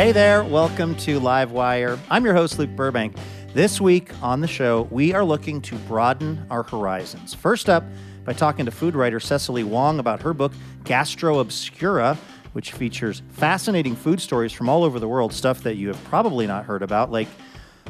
Hey 0.00 0.12
there, 0.12 0.42
welcome 0.42 0.94
to 1.00 1.20
Livewire. 1.20 1.98
I'm 2.08 2.24
your 2.24 2.32
host, 2.32 2.58
Luke 2.58 2.70
Burbank. 2.70 3.14
This 3.52 3.82
week 3.82 4.10
on 4.22 4.40
the 4.40 4.48
show, 4.48 4.88
we 4.90 5.12
are 5.12 5.22
looking 5.22 5.60
to 5.60 5.76
broaden 5.80 6.42
our 6.50 6.62
horizons. 6.62 7.34
First 7.34 7.68
up, 7.68 7.84
by 8.24 8.32
talking 8.32 8.64
to 8.64 8.70
food 8.70 8.94
writer 8.94 9.20
Cecily 9.20 9.62
Wong 9.62 9.98
about 9.98 10.22
her 10.22 10.32
book, 10.32 10.54
Gastro 10.84 11.40
Obscura, 11.40 12.16
which 12.54 12.72
features 12.72 13.20
fascinating 13.28 13.94
food 13.94 14.22
stories 14.22 14.54
from 14.54 14.70
all 14.70 14.84
over 14.84 14.98
the 14.98 15.06
world, 15.06 15.34
stuff 15.34 15.62
that 15.64 15.74
you 15.74 15.88
have 15.88 16.02
probably 16.04 16.46
not 16.46 16.64
heard 16.64 16.82
about, 16.82 17.12
like 17.12 17.28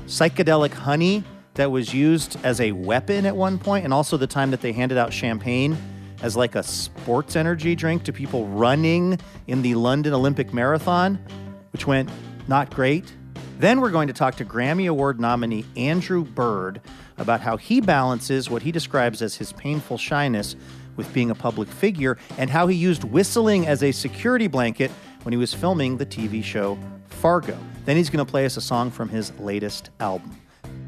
psychedelic 0.07 0.73
honey 0.73 1.23
that 1.55 1.71
was 1.71 1.95
used 1.95 2.37
as 2.43 2.61
a 2.61 2.73
weapon 2.73 3.25
at 3.25 3.37
one 3.37 3.57
point, 3.57 3.85
and 3.85 3.95
also 3.95 4.17
the 4.17 4.27
time 4.27 4.51
that 4.51 4.63
they 4.63 4.73
handed 4.73 4.99
out 4.99 5.13
champagne 5.13 5.79
as 6.23 6.37
like 6.37 6.57
a 6.57 6.63
sports 6.65 7.37
energy 7.37 7.77
drink 7.77 8.03
to 8.03 8.13
people 8.13 8.49
running 8.49 9.17
in 9.47 9.63
the 9.63 9.77
London 9.77 10.13
Olympic 10.13 10.53
Marathon, 10.53 11.25
which 11.73 11.87
went 11.87 12.11
not 12.49 12.75
great. 12.75 13.15
Then 13.59 13.81
we're 13.81 13.91
going 13.91 14.09
to 14.09 14.15
talk 14.15 14.37
to 14.37 14.45
Grammy 14.45 14.89
Award 14.89 15.21
nominee 15.21 15.67
Andrew 15.77 16.25
Bird 16.25 16.81
about 17.19 17.41
how 17.41 17.57
he 17.57 17.81
balances 17.81 18.49
what 18.49 18.63
he 18.63 18.73
describes 18.73 19.21
as 19.21 19.35
his 19.37 19.53
painful 19.53 19.99
shyness 19.99 20.57
with 20.97 21.13
being 21.13 21.31
a 21.31 21.35
public 21.35 21.69
figure 21.69 22.17
and 22.39 22.49
how 22.49 22.67
he 22.67 22.77
used 22.77 23.05
whistling 23.05 23.67
as 23.67 23.83
a 23.83 23.93
security 23.93 24.47
blanket 24.47 24.91
when 25.23 25.33
he 25.33 25.37
was 25.37 25.53
filming 25.53 25.97
the 25.99 26.07
TV 26.07 26.43
show 26.43 26.79
Fargo. 27.09 27.59
Then 27.85 27.97
he's 27.97 28.09
going 28.09 28.25
to 28.25 28.31
play 28.31 28.47
us 28.47 28.57
a 28.57 28.61
song 28.61 28.91
from 28.91 29.09
his 29.09 29.33
latest 29.39 29.91
album. 30.01 30.37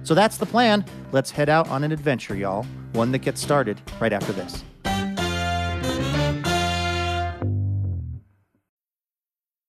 So 0.02 0.14
that's 0.14 0.38
the 0.38 0.46
plan. 0.46 0.84
Let's 1.12 1.30
head 1.30 1.48
out 1.48 1.68
on 1.68 1.84
an 1.84 1.92
adventure, 1.92 2.34
y'all. 2.34 2.64
One 2.92 3.12
that 3.12 3.20
gets 3.20 3.40
started 3.40 3.80
right 4.00 4.12
after 4.12 4.32
this. 4.32 4.64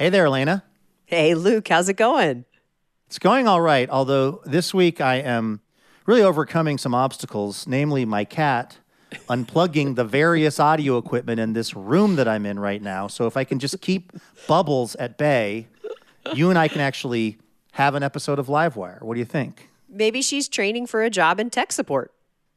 Hey 0.00 0.08
there, 0.08 0.24
Elena. 0.24 0.64
Hey, 1.04 1.34
Luke, 1.34 1.68
how's 1.68 1.90
it 1.90 1.98
going? 1.98 2.46
It's 3.08 3.18
going 3.18 3.46
all 3.46 3.60
right, 3.60 3.86
although 3.90 4.40
this 4.46 4.72
week 4.72 4.98
I 4.98 5.16
am 5.16 5.60
really 6.06 6.22
overcoming 6.22 6.78
some 6.78 6.94
obstacles, 6.94 7.66
namely 7.66 8.06
my 8.06 8.24
cat 8.24 8.78
unplugging 9.28 9.96
the 9.96 10.04
various 10.04 10.58
audio 10.58 10.96
equipment 10.96 11.38
in 11.38 11.52
this 11.52 11.76
room 11.76 12.16
that 12.16 12.26
I'm 12.26 12.46
in 12.46 12.58
right 12.58 12.80
now. 12.80 13.08
So 13.08 13.26
if 13.26 13.36
I 13.36 13.44
can 13.44 13.58
just 13.58 13.78
keep 13.82 14.10
Bubbles 14.48 14.94
at 14.94 15.18
bay, 15.18 15.68
you 16.32 16.48
and 16.48 16.58
I 16.58 16.68
can 16.68 16.80
actually 16.80 17.36
have 17.72 17.94
an 17.94 18.02
episode 18.02 18.38
of 18.38 18.46
Livewire. 18.46 19.02
What 19.02 19.12
do 19.16 19.20
you 19.20 19.26
think? 19.26 19.68
Maybe 19.86 20.22
she's 20.22 20.48
training 20.48 20.86
for 20.86 21.02
a 21.02 21.10
job 21.10 21.38
in 21.38 21.50
tech 21.50 21.72
support. 21.72 22.10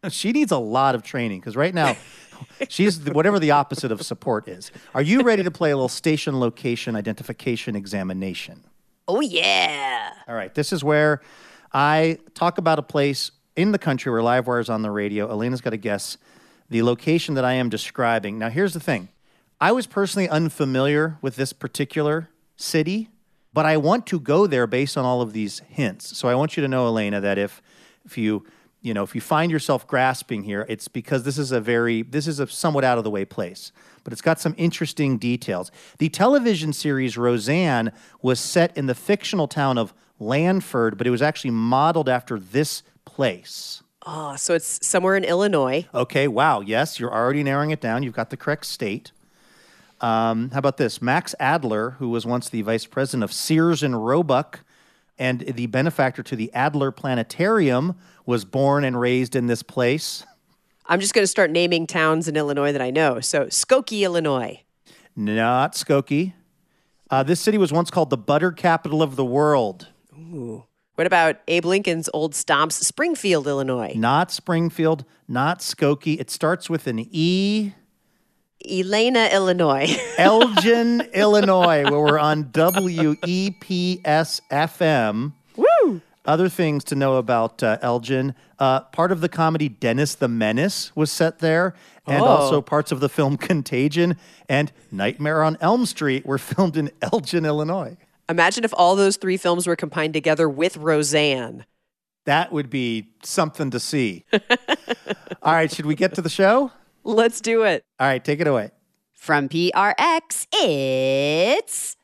She 0.07 0.31
needs 0.31 0.53
a 0.53 0.57
lot 0.57 0.95
of 0.95 1.03
training 1.03 1.41
because 1.41 1.57
right 1.57 1.73
now 1.73 1.97
she's 2.69 3.01
the- 3.03 3.11
whatever 3.13 3.39
the 3.39 3.51
opposite 3.51 3.91
of 3.91 4.01
support 4.03 4.47
is. 4.47 4.71
Are 4.93 5.01
you 5.01 5.21
ready 5.21 5.43
to 5.43 5.51
play 5.51 5.71
a 5.71 5.75
little 5.75 5.89
station 5.89 6.39
location 6.39 6.95
identification 6.95 7.75
examination? 7.75 8.63
Oh, 9.07 9.19
yeah. 9.21 10.11
All 10.27 10.35
right, 10.35 10.53
this 10.53 10.71
is 10.71 10.83
where 10.83 11.21
I 11.73 12.19
talk 12.35 12.57
about 12.57 12.79
a 12.79 12.83
place 12.83 13.31
in 13.55 13.71
the 13.71 13.79
country 13.79 14.11
where 14.11 14.21
Livewire 14.21 14.61
is 14.61 14.69
on 14.69 14.81
the 14.81 14.91
radio. 14.91 15.29
Elena's 15.29 15.61
got 15.61 15.71
to 15.71 15.77
guess 15.77 16.17
the 16.69 16.81
location 16.83 17.35
that 17.35 17.45
I 17.45 17.53
am 17.53 17.69
describing. 17.69 18.39
Now, 18.39 18.49
here's 18.49 18.73
the 18.73 18.79
thing 18.79 19.09
I 19.59 19.71
was 19.71 19.87
personally 19.87 20.27
unfamiliar 20.29 21.17
with 21.21 21.35
this 21.35 21.53
particular 21.53 22.29
city, 22.55 23.09
but 23.53 23.65
I 23.65 23.77
want 23.77 24.07
to 24.07 24.19
go 24.19 24.47
there 24.47 24.67
based 24.67 24.97
on 24.97 25.05
all 25.05 25.21
of 25.21 25.33
these 25.33 25.59
hints. 25.69 26.17
So 26.17 26.27
I 26.27 26.35
want 26.35 26.57
you 26.57 26.61
to 26.61 26.67
know, 26.67 26.87
Elena, 26.87 27.21
that 27.21 27.37
if 27.37 27.61
if 28.05 28.17
you 28.17 28.45
you 28.83 28.93
know 28.93 29.01
if 29.01 29.15
you 29.15 29.21
find 29.21 29.51
yourself 29.51 29.87
grasping 29.87 30.43
here, 30.43 30.65
it's 30.69 30.87
because 30.87 31.23
this 31.23 31.39
is 31.39 31.51
a 31.51 31.59
very 31.59 32.03
this 32.03 32.27
is 32.27 32.39
a 32.39 32.47
somewhat 32.47 32.83
out 32.83 32.99
of 32.99 33.03
the 33.03 33.09
way 33.09 33.25
place, 33.25 33.71
but 34.03 34.13
it's 34.13 34.21
got 34.21 34.39
some 34.39 34.53
interesting 34.57 35.17
details. 35.17 35.71
The 35.97 36.09
television 36.09 36.73
series 36.73 37.17
Roseanne 37.17 37.91
was 38.21 38.39
set 38.39 38.75
in 38.77 38.85
the 38.85 38.93
fictional 38.93 39.47
town 39.47 39.77
of 39.77 39.93
Lanford, 40.19 40.97
but 40.97 41.07
it 41.07 41.09
was 41.09 41.21
actually 41.21 41.51
modeled 41.51 42.09
after 42.09 42.37
this 42.37 42.83
place. 43.05 43.81
Oh, 44.05 44.35
so 44.35 44.53
it's 44.53 44.85
somewhere 44.85 45.15
in 45.15 45.23
Illinois. 45.23 45.87
Okay, 45.93 46.27
wow. 46.27 46.59
Yes, 46.59 46.99
you're 46.99 47.13
already 47.13 47.41
narrowing 47.41 47.71
it 47.71 47.79
down. 47.79 48.03
You've 48.03 48.13
got 48.13 48.29
the 48.29 48.37
correct 48.37 48.65
state. 48.65 49.13
Um, 50.01 50.51
how 50.51 50.59
about 50.59 50.75
this? 50.75 51.01
Max 51.01 51.33
Adler, 51.39 51.91
who 51.91 52.09
was 52.09 52.25
once 52.25 52.49
the 52.49 52.61
vice 52.63 52.85
president 52.85 53.23
of 53.23 53.31
Sears 53.31 53.81
and 53.81 54.05
Roebuck 54.05 54.59
and 55.17 55.41
the 55.41 55.67
benefactor 55.67 56.23
to 56.23 56.35
the 56.35 56.53
Adler 56.53 56.91
Planetarium, 56.91 57.95
was 58.25 58.45
born 58.45 58.83
and 58.83 58.99
raised 58.99 59.35
in 59.35 59.47
this 59.47 59.63
place. 59.63 60.25
I'm 60.85 60.99
just 60.99 61.13
going 61.13 61.23
to 61.23 61.27
start 61.27 61.51
naming 61.51 61.87
towns 61.87 62.27
in 62.27 62.35
Illinois 62.35 62.71
that 62.71 62.81
I 62.81 62.91
know. 62.91 63.19
So, 63.19 63.45
Skokie, 63.45 64.01
Illinois. 64.01 64.61
Not 65.15 65.73
Skokie. 65.73 66.33
Uh, 67.09 67.23
this 67.23 67.39
city 67.39 67.57
was 67.57 67.71
once 67.71 67.91
called 67.91 68.09
the 68.09 68.17
butter 68.17 68.51
capital 68.51 69.01
of 69.01 69.15
the 69.15 69.25
world. 69.25 69.89
Ooh. 70.13 70.65
What 70.95 71.07
about 71.07 71.37
Abe 71.47 71.65
Lincoln's 71.65 72.09
old 72.13 72.33
stomps, 72.33 72.73
Springfield, 72.73 73.47
Illinois? 73.47 73.93
Not 73.95 74.31
Springfield, 74.31 75.05
not 75.27 75.59
Skokie. 75.59 76.19
It 76.19 76.29
starts 76.29 76.69
with 76.69 76.85
an 76.85 77.07
E. 77.11 77.73
Elena, 78.69 79.29
Illinois. 79.31 79.95
Elgin, 80.17 81.01
Illinois, 81.13 81.83
where 81.83 81.99
we're 81.99 82.19
on 82.19 82.45
WEPS 82.45 84.41
FM. 84.51 85.33
Woo! 85.55 86.01
Other 86.25 86.47
things 86.47 86.83
to 86.85 86.95
know 86.95 87.17
about 87.17 87.61
uh, 87.61 87.77
Elgin. 87.81 88.33
Uh, 88.57 88.81
part 88.81 89.11
of 89.11 89.19
the 89.21 89.27
comedy 89.29 89.67
Dennis 89.67 90.15
the 90.15 90.27
Menace 90.29 90.95
was 90.95 91.11
set 91.11 91.39
there, 91.39 91.75
and 92.07 92.21
Oh. 92.21 92.25
also 92.25 92.61
parts 92.61 92.91
of 92.93 93.01
the 93.01 93.09
film 93.09 93.35
Contagion 93.35 94.15
and 94.47 94.71
Nightmare 94.91 95.43
on 95.43 95.57
Elm 95.59 95.85
Street 95.85 96.25
were 96.25 96.37
filmed 96.37 96.77
in 96.77 96.91
Elgin, 97.01 97.45
Illinois. 97.45 97.97
Imagine 98.29 98.63
if 98.63 98.73
all 98.77 98.95
those 98.95 99.17
three 99.17 99.35
films 99.35 99.67
were 99.67 99.75
combined 99.75 100.13
together 100.13 100.47
with 100.47 100.77
Roseanne. 100.77 101.65
That 102.25 102.53
would 102.53 102.69
be 102.69 103.09
something 103.23 103.69
to 103.71 103.81
see. 103.81 104.23
All 105.43 105.51
right, 105.53 105.69
should 105.69 105.85
we 105.85 105.93
get 105.93 106.15
to 106.15 106.21
the 106.21 106.29
show? 106.29 106.71
Let's 107.05 107.41
do 107.41 107.63
it. 107.63 107.83
All 107.99 108.07
right, 108.07 108.23
take 108.23 108.39
it 108.39 108.47
away. 108.47 108.71
From 109.11 109.49
PRX, 109.49 110.47
it's. 110.53 111.97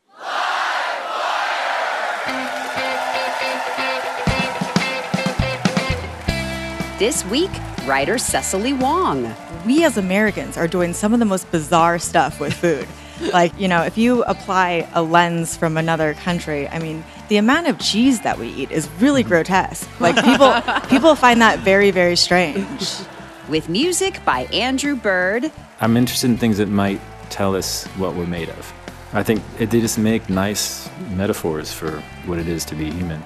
This 7.00 7.24
week, 7.28 7.50
writer 7.86 8.18
Cecily 8.18 8.74
Wong. 8.74 9.34
we 9.66 9.86
as 9.86 9.98
Americans 9.98 10.58
are 10.58 10.68
doing 10.68 10.92
some 10.92 11.14
of 11.14 11.20
the 11.20 11.26
most 11.26 11.50
bizarre 11.50 11.98
stuff 11.98 12.42
with 12.42 12.54
food. 12.54 12.86
like, 13.34 13.58
you 13.58 13.70
know, 13.70 13.84
if 13.84 13.98
you 13.98 14.24
apply 14.24 14.90
a 14.94 15.02
lens 15.02 15.56
from 15.56 15.78
another 15.78 16.14
country, 16.16 16.68
I 16.68 16.80
mean, 16.80 17.06
the 17.30 17.38
amount 17.38 17.68
of 17.68 17.80
cheese 17.80 18.20
that 18.22 18.38
we 18.38 18.50
eat 18.50 18.70
is 18.72 18.90
really 19.00 19.22
mm-hmm. 19.22 19.30
grotesque. 19.30 19.90
Like 20.02 20.16
people 20.24 20.62
people 20.90 21.16
find 21.16 21.42
that 21.42 21.60
very 21.60 21.92
very 21.92 22.18
strange. 22.18 22.90
With 23.50 23.68
music 23.68 24.24
by 24.24 24.42
Andrew 24.54 24.96
Bird. 24.96 25.52
I'm 25.82 25.98
interested 25.98 26.30
in 26.30 26.38
things 26.38 26.60
that 26.60 26.68
might 26.68 27.02
tell 27.32 27.56
us 27.56 27.86
what 27.98 28.14
we're 28.14 28.28
made 28.28 28.50
of. 28.50 28.74
I 29.12 29.24
think 29.24 29.42
it, 29.58 29.72
they 29.72 29.82
just 29.82 29.98
make 29.98 30.30
nice 30.30 30.88
metaphors 31.10 31.74
for 31.74 32.00
what 32.28 32.38
it 32.38 32.48
is 32.48 32.64
to 32.66 32.76
be 32.76 32.92
human. 32.92 33.24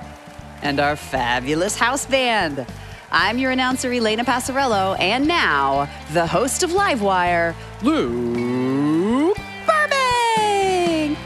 And 0.61 0.79
our 0.79 0.95
fabulous 0.95 1.77
house 1.77 2.05
band. 2.05 2.65
I'm 3.11 3.37
your 3.37 3.51
announcer, 3.51 3.91
Elena 3.91 4.23
Passarello, 4.23 4.97
and 4.97 5.27
now 5.27 5.89
the 6.13 6.25
host 6.25 6.63
of 6.63 6.69
Livewire, 6.69 7.53
Luke 7.81 9.35
Burbank. 9.67 11.17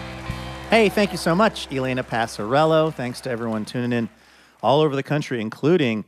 Hey, 0.71 0.89
thank 0.89 1.11
you 1.11 1.19
so 1.19 1.35
much, 1.35 1.71
Elena 1.71 2.03
Passarello. 2.03 2.91
Thanks 2.91 3.21
to 3.21 3.29
everyone 3.29 3.63
tuning 3.63 3.93
in 3.93 4.09
all 4.63 4.81
over 4.81 4.95
the 4.95 5.03
country, 5.03 5.39
including 5.39 6.03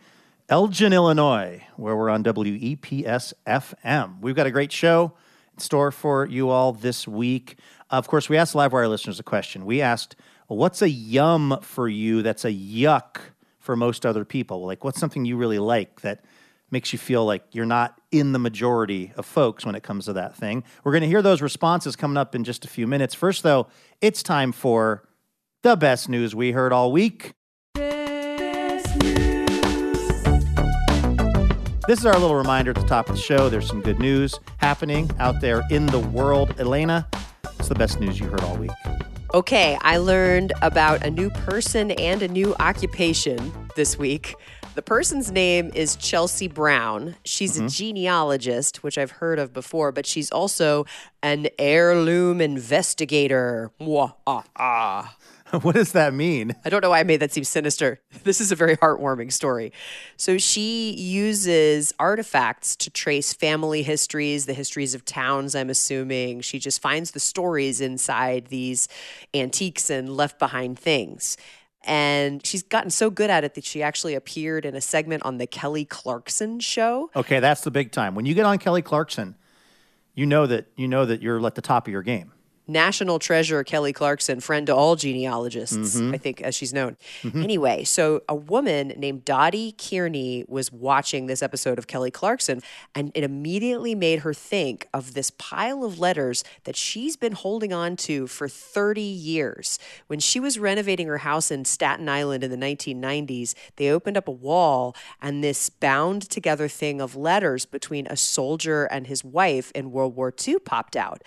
Elgin, 0.49 0.93
Illinois, 0.93 1.61
where 1.77 1.95
we're 1.95 2.09
on 2.09 2.23
WEPS 2.23 3.33
FM. 3.45 4.19
We've 4.19 4.35
got 4.35 4.47
a 4.47 4.51
great 4.51 4.71
show 4.71 5.13
in 5.53 5.59
store 5.59 5.91
for 5.91 6.25
you 6.25 6.49
all 6.49 6.73
this 6.73 7.07
week. 7.07 7.59
Of 7.91 8.07
course, 8.07 8.29
we 8.29 8.37
asked 8.37 8.55
Livewire 8.55 8.89
listeners 8.89 9.19
a 9.19 9.23
question. 9.23 9.63
We 9.63 9.79
asked, 9.79 10.15
What's 10.47 10.81
a 10.81 10.89
yum 10.89 11.59
for 11.61 11.87
you 11.87 12.23
that's 12.23 12.45
a 12.45 12.51
yuck 12.51 13.17
for 13.59 13.75
most 13.75 14.07
other 14.07 14.25
people? 14.25 14.65
Like, 14.65 14.83
what's 14.83 14.99
something 14.99 15.23
you 15.23 15.37
really 15.37 15.59
like 15.59 16.01
that 16.01 16.25
makes 16.71 16.93
you 16.93 16.97
feel 16.97 17.25
like 17.25 17.43
you're 17.51 17.67
not 17.67 18.01
in 18.11 18.31
the 18.31 18.39
majority 18.39 19.13
of 19.17 19.27
folks 19.27 19.67
when 19.67 19.75
it 19.75 19.83
comes 19.83 20.05
to 20.05 20.13
that 20.13 20.35
thing? 20.35 20.63
We're 20.83 20.93
going 20.93 21.03
to 21.03 21.07
hear 21.07 21.21
those 21.21 21.43
responses 21.43 21.95
coming 21.95 22.17
up 22.17 22.33
in 22.33 22.43
just 22.43 22.65
a 22.65 22.67
few 22.67 22.87
minutes. 22.87 23.13
First, 23.13 23.43
though, 23.43 23.67
it's 24.01 24.23
time 24.23 24.51
for 24.51 25.07
the 25.61 25.75
best 25.75 26.09
news 26.09 26.33
we 26.33 26.53
heard 26.53 26.73
all 26.73 26.91
week. 26.91 27.35
This 31.89 32.01
is 32.01 32.05
our 32.05 32.19
little 32.19 32.35
reminder 32.35 32.69
at 32.69 32.75
the 32.75 32.85
top 32.85 33.09
of 33.09 33.15
the 33.15 33.21
show. 33.21 33.49
There's 33.49 33.67
some 33.67 33.81
good 33.81 33.97
news 33.97 34.39
happening 34.57 35.09
out 35.17 35.41
there 35.41 35.63
in 35.71 35.87
the 35.87 35.97
world. 35.97 36.53
Elena, 36.59 37.07
what's 37.41 37.67
the 37.67 37.73
best 37.73 37.99
news 37.99 38.19
you 38.19 38.27
heard 38.27 38.41
all 38.41 38.57
week? 38.57 38.69
Okay, 39.33 39.75
I 39.81 39.97
learned 39.97 40.53
about 40.61 41.03
a 41.03 41.09
new 41.09 41.31
person 41.31 41.89
and 41.89 42.21
a 42.21 42.27
new 42.27 42.53
occupation 42.59 43.51
this 43.75 43.97
week. 43.97 44.35
The 44.75 44.83
person's 44.83 45.31
name 45.31 45.71
is 45.73 45.95
Chelsea 45.95 46.47
Brown. 46.47 47.15
She's 47.25 47.57
a 47.59 47.67
genealogist, 47.67 48.83
which 48.83 48.99
I've 48.99 49.09
heard 49.09 49.39
of 49.39 49.51
before, 49.51 49.91
but 49.91 50.05
she's 50.05 50.29
also 50.29 50.85
an 51.23 51.47
heirloom 51.57 52.39
investigator. 52.39 53.71
Mwah, 53.81 54.13
ah, 54.27 54.43
ah. 54.55 55.15
what 55.61 55.75
does 55.75 55.93
that 55.93 56.13
mean? 56.13 56.55
I 56.63 56.69
don't 56.69 56.81
know 56.81 56.91
why 56.91 56.99
I 56.99 57.03
made 57.03 57.21
that 57.21 57.31
seem 57.31 57.43
sinister. 57.43 58.01
This 58.23 58.41
is 58.41 58.51
a 58.51 58.55
very 58.55 58.75
heartwarming 58.77 59.31
story. 59.31 59.71
So 60.17 60.37
she 60.37 60.91
uses 60.91 61.93
artifacts 61.97 62.75
to 62.75 62.89
trace 62.91 63.33
family 63.33 63.81
histories, 63.81 64.45
the 64.45 64.53
histories 64.53 64.93
of 64.93 65.05
towns, 65.05 65.55
I'm 65.55 65.69
assuming. 65.69 66.41
She 66.41 66.59
just 66.59 66.81
finds 66.81 67.11
the 67.11 67.19
stories 67.19 67.81
inside 67.81 68.47
these 68.47 68.87
antiques 69.33 69.89
and 69.89 70.15
left 70.15 70.37
behind 70.37 70.77
things. 70.77 71.37
And 71.83 72.45
she's 72.45 72.61
gotten 72.61 72.91
so 72.91 73.09
good 73.09 73.29
at 73.29 73.43
it 73.43 73.55
that 73.55 73.63
she 73.63 73.81
actually 73.81 74.13
appeared 74.13 74.65
in 74.65 74.75
a 74.75 74.81
segment 74.81 75.23
on 75.23 75.37
the 75.37 75.47
Kelly 75.47 75.85
Clarkson 75.85 76.59
show. 76.59 77.09
Okay, 77.15 77.39
that's 77.39 77.61
the 77.61 77.71
big 77.71 77.91
time. 77.91 78.15
When 78.15 78.25
you 78.25 78.35
get 78.35 78.45
on 78.45 78.57
Kelly 78.59 78.81
Clarkson, 78.81 79.35
you 80.13 80.25
know 80.25 80.45
that 80.45 80.67
you 80.75 80.87
know 80.87 81.05
that 81.05 81.21
you're 81.21 81.43
at 81.45 81.55
the 81.55 81.61
top 81.61 81.87
of 81.87 81.91
your 81.91 82.03
game. 82.03 82.33
National 82.69 83.19
treasure 83.19 83.63
Kelly 83.63 83.91
Clarkson, 83.91 84.39
friend 84.39 84.67
to 84.67 84.75
all 84.75 84.95
genealogists, 84.95 85.97
mm-hmm. 85.97 86.13
I 86.13 86.17
think, 86.17 86.41
as 86.41 86.55
she's 86.55 86.73
known. 86.73 86.95
Mm-hmm. 87.23 87.43
Anyway, 87.43 87.83
so 87.83 88.21
a 88.29 88.35
woman 88.35 88.93
named 88.95 89.25
Dottie 89.25 89.73
Kearney 89.73 90.45
was 90.47 90.71
watching 90.71 91.25
this 91.25 91.41
episode 91.41 91.77
of 91.77 91.87
Kelly 91.87 92.11
Clarkson, 92.11 92.61
and 92.95 93.11
it 93.15 93.23
immediately 93.23 93.95
made 93.95 94.19
her 94.19 94.33
think 94.33 94.87
of 94.93 95.13
this 95.13 95.31
pile 95.31 95.83
of 95.83 95.99
letters 95.99 96.43
that 96.63 96.75
she's 96.75 97.17
been 97.17 97.33
holding 97.33 97.73
on 97.73 97.95
to 97.97 98.27
for 98.27 98.47
30 98.47 99.01
years. 99.01 99.79
When 100.07 100.19
she 100.19 100.39
was 100.39 100.59
renovating 100.59 101.07
her 101.07 101.19
house 101.19 101.51
in 101.51 101.65
Staten 101.65 102.07
Island 102.07 102.43
in 102.43 102.51
the 102.51 102.57
1990s, 102.57 103.55
they 103.75 103.89
opened 103.89 104.17
up 104.17 104.27
a 104.27 104.31
wall, 104.31 104.95
and 105.21 105.43
this 105.43 105.69
bound 105.69 106.29
together 106.29 106.67
thing 106.67 107.01
of 107.01 107.15
letters 107.15 107.65
between 107.65 108.07
a 108.07 108.15
soldier 108.15 108.85
and 108.85 109.07
his 109.07 109.23
wife 109.23 109.71
in 109.73 109.91
World 109.91 110.15
War 110.15 110.33
II 110.47 110.59
popped 110.59 110.95
out. 110.95 111.23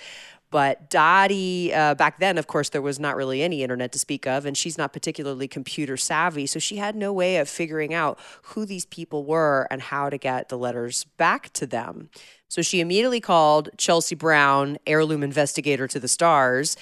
But 0.52 0.90
Dottie, 0.90 1.72
uh, 1.72 1.94
back 1.94 2.20
then, 2.20 2.37
of 2.37 2.46
course, 2.46 2.69
there 2.69 2.82
was 2.82 3.00
not 3.00 3.16
really 3.16 3.43
any 3.43 3.62
internet 3.62 3.90
to 3.93 3.99
speak 3.99 4.26
of, 4.26 4.44
and 4.44 4.54
she's 4.56 4.76
not 4.76 4.93
particularly 4.93 5.49
computer 5.49 5.96
savvy. 5.96 6.46
So 6.46 6.58
she 6.58 6.76
had 6.76 6.94
no 6.94 7.10
way 7.10 7.38
of 7.38 7.49
figuring 7.49 7.94
out 7.94 8.20
who 8.43 8.66
these 8.66 8.84
people 8.84 9.25
were 9.25 9.66
and 9.70 9.81
how 9.81 10.10
to 10.10 10.19
get 10.19 10.50
the 10.50 10.58
letters 10.58 11.04
back 11.16 11.54
to 11.54 11.66
them. 11.66 12.10
So 12.49 12.60
she 12.60 12.81
immediately 12.81 13.20
called 13.20 13.70
Chelsea 13.78 14.14
Brown, 14.14 14.76
heirloom 14.87 15.22
investigator 15.22 15.88
to 15.88 15.99
the 15.99 16.06
stars. 16.06 16.76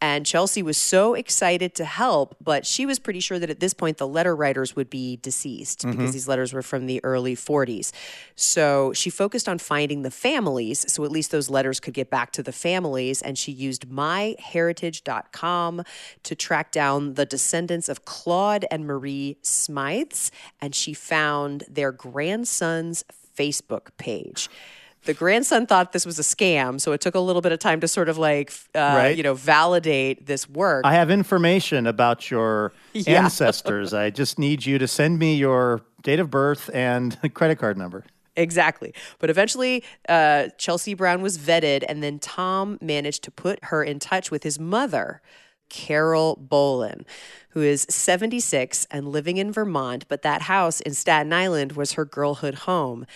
And 0.00 0.26
Chelsea 0.26 0.62
was 0.62 0.76
so 0.76 1.14
excited 1.14 1.74
to 1.76 1.84
help, 1.84 2.36
but 2.42 2.66
she 2.66 2.84
was 2.84 2.98
pretty 2.98 3.20
sure 3.20 3.38
that 3.38 3.48
at 3.48 3.60
this 3.60 3.72
point 3.72 3.96
the 3.96 4.06
letter 4.06 4.36
writers 4.36 4.76
would 4.76 4.90
be 4.90 5.16
deceased 5.16 5.82
because 5.82 5.96
mm-hmm. 5.96 6.10
these 6.10 6.28
letters 6.28 6.52
were 6.52 6.62
from 6.62 6.84
the 6.86 7.02
early 7.04 7.34
40s. 7.34 7.90
So 8.36 8.92
she 8.92 9.08
focused 9.08 9.48
on 9.48 9.58
finding 9.58 10.02
the 10.02 10.10
families, 10.10 10.92
so 10.92 11.04
at 11.04 11.10
least 11.10 11.30
those 11.30 11.48
letters 11.48 11.80
could 11.80 11.94
get 11.94 12.10
back 12.10 12.32
to 12.32 12.42
the 12.42 12.52
families. 12.52 13.22
And 13.22 13.38
she 13.38 13.50
used 13.52 13.88
myheritage.com 13.88 15.82
to 16.22 16.34
track 16.34 16.70
down 16.70 17.14
the 17.14 17.24
descendants 17.24 17.88
of 17.88 18.04
Claude 18.04 18.66
and 18.70 18.86
Marie 18.86 19.38
Smythes, 19.42 20.30
and 20.60 20.74
she 20.74 20.92
found 20.92 21.64
their 21.68 21.92
grandson's 21.92 23.04
Facebook 23.36 23.88
page. 23.96 24.48
The 25.04 25.14
grandson 25.14 25.66
thought 25.66 25.92
this 25.92 26.06
was 26.06 26.18
a 26.18 26.22
scam, 26.22 26.80
so 26.80 26.92
it 26.92 27.00
took 27.00 27.14
a 27.14 27.20
little 27.20 27.42
bit 27.42 27.52
of 27.52 27.58
time 27.58 27.80
to 27.80 27.88
sort 27.88 28.08
of 28.08 28.16
like, 28.16 28.52
uh, 28.74 28.78
Right. 28.78 29.16
you 29.16 29.22
know, 29.22 29.34
validate 29.34 30.26
this 30.26 30.48
work. 30.48 30.84
I 30.86 30.94
have 30.94 31.10
information 31.10 31.86
about 31.86 32.30
your 32.30 32.72
Yeah. 32.94 33.22
ancestors. 33.24 33.92
I 33.92 34.10
just 34.10 34.38
need 34.38 34.64
you 34.64 34.78
to 34.78 34.88
send 34.88 35.18
me 35.18 35.34
your 35.36 35.82
date 36.02 36.20
of 36.20 36.30
birth 36.30 36.70
and 36.72 37.18
credit 37.34 37.58
card 37.58 37.76
number. 37.76 38.04
Exactly. 38.36 38.92
But 39.20 39.30
eventually, 39.30 39.84
uh, 40.08 40.48
Chelsea 40.58 40.94
Brown 40.94 41.22
was 41.22 41.38
vetted, 41.38 41.84
and 41.88 42.02
then 42.02 42.18
Tom 42.18 42.78
managed 42.80 43.22
to 43.24 43.30
put 43.30 43.62
her 43.66 43.84
in 43.84 43.98
touch 44.00 44.30
with 44.30 44.42
his 44.42 44.58
mother, 44.58 45.22
Carol 45.68 46.36
Bolin, 46.36 47.04
who 47.50 47.62
is 47.62 47.86
76 47.88 48.86
and 48.90 49.08
living 49.08 49.36
in 49.36 49.52
Vermont. 49.52 50.04
But 50.08 50.22
that 50.22 50.42
house 50.42 50.80
in 50.80 50.94
Staten 50.94 51.32
Island 51.32 51.72
was 51.72 51.92
her 51.92 52.04
girlhood 52.04 52.54
home. 52.54 53.06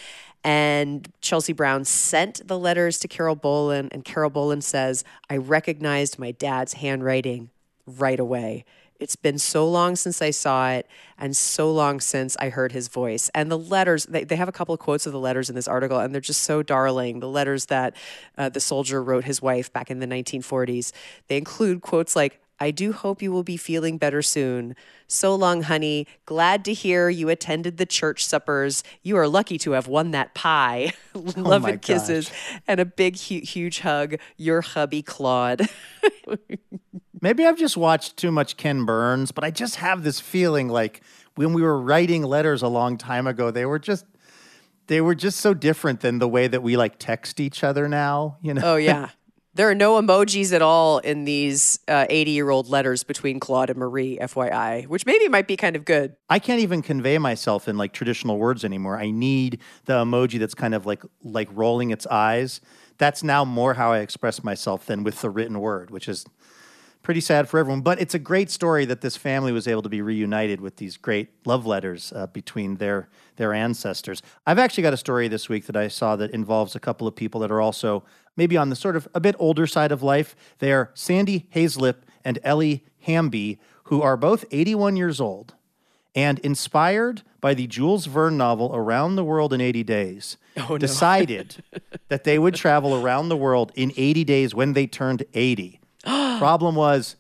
And 0.49 1.13
Chelsea 1.21 1.53
Brown 1.53 1.85
sent 1.85 2.49
the 2.49 2.59
letters 2.59 2.99
to 3.01 3.07
Carol 3.07 3.37
Bolin, 3.37 3.91
and 3.93 4.03
Carol 4.03 4.31
Bolin 4.31 4.63
says, 4.63 5.05
I 5.29 5.37
recognized 5.37 6.19
my 6.19 6.31
dad's 6.31 6.73
handwriting 6.73 7.51
right 7.87 8.19
away. 8.19 8.65
It's 8.99 9.15
been 9.15 9.39
so 9.39 9.69
long 9.69 9.95
since 9.95 10.23
I 10.23 10.31
saw 10.31 10.71
it 10.71 10.87
and 11.19 11.37
so 11.37 11.71
long 11.71 12.01
since 12.01 12.35
I 12.39 12.49
heard 12.49 12.73
his 12.73 12.89
voice. 12.89 13.31
And 13.35 13.51
the 13.51 13.59
letters, 13.59 14.07
they, 14.07 14.25
they 14.25 14.37
have 14.37 14.49
a 14.49 14.53
couple 14.53 14.73
of 14.73 14.81
quotes 14.81 15.05
of 15.05 15.13
the 15.13 15.19
letters 15.19 15.51
in 15.51 15.55
this 15.55 15.69
article, 15.69 15.99
and 15.99 16.15
they're 16.15 16.23
just 16.23 16.45
so 16.45 16.63
darling. 16.63 17.21
The 17.21 17.29
letters 17.29 17.67
that 17.67 17.95
uh, 18.39 18.49
the 18.49 18.59
soldier 18.59 19.03
wrote 19.03 19.25
his 19.25 19.43
wife 19.43 19.71
back 19.71 19.91
in 19.91 19.99
the 19.99 20.07
1940s, 20.07 20.93
they 21.27 21.37
include 21.37 21.83
quotes 21.83 22.17
like, 22.17 22.41
I 22.61 22.71
do 22.71 22.93
hope 22.93 23.23
you 23.23 23.31
will 23.31 23.45
be 23.45 23.57
feeling 23.57 23.99
better 23.99 24.23
soon. 24.23 24.75
So 25.07 25.35
long, 25.35 25.63
honey. 25.63 26.07
Glad 26.27 26.65
to 26.67 26.73
hear 26.73 27.09
you 27.09 27.29
attended 27.29 27.77
the 27.77 27.87
church 27.87 28.25
suppers. 28.25 28.83
You 29.03 29.17
are 29.17 29.29
lucky 29.29 29.59
to 29.59 29.73
have 29.73 29.87
won 29.87 30.11
that 30.13 30.35
pie. 30.35 30.93
Oh 31.15 31.33
Love 31.37 31.63
my 31.63 31.71
and 31.71 31.83
kisses. 31.83 32.31
And 32.69 32.79
a 32.79 32.85
big, 32.85 33.19
hu- 33.19 33.41
huge 33.41 33.81
hug. 33.81 34.17
Your 34.37 34.61
hubby, 34.61 35.03
Claude. 35.03 35.63
Maybe 37.21 37.45
I've 37.45 37.59
just 37.59 37.77
watched 37.77 38.17
too 38.17 38.31
much 38.31 38.57
Ken 38.57 38.85
Burns, 38.85 39.33
but 39.33 39.43
I 39.43 39.51
just 39.51 39.77
have 39.77 40.05
this 40.05 40.21
feeling 40.21 40.69
like 40.69 41.03
when 41.35 41.53
we 41.55 41.63
were 41.63 41.81
writing 41.81 42.23
letters 42.23 42.63
a 42.63 42.69
long 42.69 42.99
time 42.99 43.27
ago, 43.27 43.51
they 43.51 43.67
were 43.67 43.81
just 43.81 44.05
they 44.87 45.01
were 45.01 45.15
just 45.15 45.41
so 45.41 45.55
different 45.55 46.01
than 46.01 46.19
the 46.19 46.29
way 46.29 46.47
that 46.47 46.63
we 46.63 46.77
like 46.77 46.99
text 46.99 47.41
each 47.41 47.65
other 47.65 47.89
now, 47.89 48.37
you 48.41 48.55
know. 48.55 48.63
Oh 48.65 48.77
yeah. 48.77 49.11
There 49.59 49.69
are 49.69 49.75
no 49.75 50.01
emojis 50.01 50.53
at 50.53 50.63
all 50.63 50.99
in 50.99 51.25
these 51.25 51.81
80 51.89 52.31
year 52.31 52.49
old 52.49 52.69
letters 52.69 53.03
between 53.03 53.41
Claude 53.41 53.71
and 53.71 53.79
Marie, 53.81 54.17
FYI, 54.17 54.87
which 54.87 55.05
maybe 55.05 55.27
might 55.27 55.49
be 55.49 55.57
kind 55.57 55.75
of 55.75 55.85
good. 55.85 56.15
I 56.31 56.39
can't 56.39 56.61
even 56.61 56.81
convey 56.81 57.19
myself 57.19 57.67
in 57.67 57.77
like 57.77 57.93
traditional 57.93 58.39
words 58.39 58.65
anymore. 58.65 59.01
I 59.01 59.11
need 59.11 59.59
the 59.87 59.95
emoji 59.95 60.39
that's 60.39 60.55
kind 60.55 60.77
of 60.77 60.87
like 60.87 61.03
like 61.25 61.49
rolling 61.51 61.91
its 61.91 62.07
eyes. 62.07 62.61
That's 62.99 63.25
now 63.25 63.45
more 63.45 63.75
how 63.75 63.91
I 63.91 63.99
express 63.99 64.45
myself 64.45 64.87
than 64.87 65.03
with 65.03 65.23
the 65.23 65.29
written 65.29 65.59
word, 65.59 65.91
which 65.91 66.09
is 66.09 66.25
pretty 67.03 67.21
sad 67.21 67.49
for 67.49 67.59
everyone. 67.59 67.81
But 67.81 68.01
it's 68.01 68.15
a 68.15 68.19
great 68.21 68.51
story 68.51 68.85
that 68.85 69.01
this 69.01 69.17
family 69.17 69.51
was 69.51 69.67
able 69.67 69.83
to 69.83 69.89
be 69.89 70.03
reunited 70.03 70.61
with 70.61 70.77
these 70.77 70.97
great 70.97 71.31
love 71.45 71.67
letters 71.67 72.13
uh, 72.15 72.29
between 72.29 72.77
their 72.77 73.09
their 73.35 73.53
ancestors. 73.53 74.23
I've 74.47 74.61
actually 74.61 74.85
got 74.85 74.93
a 74.93 74.99
story 74.99 75.27
this 75.27 75.49
week 75.49 75.67
that 75.67 75.77
I 75.77 75.89
saw 75.89 76.15
that 76.15 76.31
involves 76.31 76.77
a 76.77 76.81
couple 76.81 77.09
of 77.09 77.17
people 77.17 77.41
that 77.41 77.51
are 77.51 77.61
also 77.61 78.05
maybe 78.39 78.57
on 78.57 78.71
the 78.71 78.77
sort 78.77 78.97
of 78.97 79.07
a 79.13 79.21
bit 79.21 79.35
older 79.39 79.67
side 79.67 79.93
of 79.93 80.03
life. 80.03 80.37
They 80.61 80.73
are 80.73 80.93
Sandy 80.95 81.47
Hazelip 81.55 81.97
and 82.25 82.39
Ellie 82.45 82.85
Hamby, 83.01 83.59
who 83.85 84.01
are 84.01 84.17
both 84.17 84.45
81 84.53 84.97
years 84.97 85.21
old 85.21 85.55
and 86.15 86.39
inspired 86.39 87.23
by 87.41 87.53
the 87.53 87.67
Jules 87.67 88.07
Verne 88.07 88.37
novel 88.37 88.71
Around 88.75 89.17
the 89.17 89.25
World 89.25 89.53
in 89.53 89.61
80 89.61 89.83
Days, 89.83 90.37
oh, 90.69 90.79
decided 90.79 91.63
that 92.09 92.25
they 92.25 92.39
would 92.39 92.55
travel 92.55 92.95
around 92.95 93.29
the 93.29 93.37
world 93.37 93.73
in 93.75 93.93
80 93.97 94.25
days 94.25 94.55
when 94.55 94.73
they 94.73 94.87
turned 94.87 95.25
80. 95.35 95.81
Problem 96.05 96.77
was 96.77 97.17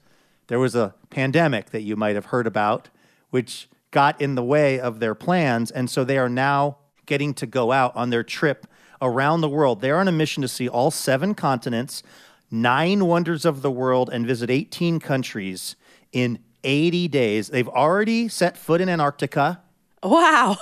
there 0.46 0.60
was 0.60 0.76
a 0.76 0.94
pandemic 1.10 1.70
that 1.70 1.82
you 1.82 1.96
might 1.96 2.14
have 2.14 2.26
heard 2.26 2.46
about, 2.46 2.90
which 3.30 3.68
got 3.90 4.20
in 4.20 4.36
the 4.36 4.42
way 4.42 4.78
of 4.78 5.00
their 5.00 5.14
plans. 5.14 5.70
And 5.72 5.90
so 5.90 6.04
they 6.04 6.18
are 6.18 6.28
now 6.28 6.78
getting 7.06 7.34
to 7.34 7.46
go 7.46 7.72
out 7.72 7.94
on 7.96 8.10
their 8.10 8.22
trip 8.22 8.66
around 9.00 9.40
the 9.40 9.48
world. 9.48 9.80
They're 9.80 9.98
on 9.98 10.08
a 10.08 10.12
mission 10.12 10.42
to 10.42 10.48
see 10.48 10.68
all 10.68 10.90
seven 10.90 11.34
continents, 11.34 12.02
nine 12.50 13.06
wonders 13.06 13.44
of 13.44 13.62
the 13.62 13.70
world, 13.70 14.10
and 14.12 14.26
visit 14.26 14.50
18 14.50 15.00
countries 15.00 15.76
in 16.12 16.38
80 16.64 17.08
days. 17.08 17.48
They've 17.48 17.68
already 17.68 18.28
set 18.28 18.56
foot 18.56 18.80
in 18.80 18.88
Antarctica. 18.88 19.60
Wow. 20.02 20.56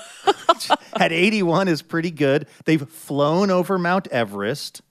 At 0.96 1.12
81 1.12 1.68
is 1.68 1.82
pretty 1.82 2.10
good. 2.10 2.46
They've 2.64 2.88
flown 2.88 3.50
over 3.50 3.78
Mount 3.78 4.08
Everest 4.08 4.82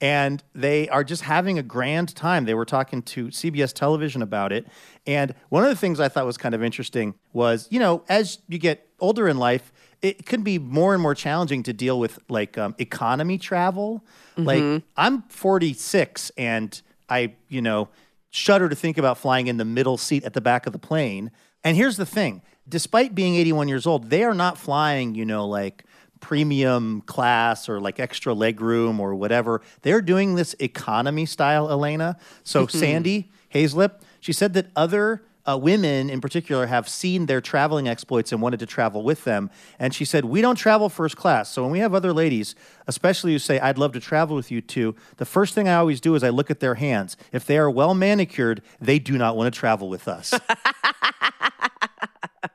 and 0.00 0.42
they 0.54 0.88
are 0.88 1.04
just 1.04 1.22
having 1.22 1.58
a 1.58 1.62
grand 1.62 2.14
time. 2.14 2.44
They 2.44 2.54
were 2.54 2.64
talking 2.64 3.02
to 3.02 3.28
CBS 3.28 3.72
television 3.72 4.22
about 4.22 4.52
it. 4.52 4.66
And 5.06 5.34
one 5.48 5.62
of 5.62 5.70
the 5.70 5.76
things 5.76 6.00
I 6.00 6.08
thought 6.08 6.26
was 6.26 6.36
kind 6.36 6.54
of 6.54 6.62
interesting 6.62 7.14
was, 7.32 7.68
you 7.70 7.78
know, 7.78 8.04
as 8.08 8.38
you 8.48 8.58
get 8.58 8.88
older 9.00 9.28
in 9.28 9.38
life, 9.38 9.72
it 10.04 10.26
can 10.26 10.42
be 10.42 10.58
more 10.58 10.92
and 10.92 11.02
more 11.02 11.14
challenging 11.14 11.62
to 11.62 11.72
deal 11.72 11.98
with 11.98 12.18
like 12.28 12.58
um, 12.58 12.74
economy 12.78 13.38
travel. 13.38 14.04
Like 14.36 14.82
I'm 14.98 15.22
46 15.22 16.30
and 16.36 16.80
I, 17.08 17.34
you 17.48 17.62
know, 17.62 17.88
shudder 18.30 18.68
to 18.68 18.76
think 18.76 18.98
about 18.98 19.16
flying 19.16 19.46
in 19.46 19.56
the 19.56 19.64
middle 19.64 19.96
seat 19.96 20.24
at 20.24 20.34
the 20.34 20.42
back 20.42 20.66
of 20.66 20.74
the 20.74 20.78
plane. 20.78 21.30
And 21.64 21.74
here's 21.74 21.96
the 21.96 22.04
thing 22.04 22.42
despite 22.68 23.14
being 23.14 23.34
81 23.36 23.68
years 23.68 23.86
old, 23.86 24.10
they 24.10 24.24
are 24.24 24.34
not 24.34 24.58
flying, 24.58 25.14
you 25.14 25.24
know, 25.24 25.46
like 25.46 25.84
premium 26.20 27.00
class 27.02 27.66
or 27.66 27.80
like 27.80 27.98
extra 27.98 28.34
legroom 28.34 28.98
or 28.98 29.14
whatever. 29.14 29.62
They're 29.82 30.02
doing 30.02 30.34
this 30.34 30.54
economy 30.60 31.24
style, 31.24 31.70
Elena. 31.70 32.18
So 32.42 32.66
Sandy 32.66 33.30
Hazelip, 33.54 34.02
she 34.20 34.34
said 34.34 34.52
that 34.52 34.66
other 34.76 35.22
uh, 35.46 35.58
women 35.58 36.08
in 36.08 36.20
particular 36.20 36.66
have 36.66 36.88
seen 36.88 37.26
their 37.26 37.40
traveling 37.40 37.88
exploits 37.88 38.32
and 38.32 38.40
wanted 38.40 38.60
to 38.60 38.66
travel 38.66 39.02
with 39.02 39.24
them. 39.24 39.50
And 39.78 39.94
she 39.94 40.04
said, 40.04 40.24
We 40.24 40.40
don't 40.40 40.56
travel 40.56 40.88
first 40.88 41.16
class. 41.16 41.50
So 41.50 41.62
when 41.62 41.70
we 41.70 41.80
have 41.80 41.94
other 41.94 42.12
ladies, 42.12 42.54
especially 42.86 43.32
who 43.32 43.38
say, 43.38 43.58
I'd 43.60 43.78
love 43.78 43.92
to 43.92 44.00
travel 44.00 44.36
with 44.36 44.50
you 44.50 44.60
too, 44.60 44.94
the 45.18 45.24
first 45.24 45.54
thing 45.54 45.68
I 45.68 45.74
always 45.74 46.00
do 46.00 46.14
is 46.14 46.24
I 46.24 46.30
look 46.30 46.50
at 46.50 46.60
their 46.60 46.76
hands. 46.76 47.16
If 47.32 47.44
they 47.44 47.58
are 47.58 47.70
well 47.70 47.94
manicured, 47.94 48.62
they 48.80 48.98
do 48.98 49.18
not 49.18 49.36
want 49.36 49.52
to 49.52 49.58
travel 49.58 49.88
with 49.88 50.08
us. 50.08 50.34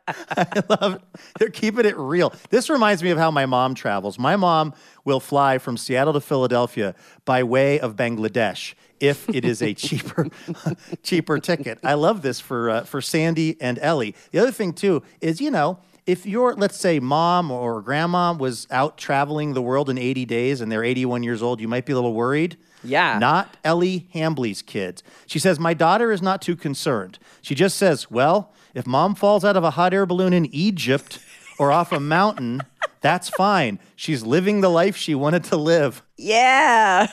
I 0.08 0.64
love 0.82 0.96
it. 0.96 1.02
They're 1.38 1.50
keeping 1.50 1.86
it 1.86 1.96
real. 1.98 2.34
This 2.50 2.70
reminds 2.70 3.04
me 3.04 3.12
of 3.12 3.18
how 3.18 3.30
my 3.32 3.46
mom 3.46 3.76
travels. 3.76 4.18
My 4.18 4.36
mom 4.36 4.74
will 5.06 5.20
fly 5.20 5.58
from 5.58 5.78
Seattle 5.78 6.14
to 6.14 6.22
Philadelphia 6.22 6.96
by 7.26 7.44
way 7.44 7.80
of 7.80 7.96
Bangladesh 7.96 8.74
if 9.00 9.30
it 9.30 9.46
is 9.46 9.62
a 9.62 9.74
cheaper 9.76 10.28
cheaper 11.04 11.40
ticket. 11.40 11.80
I 11.84 11.94
love 11.94 12.22
this 12.22 12.40
for 12.40 12.70
uh, 12.70 12.84
for 12.84 13.02
Sandy 13.02 13.58
and 13.62 13.80
Ellie. 13.80 14.16
The 14.32 14.40
other 14.40 14.52
thing 14.52 14.74
too 14.74 15.04
is, 15.22 15.42
you 15.42 15.52
know, 15.52 15.80
if 16.06 16.26
your 16.26 16.56
let's 16.56 16.78
say 16.78 17.00
mom 17.00 17.52
or 17.52 17.82
grandma 17.82 18.34
was 18.34 18.68
out 18.72 18.98
traveling 18.98 19.54
the 19.54 19.62
world 19.62 19.90
in 19.90 19.98
80 19.98 20.26
days 20.26 20.62
and 20.62 20.72
they're 20.72 20.84
81 20.84 21.24
years 21.24 21.42
old, 21.42 21.62
you 21.62 21.68
might 21.68 21.86
be 21.86 21.94
a 21.94 21.96
little 21.96 22.14
worried. 22.14 22.58
Yeah. 22.84 23.20
Not 23.20 23.58
Ellie 23.64 24.08
Hamby's 24.14 24.62
kids. 24.62 25.04
She 25.28 25.40
says, 25.40 25.60
My 25.60 25.74
daughter 25.74 26.12
is 26.12 26.22
not 26.22 26.42
too 26.42 26.56
concerned. 26.56 27.20
She 27.42 27.56
just 27.56 27.78
says, 27.78 28.10
Well, 28.10 28.54
if 28.74 28.88
mom 28.88 29.16
falls 29.16 29.44
out 29.44 29.58
of 29.58 29.64
a 29.64 29.72
hot 29.72 29.94
air 29.94 30.06
balloon 30.06 30.34
in 30.34 30.46
Egypt 30.54 31.20
or 31.58 31.72
off 31.72 31.92
a 31.92 32.00
mountain, 32.00 32.62
that's 33.02 33.30
fine. 33.30 33.80
She's 33.96 34.24
living 34.24 34.62
the 34.62 34.70
life 34.70 34.96
she 34.96 35.16
wanted 35.16 35.46
to 35.46 35.58
live. 35.58 36.04
Yeah. 36.18 37.08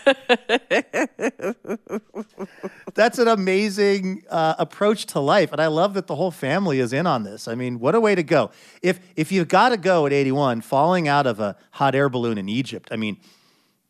That's 2.94 3.18
an 3.18 3.28
amazing 3.28 4.24
uh, 4.28 4.54
approach 4.58 5.06
to 5.06 5.20
life, 5.20 5.52
and 5.52 5.60
I 5.60 5.66
love 5.68 5.94
that 5.94 6.06
the 6.06 6.16
whole 6.16 6.30
family 6.30 6.80
is 6.80 6.92
in 6.92 7.06
on 7.06 7.22
this. 7.24 7.46
I 7.46 7.54
mean, 7.54 7.78
what 7.78 7.94
a 7.94 8.00
way 8.00 8.14
to 8.14 8.22
go! 8.22 8.50
If 8.82 9.00
if 9.16 9.30
you've 9.30 9.48
got 9.48 9.68
to 9.68 9.76
go 9.76 10.06
at 10.06 10.12
81, 10.12 10.62
falling 10.62 11.06
out 11.06 11.26
of 11.26 11.38
a 11.38 11.56
hot 11.72 11.94
air 11.94 12.08
balloon 12.08 12.38
in 12.38 12.48
Egypt, 12.48 12.88
I 12.90 12.96
mean, 12.96 13.18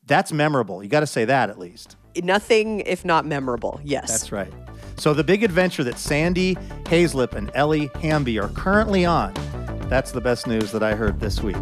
that's 0.06 0.32
memorable. 0.32 0.82
You 0.82 0.88
got 0.88 1.00
to 1.00 1.06
say 1.06 1.24
that 1.24 1.50
at 1.50 1.58
least. 1.58 1.96
Nothing 2.22 2.80
if 2.80 3.04
not 3.04 3.26
memorable. 3.26 3.80
Yes. 3.84 4.10
That's 4.10 4.32
right. 4.32 4.52
So 4.96 5.14
the 5.14 5.24
big 5.24 5.42
adventure 5.44 5.84
that 5.84 5.98
Sandy 5.98 6.56
Hazelip 6.84 7.34
and 7.34 7.50
Ellie 7.54 7.90
Hamby 8.02 8.38
are 8.38 8.48
currently 8.48 9.04
on. 9.04 9.34
That's 9.88 10.10
the 10.10 10.20
best 10.20 10.46
news 10.48 10.72
that 10.72 10.82
I 10.82 10.94
heard 10.94 11.20
this 11.20 11.40
week. 11.42 11.56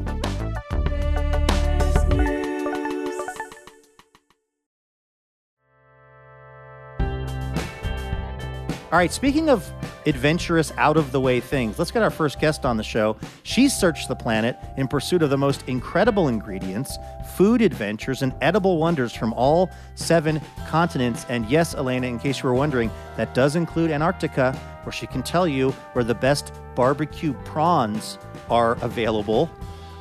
All 8.90 8.98
right, 8.98 9.12
speaking 9.12 9.50
of 9.50 9.70
adventurous, 10.06 10.72
out 10.76 10.96
of 10.96 11.12
the 11.12 11.20
way 11.20 11.40
things, 11.40 11.78
let's 11.78 11.90
get 11.90 12.02
our 12.02 12.10
first 12.10 12.38
guest 12.38 12.64
on 12.64 12.76
the 12.76 12.82
show. 12.82 13.16
She's 13.42 13.74
searched 13.74 14.08
the 14.08 14.16
planet 14.16 14.56
in 14.76 14.88
pursuit 14.88 15.22
of 15.22 15.30
the 15.30 15.38
most 15.38 15.62
incredible 15.68 16.28
ingredients, 16.28 16.98
food 17.36 17.62
adventures, 17.62 18.22
and 18.22 18.34
edible 18.40 18.78
wonders 18.78 19.14
from 19.14 19.32
all 19.34 19.70
seven 19.94 20.40
continents. 20.68 21.26
And 21.28 21.46
yes, 21.46 21.74
Elena, 21.74 22.06
in 22.06 22.18
case 22.18 22.42
you 22.42 22.48
were 22.48 22.54
wondering, 22.54 22.90
that 23.16 23.34
does 23.34 23.56
include 23.56 23.90
Antarctica, 23.90 24.52
where 24.84 24.92
she 24.92 25.06
can 25.06 25.22
tell 25.22 25.48
you 25.48 25.70
where 25.94 26.04
the 26.04 26.14
best 26.14 26.52
barbecue 26.74 27.32
prawns 27.44 28.18
are 28.50 28.76
available. 28.82 29.50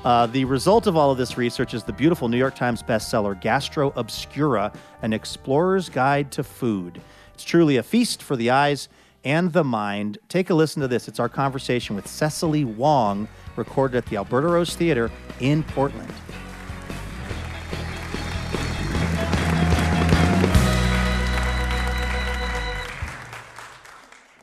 Uh, 0.04 0.26
the 0.28 0.44
result 0.44 0.86
of 0.86 0.98
all 0.98 1.12
of 1.12 1.18
this 1.18 1.38
research 1.38 1.74
is 1.74 1.84
the 1.84 1.94
beautiful 1.94 2.28
New 2.28 2.38
York 2.38 2.56
Times 2.56 2.84
bestseller, 2.84 3.40
Gastro 3.40 3.94
Obscura 3.96 4.74
An 5.02 5.14
Explorer's 5.14 5.88
Guide 5.88 6.30
to 6.34 6.44
Food. 6.44 7.02
It's 7.34 7.46
truly 7.46 7.78
a 7.78 7.84
feast 7.84 8.22
for 8.22 8.36
the 8.36 8.50
eyes 8.50 8.90
and 9.24 9.53
the 9.53 9.63
mind. 9.63 10.18
Take 10.30 10.50
a 10.50 10.53
listen 10.53 10.82
to 10.82 10.88
this. 10.88 11.08
It's 11.08 11.20
our 11.20 11.30
conversation 11.30 11.96
with 11.96 12.08
Cecily 12.08 12.65
Wong, 12.65 13.27
recorded 13.56 13.98
at 13.98 14.06
the 14.08 14.18
Alberta 14.18 14.48
Rose 14.48 14.75
Theater 14.75 15.12
in 15.39 15.63
Portland. 15.63 16.12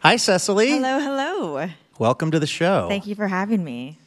Hi, 0.02 0.16
Cecily. 0.16 0.70
Hello, 0.70 0.98
hello. 0.98 1.68
Welcome 1.98 2.30
to 2.30 2.38
the 2.38 2.46
show. 2.46 2.88
Thank 2.88 3.06
you 3.06 3.14
for 3.14 3.28
having 3.28 3.62
me. 3.62 3.98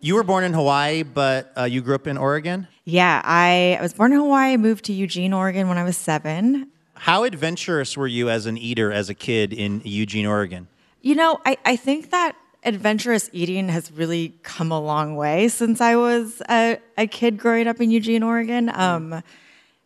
You 0.00 0.14
were 0.14 0.22
born 0.22 0.44
in 0.44 0.54
Hawaii, 0.54 1.02
but 1.02 1.52
uh, 1.56 1.64
you 1.64 1.82
grew 1.82 1.94
up 1.94 2.06
in 2.06 2.16
Oregon. 2.16 2.66
Yeah, 2.84 3.20
I, 3.24 3.76
I 3.78 3.82
was 3.82 3.92
born 3.92 4.12
in 4.12 4.18
Hawaii, 4.18 4.56
moved 4.56 4.86
to 4.86 4.92
Eugene, 4.94 5.32
Oregon 5.32 5.68
when 5.68 5.76
I 5.76 5.84
was 5.84 5.96
seven. 5.96 6.70
How 6.94 7.24
adventurous 7.24 7.96
were 7.96 8.06
you 8.06 8.30
as 8.30 8.46
an 8.46 8.56
eater 8.56 8.92
as 8.92 9.08
a 9.08 9.14
kid 9.14 9.52
in 9.52 9.82
Eugene, 9.84 10.26
Oregon? 10.26 10.68
You 11.02 11.14
know, 11.14 11.40
I, 11.44 11.58
I 11.64 11.76
think 11.76 12.10
that 12.10 12.36
adventurous 12.64 13.28
eating 13.32 13.68
has 13.68 13.92
really 13.92 14.34
come 14.42 14.72
a 14.72 14.80
long 14.80 15.16
way 15.16 15.48
since 15.48 15.80
I 15.80 15.96
was 15.96 16.40
a, 16.48 16.78
a 16.96 17.06
kid 17.06 17.36
growing 17.36 17.66
up 17.66 17.80
in 17.80 17.90
Eugene, 17.90 18.22
Oregon. 18.22 18.70
Um, 18.74 19.22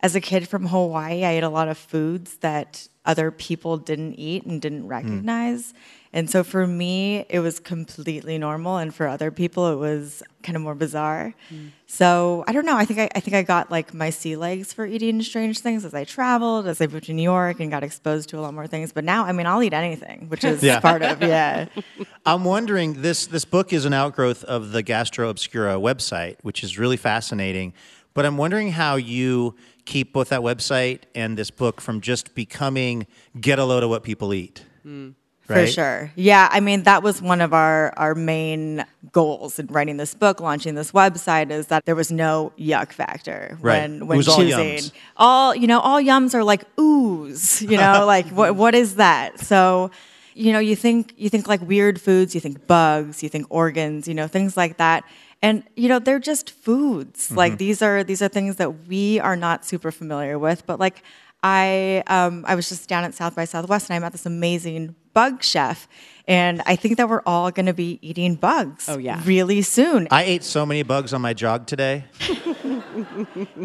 as 0.00 0.14
a 0.14 0.20
kid 0.20 0.48
from 0.48 0.66
Hawaii, 0.66 1.24
I 1.24 1.32
ate 1.32 1.42
a 1.42 1.48
lot 1.48 1.66
of 1.66 1.76
foods 1.76 2.36
that 2.36 2.86
other 3.04 3.30
people 3.30 3.78
didn't 3.78 4.14
eat 4.14 4.44
and 4.44 4.62
didn't 4.62 4.86
recognize. 4.86 5.74
And 6.12 6.30
so 6.30 6.42
for 6.42 6.66
me, 6.66 7.26
it 7.28 7.40
was 7.40 7.60
completely 7.60 8.38
normal, 8.38 8.78
and 8.78 8.94
for 8.94 9.06
other 9.06 9.30
people, 9.30 9.70
it 9.72 9.76
was 9.76 10.22
kind 10.42 10.56
of 10.56 10.62
more 10.62 10.74
bizarre. 10.74 11.34
Mm. 11.52 11.72
So 11.86 12.44
I 12.46 12.52
don't 12.52 12.64
know. 12.64 12.76
I 12.76 12.84
think 12.86 12.98
I, 12.98 13.10
I 13.14 13.20
think 13.20 13.34
I 13.34 13.42
got 13.42 13.70
like 13.70 13.92
my 13.92 14.08
sea 14.10 14.34
legs 14.36 14.72
for 14.72 14.86
eating 14.86 15.20
strange 15.22 15.58
things 15.58 15.84
as 15.84 15.92
I 15.92 16.04
traveled, 16.04 16.66
as 16.66 16.80
I 16.80 16.86
moved 16.86 17.04
to 17.06 17.12
New 17.12 17.22
York 17.22 17.60
and 17.60 17.70
got 17.70 17.82
exposed 17.82 18.30
to 18.30 18.38
a 18.38 18.40
lot 18.40 18.54
more 18.54 18.66
things. 18.66 18.92
But 18.92 19.04
now, 19.04 19.24
I 19.26 19.32
mean, 19.32 19.46
I'll 19.46 19.62
eat 19.62 19.74
anything, 19.74 20.28
which 20.28 20.44
is 20.44 20.62
Yeah. 20.68 20.80
part 20.80 21.02
of 21.02 21.22
yeah. 21.22 21.66
I'm 22.26 22.44
wondering 22.44 23.02
this 23.02 23.26
this 23.26 23.44
book 23.44 23.72
is 23.72 23.84
an 23.84 23.92
outgrowth 23.92 24.44
of 24.44 24.72
the 24.72 24.82
Gastro 24.82 25.28
Obscura 25.28 25.74
website, 25.74 26.36
which 26.42 26.64
is 26.64 26.78
really 26.78 26.96
fascinating. 26.96 27.74
But 28.14 28.24
I'm 28.24 28.36
wondering 28.38 28.72
how 28.72 28.96
you 28.96 29.54
keep 29.84 30.12
both 30.12 30.30
that 30.30 30.40
website 30.40 31.02
and 31.14 31.36
this 31.36 31.50
book 31.50 31.80
from 31.80 32.00
just 32.00 32.34
becoming 32.34 33.06
get 33.40 33.58
a 33.58 33.64
load 33.64 33.82
of 33.82 33.90
what 33.90 34.02
people 34.02 34.32
eat. 34.32 34.64
For 34.82 35.14
right? 35.56 35.68
sure. 35.68 36.12
Yeah. 36.14 36.48
I 36.50 36.60
mean, 36.60 36.82
that 36.84 37.02
was 37.02 37.22
one 37.22 37.40
of 37.40 37.52
our, 37.54 37.92
our 37.96 38.14
main 38.14 38.84
goals 39.12 39.58
in 39.58 39.66
writing 39.68 39.96
this 39.96 40.14
book, 40.14 40.40
launching 40.40 40.74
this 40.74 40.92
website, 40.92 41.50
is 41.50 41.68
that 41.68 41.84
there 41.86 41.94
was 41.94 42.10
no 42.12 42.52
yuck 42.58 42.92
factor 42.92 43.56
Right. 43.60 43.82
when, 43.82 44.06
when 44.06 44.18
all 44.28 44.36
choosing. 44.36 44.50
yums. 44.76 44.92
All, 45.16 45.54
you 45.54 45.66
know, 45.66 45.80
all 45.80 46.00
yums 46.00 46.34
are 46.34 46.44
like 46.44 46.64
ooze, 46.78 47.62
you 47.62 47.76
know, 47.76 48.04
like 48.06 48.26
what, 48.28 48.54
what 48.56 48.74
is 48.74 48.96
that? 48.96 49.40
So, 49.40 49.90
you 50.34 50.52
know, 50.52 50.58
you 50.58 50.76
think, 50.76 51.14
you 51.16 51.28
think 51.28 51.48
like 51.48 51.60
weird 51.62 52.00
foods, 52.00 52.34
you 52.34 52.40
think 52.40 52.66
bugs, 52.66 53.22
you 53.22 53.28
think 53.28 53.46
organs, 53.50 54.06
you 54.06 54.14
know, 54.14 54.28
things 54.28 54.56
like 54.56 54.76
that. 54.76 55.04
And, 55.40 55.62
you 55.76 55.88
know, 55.88 55.98
they're 55.98 56.18
just 56.18 56.50
foods. 56.50 57.30
Like 57.30 57.58
these 57.58 57.80
are, 57.80 58.02
these 58.04 58.20
are 58.22 58.28
things 58.28 58.56
that 58.56 58.86
we 58.88 59.20
are 59.20 59.36
not 59.36 59.64
super 59.64 59.90
familiar 59.92 60.38
with, 60.38 60.66
but 60.66 60.78
like, 60.80 61.02
I 61.40 62.02
um, 62.08 62.44
I 62.48 62.56
was 62.56 62.68
just 62.68 62.88
down 62.88 63.04
at 63.04 63.14
South 63.14 63.36
by 63.36 63.44
Southwest 63.44 63.88
and 63.88 63.94
I 63.94 64.00
met 64.00 64.10
this 64.10 64.26
amazing 64.26 64.96
bug 65.18 65.42
chef, 65.42 65.88
and 66.28 66.62
I 66.64 66.76
think 66.76 66.96
that 66.98 67.08
we're 67.08 67.22
all 67.26 67.50
going 67.50 67.66
to 67.66 67.72
be 67.74 67.98
eating 68.02 68.36
bugs. 68.36 68.88
Oh, 68.88 68.98
yeah. 68.98 69.20
really 69.24 69.62
soon. 69.62 70.06
I 70.12 70.22
ate 70.22 70.44
so 70.44 70.64
many 70.64 70.84
bugs 70.84 71.12
on 71.12 71.20
my 71.20 71.34
jog 71.34 71.66
today. 71.66 72.04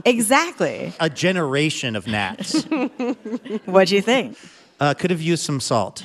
exactly. 0.04 0.94
A 1.00 1.12
generation 1.12 1.96
of 1.96 2.08
gnats. 2.08 2.66
What 3.66 3.88
do 3.90 3.96
you 3.96 4.02
think? 4.02 4.36
Uh, 4.80 4.96
could 4.96 5.12
have 5.12 5.22
used 5.22 5.44
some 5.44 5.60
salt. 5.60 6.04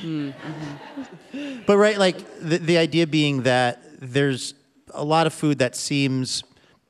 But 1.67 1.77
right, 1.79 1.97
like 1.99 2.19
the, 2.41 2.59
the 2.59 2.77
idea 2.77 3.07
being 3.07 3.45
that 3.45 3.81
there's 4.01 4.53
a 4.93 5.05
lot 5.05 5.27
of 5.27 5.33
food 5.33 5.61
that 5.61 5.75
seems 5.77 6.45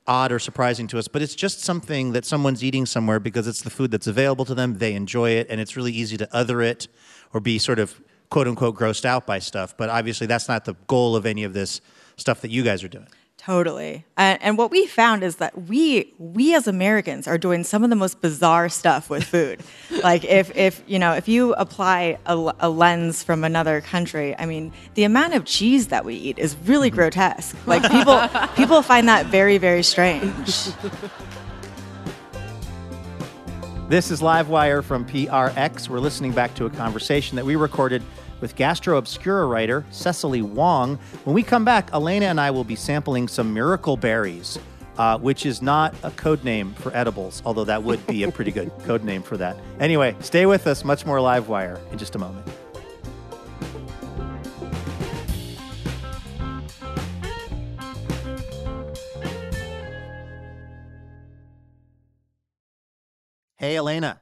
odd 0.05 0.31
or 0.33 0.39
surprising 0.39 0.87
to 0.87 0.99
us, 0.99 1.07
but 1.07 1.21
it's 1.21 1.35
just 1.35 1.61
something 1.61 2.11
that 2.11 2.25
someone's 2.25 2.61
eating 2.61 2.85
somewhere 2.85 3.19
because 3.21 3.47
it's 3.47 3.61
the 3.61 3.69
food 3.69 3.91
that's 3.91 4.07
available 4.07 4.43
to 4.45 4.55
them. 4.55 4.79
They 4.79 4.95
enjoy 4.95 5.29
it, 5.39 5.47
and 5.49 5.61
it's 5.61 5.77
really 5.77 5.93
easy 5.93 6.17
to 6.17 6.27
other 6.35 6.61
it 6.61 6.89
or 7.33 7.39
be 7.39 7.57
sort 7.59 7.79
of 7.79 8.01
quote 8.29 8.47
unquote 8.47 8.75
grossed 8.75 9.05
out 9.05 9.25
by 9.25 9.39
stuff. 9.39 9.75
But 9.77 9.89
obviously, 9.89 10.27
that's 10.27 10.47
not 10.47 10.65
the 10.65 10.75
goal 10.87 11.15
of 11.15 11.25
any 11.25 11.43
of 11.43 11.53
this 11.53 11.81
stuff 12.17 12.41
that 12.41 12.51
you 12.51 12.63
guys 12.63 12.83
are 12.83 12.89
doing. 12.89 13.07
Totally. 13.39 14.05
And, 14.17 14.37
and 14.43 14.57
what 14.57 14.69
we 14.69 14.85
found 14.85 15.23
is 15.23 15.37
that 15.37 15.57
we 15.63 16.13
we 16.17 16.53
as 16.55 16.67
Americans 16.67 17.25
are 17.25 17.37
doing 17.37 17.63
some 17.63 17.85
of 17.85 17.89
the 17.89 17.95
most 17.95 18.19
bizarre 18.19 18.67
stuff 18.67 19.09
with 19.09 19.23
food. 19.23 19.63
like 20.03 20.25
if 20.25 20.55
if 20.57 20.83
you 20.87 20.99
know 20.99 21.13
if 21.13 21.29
you 21.29 21.53
apply 21.53 22.17
a, 22.25 22.53
a 22.59 22.69
lens 22.69 23.23
from 23.23 23.45
another 23.45 23.79
country, 23.79 24.37
I 24.37 24.45
mean 24.45 24.73
the 24.95 25.05
amount 25.05 25.35
of 25.35 25.45
cheese 25.45 25.87
that 25.87 26.03
we 26.03 26.15
eat 26.15 26.37
is 26.37 26.57
really 26.65 26.89
mm-hmm. 26.89 26.97
grotesque. 26.97 27.55
Like 27.65 27.89
people 27.89 28.27
people 28.55 28.81
find 28.81 29.07
that 29.07 29.27
very 29.27 29.57
very 29.57 29.83
strange. 29.83 30.67
This 33.87 34.11
is 34.11 34.21
Livewire 34.21 34.83
from 34.83 35.03
PRX. 35.05 35.89
We're 35.89 35.99
listening 35.99 36.33
back 36.33 36.53
to 36.55 36.65
a 36.65 36.69
conversation 36.69 37.37
that 37.37 37.45
we 37.45 37.55
recorded 37.55 38.03
with 38.41 38.55
Gastro 38.55 38.97
Obscura 38.97 39.45
writer 39.45 39.85
Cecily 39.91 40.41
Wong. 40.41 40.97
When 41.23 41.33
we 41.33 41.43
come 41.43 41.65
back, 41.65 41.89
Elena 41.93 42.27
and 42.27 42.39
I 42.39 42.51
will 42.51 42.63
be 42.63 42.75
sampling 42.75 43.27
some 43.27 43.53
miracle 43.53 43.97
berries, 43.97 44.57
uh, 44.97 45.17
which 45.17 45.45
is 45.45 45.61
not 45.61 45.95
a 46.03 46.11
code 46.11 46.43
name 46.43 46.73
for 46.75 46.95
edibles, 46.95 47.41
although 47.45 47.65
that 47.65 47.83
would 47.83 48.05
be 48.07 48.23
a 48.23 48.31
pretty 48.33 48.51
good 48.51 48.71
code 48.85 49.03
name 49.03 49.23
for 49.23 49.37
that. 49.37 49.57
Anyway, 49.79 50.15
stay 50.19 50.45
with 50.45 50.67
us. 50.67 50.83
Much 50.83 51.05
more 51.05 51.17
Livewire 51.17 51.79
in 51.91 51.97
just 51.97 52.15
a 52.15 52.19
moment. 52.19 52.47
Hey, 63.59 63.75
Elena. 63.75 64.21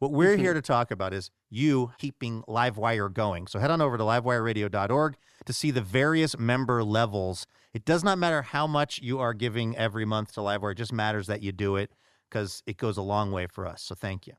What 0.00 0.12
we're 0.12 0.32
Mm-hmm. 0.32 0.40
here 0.42 0.54
to 0.54 0.62
talk 0.62 0.90
about 0.90 1.12
is 1.12 1.30
you 1.50 1.92
keeping 1.98 2.42
Livewire 2.48 3.12
going. 3.12 3.46
So 3.46 3.58
head 3.58 3.70
on 3.70 3.82
over 3.82 3.98
to 3.98 4.02
livewireradio.org 4.02 5.16
to 5.44 5.52
see 5.52 5.70
the 5.70 5.82
various 5.82 6.38
member 6.38 6.82
levels. 6.82 7.46
It 7.74 7.84
does 7.84 8.02
not 8.02 8.18
matter 8.18 8.40
how 8.40 8.66
much 8.66 8.98
you 9.02 9.18
are 9.18 9.34
giving 9.34 9.76
every 9.76 10.06
month 10.06 10.32
to 10.32 10.40
Livewire, 10.40 10.72
it 10.72 10.78
just 10.78 10.92
matters 10.92 11.26
that 11.26 11.42
you 11.42 11.52
do 11.52 11.76
it 11.76 11.92
because 12.30 12.62
it 12.66 12.78
goes 12.78 12.96
a 12.96 13.02
long 13.02 13.30
way 13.30 13.46
for 13.46 13.66
us. 13.66 13.82
So 13.82 13.94
thank 13.94 14.26
you. 14.26 14.32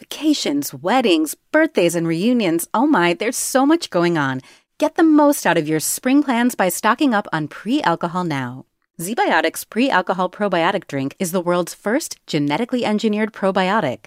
Vacations, 0.00 0.74
weddings, 0.74 1.36
birthdays, 1.52 1.94
and 1.94 2.08
reunions. 2.08 2.66
Oh 2.74 2.86
my, 2.86 3.14
there's 3.14 3.36
so 3.36 3.64
much 3.64 3.90
going 3.90 4.18
on. 4.18 4.40
Get 4.78 4.96
the 4.96 5.02
most 5.04 5.46
out 5.46 5.56
of 5.56 5.68
your 5.68 5.80
spring 5.80 6.22
plans 6.24 6.54
by 6.56 6.68
stocking 6.68 7.14
up 7.14 7.28
on 7.32 7.46
pre 7.48 7.80
alcohol 7.82 8.24
now. 8.24 8.66
ZBiotics 9.00 9.68
pre 9.70 9.88
alcohol 9.88 10.28
probiotic 10.28 10.86
drink 10.88 11.14
is 11.20 11.30
the 11.30 11.40
world's 11.40 11.74
first 11.74 12.18
genetically 12.26 12.84
engineered 12.84 13.32
probiotic. 13.32 14.06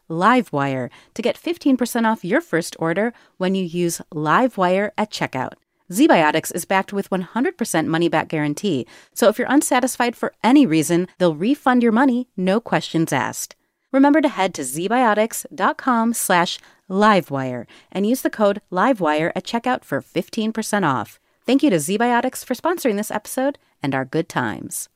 livewire 0.11 0.89
to 1.13 1.21
get 1.21 1.41
15% 1.41 2.05
off 2.05 2.25
your 2.25 2.41
first 2.41 2.75
order 2.77 3.13
when 3.37 3.55
you 3.55 3.63
use 3.63 4.01
livewire 4.13 4.91
at 4.97 5.09
checkout. 5.09 5.53
ZBiotics 5.91 6.53
is 6.53 6.65
backed 6.65 6.93
with 6.93 7.09
100% 7.09 7.87
money 7.87 8.07
back 8.07 8.27
guarantee, 8.27 8.85
so 9.13 9.27
if 9.27 9.39
you're 9.39 9.47
unsatisfied 9.49 10.15
for 10.15 10.33
any 10.43 10.65
reason, 10.65 11.07
they'll 11.17 11.35
refund 11.35 11.83
your 11.83 11.91
money, 11.91 12.27
no 12.37 12.59
questions 12.59 13.11
asked. 13.11 13.55
Remember 13.91 14.21
to 14.21 14.29
head 14.29 14.53
to 14.53 14.61
zbiotics.com 14.61 16.13
slash 16.13 16.59
livewire 16.89 17.65
and 17.91 18.05
use 18.05 18.21
the 18.21 18.29
code 18.29 18.61
livewire 18.71 19.31
at 19.35 19.43
checkout 19.43 19.83
for 19.83 20.01
15% 20.01 20.85
off. 20.85 21.19
Thank 21.45 21.63
you 21.63 21.69
to 21.69 21.77
ZBiotics 21.77 22.45
for 22.45 22.53
sponsoring 22.53 22.97
this 22.97 23.11
episode 23.11 23.57
and 23.81 23.95
our 23.95 24.05
good 24.05 24.29
times. 24.29 24.87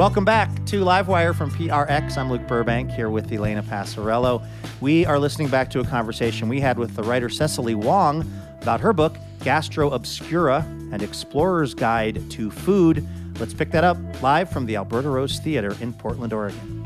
Welcome 0.00 0.24
back 0.24 0.48
to 0.64 0.82
Livewire 0.82 1.34
from 1.34 1.50
PRX. 1.50 2.16
I'm 2.16 2.30
Luke 2.30 2.46
Burbank 2.46 2.90
here 2.90 3.10
with 3.10 3.30
Elena 3.30 3.62
Passarello. 3.62 4.42
We 4.80 5.04
are 5.04 5.18
listening 5.18 5.48
back 5.48 5.68
to 5.72 5.80
a 5.80 5.84
conversation 5.84 6.48
we 6.48 6.58
had 6.58 6.78
with 6.78 6.96
the 6.96 7.02
writer 7.02 7.28
Cecily 7.28 7.74
Wong 7.74 8.20
about 8.62 8.80
her 8.80 8.94
book, 8.94 9.18
Gastro 9.44 9.90
Obscura 9.90 10.60
An 10.90 11.02
Explorer's 11.02 11.74
Guide 11.74 12.30
to 12.30 12.50
Food. 12.50 13.06
Let's 13.38 13.52
pick 13.52 13.72
that 13.72 13.84
up 13.84 13.98
live 14.22 14.48
from 14.48 14.64
the 14.64 14.76
Alberta 14.76 15.10
Rose 15.10 15.38
Theater 15.38 15.76
in 15.82 15.92
Portland, 15.92 16.32
Oregon. 16.32 16.80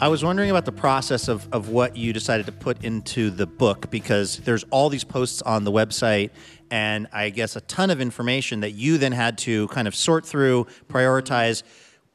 I 0.00 0.08
was 0.08 0.24
wondering 0.24 0.48
about 0.48 0.64
the 0.64 0.72
process 0.72 1.28
of, 1.28 1.46
of 1.52 1.68
what 1.68 1.98
you 1.98 2.14
decided 2.14 2.46
to 2.46 2.52
put 2.52 2.82
into 2.82 3.28
the 3.28 3.46
book 3.46 3.90
because 3.90 4.38
there's 4.38 4.64
all 4.70 4.88
these 4.88 5.04
posts 5.04 5.42
on 5.42 5.64
the 5.64 5.70
website 5.70 6.30
and 6.70 7.06
I 7.12 7.30
guess 7.30 7.56
a 7.56 7.60
ton 7.62 7.90
of 7.90 8.00
information 8.00 8.60
that 8.60 8.72
you 8.72 8.98
then 8.98 9.12
had 9.12 9.38
to 9.38 9.68
kind 9.68 9.88
of 9.88 9.94
sort 9.94 10.24
through, 10.24 10.66
prioritize. 10.88 11.62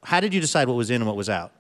How 0.04 0.20
did 0.20 0.34
you 0.34 0.42
decide 0.42 0.68
what 0.68 0.78
was 0.78 0.90
in 0.90 0.98
and 0.98 1.08
what 1.08 1.16
was 1.16 1.30
out? 1.30 1.52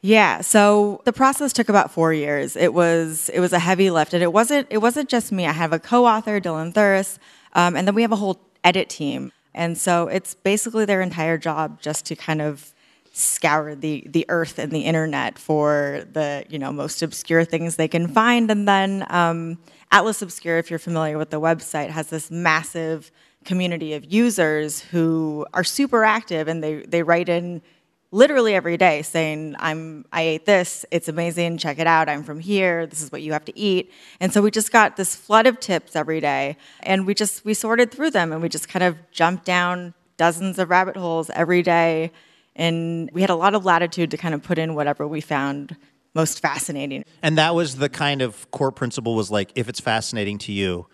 Yeah, 0.00 0.42
so 0.42 1.02
the 1.04 1.12
process 1.12 1.52
took 1.52 1.68
about 1.68 1.90
four 1.90 2.12
years. 2.12 2.54
It 2.54 2.72
was 2.72 3.28
it 3.30 3.40
was 3.40 3.52
a 3.52 3.58
heavy 3.58 3.90
lift, 3.90 4.14
and 4.14 4.22
it 4.22 4.32
wasn't 4.32 4.68
it 4.70 4.78
wasn't 4.78 5.08
just 5.08 5.32
me. 5.32 5.46
I 5.46 5.52
have 5.52 5.72
a 5.72 5.80
co-author, 5.80 6.40
Dylan 6.40 6.72
Thuras, 6.72 7.18
um, 7.54 7.74
and 7.76 7.86
then 7.86 7.94
we 7.94 8.02
have 8.02 8.12
a 8.12 8.16
whole 8.16 8.40
edit 8.62 8.88
team. 8.88 9.32
And 9.54 9.76
so 9.76 10.06
it's 10.06 10.34
basically 10.34 10.84
their 10.84 11.00
entire 11.00 11.36
job 11.36 11.80
just 11.80 12.06
to 12.06 12.16
kind 12.16 12.40
of 12.40 12.72
scour 13.18 13.74
the 13.74 14.04
the 14.06 14.24
earth 14.28 14.58
and 14.58 14.70
the 14.70 14.80
internet 14.80 15.38
for 15.38 16.04
the 16.12 16.44
you 16.48 16.58
know 16.58 16.72
most 16.72 17.02
obscure 17.02 17.44
things 17.44 17.76
they 17.76 17.88
can 17.88 18.06
find. 18.06 18.50
And 18.50 18.68
then 18.68 19.06
um, 19.10 19.58
Atlas 19.90 20.22
Obscura, 20.22 20.58
if 20.58 20.70
you're 20.70 20.78
familiar 20.78 21.18
with 21.18 21.30
the 21.30 21.40
website, 21.40 21.90
has 21.90 22.08
this 22.08 22.30
massive 22.30 23.10
community 23.44 23.94
of 23.94 24.04
users 24.04 24.80
who 24.80 25.46
are 25.54 25.64
super 25.64 26.04
active 26.04 26.48
and 26.48 26.62
they, 26.62 26.82
they 26.82 27.02
write 27.02 27.28
in 27.28 27.62
literally 28.10 28.54
every 28.54 28.76
day 28.76 29.00
saying 29.02 29.54
i'm 29.58 30.04
i 30.12 30.22
ate 30.22 30.46
this. 30.46 30.84
It's 30.90 31.08
amazing. 31.08 31.58
Check 31.58 31.78
it 31.78 31.86
out. 31.86 32.08
I'm 32.08 32.22
from 32.22 32.40
here. 32.40 32.86
This 32.86 33.00
is 33.00 33.12
what 33.12 33.22
you 33.22 33.32
have 33.32 33.44
to 33.46 33.58
eat. 33.58 33.90
And 34.20 34.32
so 34.32 34.42
we 34.42 34.50
just 34.50 34.72
got 34.72 34.96
this 34.96 35.14
flood 35.14 35.46
of 35.46 35.60
tips 35.60 35.96
every 35.96 36.20
day 36.20 36.56
and 36.80 37.06
we 37.06 37.14
just 37.14 37.44
we 37.44 37.54
sorted 37.54 37.90
through 37.90 38.10
them 38.10 38.32
and 38.32 38.42
we 38.42 38.48
just 38.48 38.68
kind 38.68 38.82
of 38.82 38.96
jumped 39.10 39.44
down 39.44 39.94
dozens 40.16 40.58
of 40.58 40.70
rabbit 40.70 40.96
holes 40.96 41.30
every 41.30 41.62
day 41.62 42.12
and 42.58 43.08
we 43.14 43.20
had 43.22 43.30
a 43.30 43.34
lot 43.34 43.54
of 43.54 43.64
latitude 43.64 44.10
to 44.10 44.16
kind 44.18 44.34
of 44.34 44.42
put 44.42 44.58
in 44.58 44.74
whatever 44.74 45.06
we 45.08 45.20
found 45.22 45.76
most 46.14 46.40
fascinating 46.40 47.04
And 47.22 47.38
that 47.38 47.54
was 47.54 47.76
the 47.76 47.88
kind 47.88 48.20
of 48.22 48.50
core 48.50 48.72
principle 48.72 49.14
was 49.14 49.30
like, 49.30 49.52
if 49.54 49.68
it's 49.68 49.80
fascinating 49.80 50.38
to 50.38 50.52
you, 50.52 50.86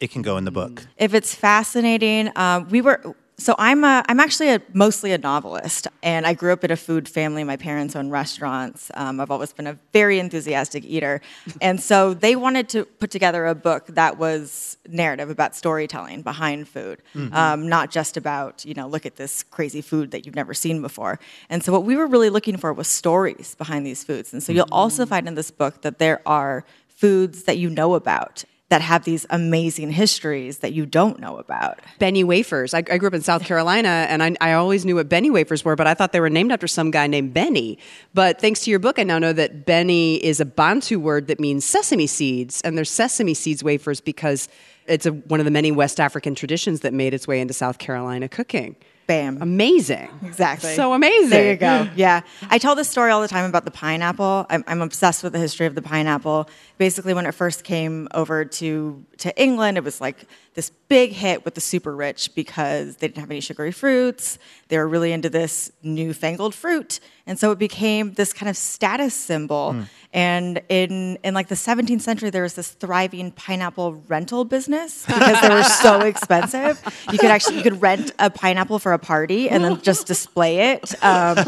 it 0.00 0.10
can 0.10 0.22
go 0.22 0.36
in 0.36 0.44
the 0.44 0.50
book. 0.50 0.86
if 0.96 1.14
it's 1.14 1.34
fascinating 1.34 2.28
uh, 2.36 2.64
we 2.68 2.80
were 2.82 3.14
so 3.42 3.54
i'm 3.58 3.84
a, 3.84 4.04
i'm 4.08 4.20
actually 4.20 4.50
a 4.50 4.60
mostly 4.72 5.12
a 5.12 5.18
novelist 5.18 5.88
and 6.02 6.26
i 6.26 6.32
grew 6.32 6.52
up 6.52 6.62
in 6.64 6.70
a 6.70 6.76
food 6.76 7.08
family. 7.08 7.44
My 7.44 7.56
parents 7.56 7.96
own 7.96 8.10
restaurants. 8.10 8.90
Um, 8.94 9.20
i've 9.20 9.30
always 9.30 9.52
been 9.52 9.66
a 9.66 9.76
very 9.92 10.18
enthusiastic 10.18 10.84
eater. 10.84 11.20
And 11.60 11.80
so 11.80 12.14
they 12.14 12.34
wanted 12.34 12.68
to 12.70 12.84
put 12.84 13.10
together 13.10 13.46
a 13.46 13.54
book 13.54 13.86
that 13.88 14.18
was 14.18 14.76
narrative 14.88 15.30
about 15.30 15.54
storytelling 15.54 16.22
behind 16.22 16.68
food 16.68 16.98
um, 17.32 17.68
not 17.68 17.90
just 17.90 18.16
about 18.16 18.64
you 18.64 18.74
know 18.74 18.86
look 18.86 19.06
at 19.06 19.16
this 19.16 19.42
crazy 19.42 19.80
food 19.80 20.10
that 20.12 20.24
you've 20.24 20.34
never 20.34 20.54
seen 20.54 20.80
before. 20.82 21.18
And 21.50 21.64
so 21.64 21.72
what 21.72 21.84
we 21.84 21.96
were 21.96 22.06
really 22.06 22.30
looking 22.30 22.56
for 22.56 22.72
was 22.72 22.88
stories 22.88 23.54
behind 23.56 23.86
these 23.86 24.04
foods. 24.04 24.32
And 24.32 24.42
so 24.42 24.52
you'll 24.52 24.68
also 24.72 25.06
find 25.06 25.26
in 25.28 25.34
this 25.34 25.50
book 25.50 25.82
that 25.82 25.98
there 25.98 26.20
are 26.26 26.64
foods 26.88 27.44
that 27.44 27.58
you 27.58 27.68
know 27.68 27.94
about 27.94 28.44
that 28.72 28.80
have 28.80 29.04
these 29.04 29.26
amazing 29.28 29.90
histories 29.90 30.60
that 30.60 30.72
you 30.72 30.86
don't 30.86 31.20
know 31.20 31.36
about. 31.36 31.78
Benne 31.98 32.26
wafers. 32.26 32.72
I, 32.72 32.78
I 32.78 32.96
grew 32.96 33.06
up 33.06 33.12
in 33.12 33.20
South 33.20 33.44
Carolina, 33.44 34.06
and 34.08 34.22
I, 34.22 34.34
I 34.40 34.54
always 34.54 34.86
knew 34.86 34.94
what 34.94 35.10
Benne 35.10 35.30
wafers 35.30 35.62
were, 35.62 35.76
but 35.76 35.86
I 35.86 35.92
thought 35.92 36.12
they 36.12 36.20
were 36.20 36.30
named 36.30 36.52
after 36.52 36.66
some 36.66 36.90
guy 36.90 37.06
named 37.06 37.34
Benny. 37.34 37.78
But 38.14 38.40
thanks 38.40 38.60
to 38.60 38.70
your 38.70 38.78
book, 38.78 38.98
I 38.98 39.02
now 39.02 39.18
know 39.18 39.34
that 39.34 39.66
Benne 39.66 39.90
is 39.90 40.40
a 40.40 40.46
Bantu 40.46 40.98
word 40.98 41.26
that 41.26 41.38
means 41.38 41.66
sesame 41.66 42.06
seeds, 42.06 42.62
and 42.62 42.78
there's 42.78 42.90
sesame 42.90 43.34
seeds 43.34 43.62
wafers 43.62 44.00
because 44.00 44.48
it's 44.86 45.04
a, 45.04 45.10
one 45.12 45.38
of 45.38 45.44
the 45.44 45.50
many 45.50 45.70
West 45.70 46.00
African 46.00 46.34
traditions 46.34 46.80
that 46.80 46.94
made 46.94 47.12
its 47.12 47.28
way 47.28 47.42
into 47.42 47.52
South 47.52 47.76
Carolina 47.76 48.26
cooking. 48.26 48.74
Bam. 49.06 49.42
Amazing. 49.42 50.08
Exactly. 50.24 50.74
So 50.74 50.92
amazing. 50.94 51.30
There 51.30 51.50
you 51.50 51.56
go. 51.56 51.88
Yeah. 51.96 52.22
I 52.50 52.58
tell 52.58 52.74
this 52.74 52.88
story 52.88 53.10
all 53.10 53.20
the 53.20 53.28
time 53.28 53.44
about 53.44 53.64
the 53.64 53.70
pineapple. 53.70 54.46
I'm, 54.48 54.64
I'm 54.66 54.80
obsessed 54.80 55.22
with 55.22 55.32
the 55.32 55.38
history 55.38 55.66
of 55.66 55.74
the 55.74 55.82
pineapple. 55.82 56.48
Basically, 56.78 57.12
when 57.14 57.26
it 57.26 57.32
first 57.32 57.64
came 57.64 58.08
over 58.14 58.44
to, 58.44 59.04
to 59.22 59.40
England, 59.40 59.78
it 59.78 59.84
was 59.84 60.00
like 60.00 60.26
this 60.54 60.70
big 60.88 61.12
hit 61.12 61.44
with 61.44 61.54
the 61.54 61.60
super 61.60 61.94
rich 61.94 62.34
because 62.34 62.96
they 62.96 63.06
didn't 63.06 63.20
have 63.20 63.30
any 63.30 63.40
sugary 63.40 63.70
fruits. 63.70 64.36
They 64.68 64.78
were 64.78 64.88
really 64.88 65.12
into 65.12 65.30
this 65.30 65.70
newfangled 65.82 66.54
fruit. 66.54 66.98
And 67.26 67.38
so 67.38 67.52
it 67.52 67.58
became 67.58 68.14
this 68.14 68.32
kind 68.32 68.50
of 68.50 68.56
status 68.56 69.14
symbol. 69.14 69.76
And 70.12 70.60
in, 70.68 71.18
in 71.22 71.34
like 71.34 71.48
the 71.48 71.54
17th 71.54 72.00
century, 72.00 72.30
there 72.30 72.42
was 72.42 72.54
this 72.54 72.72
thriving 72.72 73.30
pineapple 73.30 74.02
rental 74.08 74.44
business 74.44 75.06
because 75.06 75.40
they 75.40 75.48
were 75.48 75.62
so 75.62 76.00
expensive. 76.12 76.82
You 77.10 77.18
could 77.18 77.30
actually 77.30 77.58
you 77.58 77.62
could 77.62 77.80
rent 77.80 78.12
a 78.18 78.28
pineapple 78.28 78.78
for 78.78 78.92
a 78.92 78.98
party 78.98 79.48
and 79.48 79.64
then 79.64 79.80
just 79.80 80.06
display 80.06 80.72
it, 80.72 81.02
um, 81.02 81.38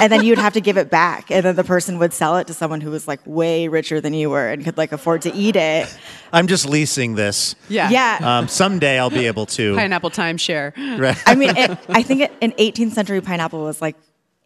and 0.00 0.10
then 0.10 0.24
you'd 0.24 0.38
have 0.38 0.54
to 0.54 0.60
give 0.60 0.78
it 0.78 0.88
back, 0.88 1.30
and 1.30 1.44
then 1.44 1.56
the 1.56 1.64
person 1.64 1.98
would 1.98 2.14
sell 2.14 2.36
it 2.36 2.46
to 2.46 2.54
someone 2.54 2.80
who 2.80 2.90
was 2.90 3.06
like 3.06 3.20
way 3.26 3.68
richer 3.68 4.00
than 4.00 4.14
you 4.14 4.30
were 4.30 4.48
and 4.48 4.64
could 4.64 4.78
like 4.78 4.92
afford 4.92 5.22
to 5.22 5.34
eat 5.34 5.56
it. 5.56 5.94
I'm 6.32 6.46
just 6.46 6.66
leasing 6.66 7.15
this. 7.16 7.56
Yeah. 7.68 7.90
Yeah. 7.90 8.18
Um, 8.22 8.48
someday 8.48 8.98
I'll 8.98 9.10
be 9.10 9.26
able 9.26 9.46
to. 9.46 9.74
Pineapple 9.74 10.10
timeshare. 10.10 10.72
Right. 10.98 11.16
I 11.26 11.34
mean, 11.34 11.56
it, 11.56 11.78
I 11.88 12.02
think 12.02 12.22
it, 12.22 12.32
an 12.40 12.52
18th 12.52 12.92
century 12.92 13.20
pineapple 13.20 13.62
was 13.62 13.82
like 13.82 13.96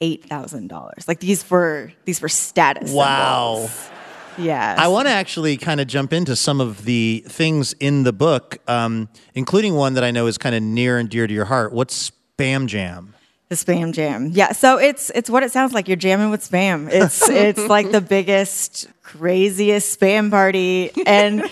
eight 0.00 0.24
thousand 0.24 0.68
dollars. 0.68 1.06
Like 1.06 1.20
these 1.20 1.48
were 1.50 1.92
these 2.04 2.20
were 2.22 2.28
status. 2.28 2.92
Wow. 2.92 3.66
symbols. 3.66 3.90
Yeah. 4.38 4.74
I 4.78 4.88
want 4.88 5.06
to 5.06 5.12
actually 5.12 5.56
kind 5.56 5.80
of 5.80 5.86
jump 5.86 6.12
into 6.12 6.34
some 6.36 6.60
of 6.60 6.84
the 6.84 7.24
things 7.28 7.74
in 7.74 8.04
the 8.04 8.12
book, 8.12 8.58
um, 8.68 9.08
including 9.34 9.74
one 9.74 9.94
that 9.94 10.04
I 10.04 10.10
know 10.10 10.26
is 10.26 10.38
kind 10.38 10.54
of 10.54 10.62
near 10.62 10.98
and 10.98 11.08
dear 11.08 11.26
to 11.26 11.34
your 11.34 11.44
heart. 11.44 11.72
What's 11.72 12.10
Spam 12.38 12.66
Jam? 12.66 13.14
The 13.50 13.56
spam 13.56 13.92
jam. 13.92 14.30
Yeah, 14.32 14.52
so 14.52 14.78
it's 14.78 15.10
it's 15.12 15.28
what 15.28 15.42
it 15.42 15.50
sounds 15.50 15.72
like. 15.72 15.88
You're 15.88 15.96
jamming 15.96 16.30
with 16.30 16.48
spam. 16.48 16.88
It's 16.88 17.28
it's 17.28 17.58
like 17.58 17.90
the 17.90 18.00
biggest, 18.00 18.86
craziest 19.18 19.98
spam 19.98 20.30
party, 20.30 20.90
and 21.06 21.42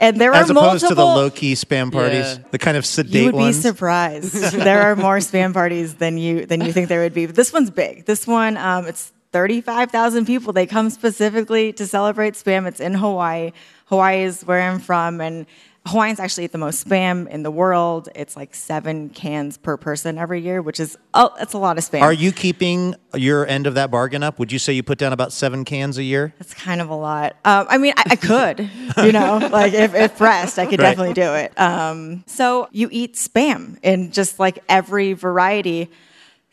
and 0.00 0.20
there 0.20 0.32
are 0.32 0.34
multiple. 0.34 0.40
As 0.40 0.50
are 0.50 0.52
opposed 0.52 0.82
multiple. 0.82 0.88
to 0.88 0.94
the 0.94 1.04
low 1.04 1.30
key 1.30 1.54
spam 1.54 1.92
parties, 1.92 2.38
Yeah. 2.38 2.44
the 2.50 2.58
kind 2.58 2.76
of 2.76 2.86
sedate 2.86 3.32
ones. 3.34 3.46
you 3.46 3.52
sedate 3.52 3.64
would 3.64 3.72
be 3.72 3.76
surprised. 3.76 4.34
there 4.54 4.82
are 4.82 4.96
more 4.96 5.18
spam 5.18 5.52
parties 5.52 5.94
than 5.94 6.18
you 6.18 6.46
than 6.46 6.60
you 6.60 6.72
think 6.72 6.88
there 6.88 7.00
would 7.02 7.14
be. 7.14 7.26
But 7.26 7.34
this 7.36 7.52
one's 7.52 7.70
big. 7.70 8.06
This 8.06 8.26
one, 8.26 8.56
um, 8.56 8.86
it's 8.86 9.12
thirty 9.32 9.60
five 9.60 9.90
thousand 9.90 10.26
people. 10.26 10.52
They 10.52 10.66
come 10.66 10.90
specifically 10.90 11.72
to 11.74 11.86
celebrate 11.86 12.34
spam. 12.34 12.66
It's 12.66 12.80
in 12.80 12.94
Hawaii. 12.94 13.52
Hawaii 13.86 14.22
is 14.22 14.42
where 14.42 14.60
I'm 14.62 14.78
from, 14.80 15.20
and 15.20 15.46
Hawaiians 15.84 16.20
actually 16.20 16.44
eat 16.44 16.52
the 16.52 16.58
most 16.58 16.86
spam 16.86 17.28
in 17.28 17.42
the 17.42 17.50
world. 17.50 18.08
It's 18.14 18.36
like 18.36 18.54
seven 18.54 19.08
cans 19.08 19.58
per 19.58 19.76
person 19.76 20.16
every 20.16 20.40
year, 20.40 20.62
which 20.62 20.78
is 20.78 20.96
oh, 21.12 21.30
that's 21.36 21.54
a 21.54 21.58
lot 21.58 21.76
of 21.76 21.82
spam. 21.84 22.02
Are 22.02 22.12
you 22.12 22.30
keeping 22.30 22.94
your 23.14 23.44
end 23.46 23.66
of 23.66 23.74
that 23.74 23.90
bargain 23.90 24.22
up? 24.22 24.38
Would 24.38 24.52
you 24.52 24.60
say 24.60 24.72
you 24.74 24.84
put 24.84 24.96
down 24.98 25.12
about 25.12 25.32
seven 25.32 25.64
cans 25.64 25.98
a 25.98 26.04
year? 26.04 26.34
That's 26.38 26.54
kind 26.54 26.80
of 26.80 26.88
a 26.88 26.94
lot. 26.94 27.36
Um, 27.44 27.66
I 27.68 27.78
mean, 27.78 27.94
I, 27.96 28.04
I 28.10 28.16
could, 28.16 28.70
you 29.02 29.10
know, 29.10 29.38
like 29.52 29.72
if, 29.74 29.94
if 29.94 30.16
pressed, 30.16 30.58
I 30.60 30.66
could 30.66 30.78
Right. 30.78 30.90
definitely 30.96 31.14
do 31.14 31.34
it. 31.34 31.58
Um, 31.60 32.22
so 32.26 32.68
you 32.70 32.88
eat 32.92 33.14
spam 33.14 33.78
in 33.82 34.12
just 34.12 34.38
like 34.38 34.60
every 34.68 35.14
variety 35.14 35.90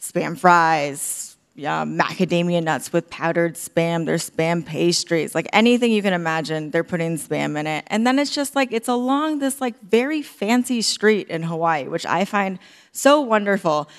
spam 0.01 0.37
fries, 0.39 1.28
macadamia 1.59 2.63
nuts 2.63 2.93
with 2.93 3.09
powdered 3.09 3.55
spam. 3.55 4.05
There's 4.05 4.29
spam 4.29 4.65
pastries, 4.65 5.35
like 5.35 5.47
anything 5.53 5.91
you 5.91 6.01
can 6.01 6.13
imagine, 6.13 6.71
they're 6.71 6.83
putting 6.83 7.17
spam 7.17 7.57
in 7.59 7.67
it. 7.67 7.85
And 7.87 8.05
then 8.05 8.19
it's 8.19 8.33
just 8.33 8.55
like, 8.55 8.71
it's 8.71 8.87
along 8.87 9.39
this 9.39 9.61
like 9.61 9.79
very 9.81 10.21
fancy 10.21 10.81
street 10.81 11.27
in 11.29 11.43
Hawaii, 11.43 11.87
which 11.87 12.05
I 12.05 12.25
find 12.25 12.59
so 12.91 13.21
wonderful. 13.21 13.89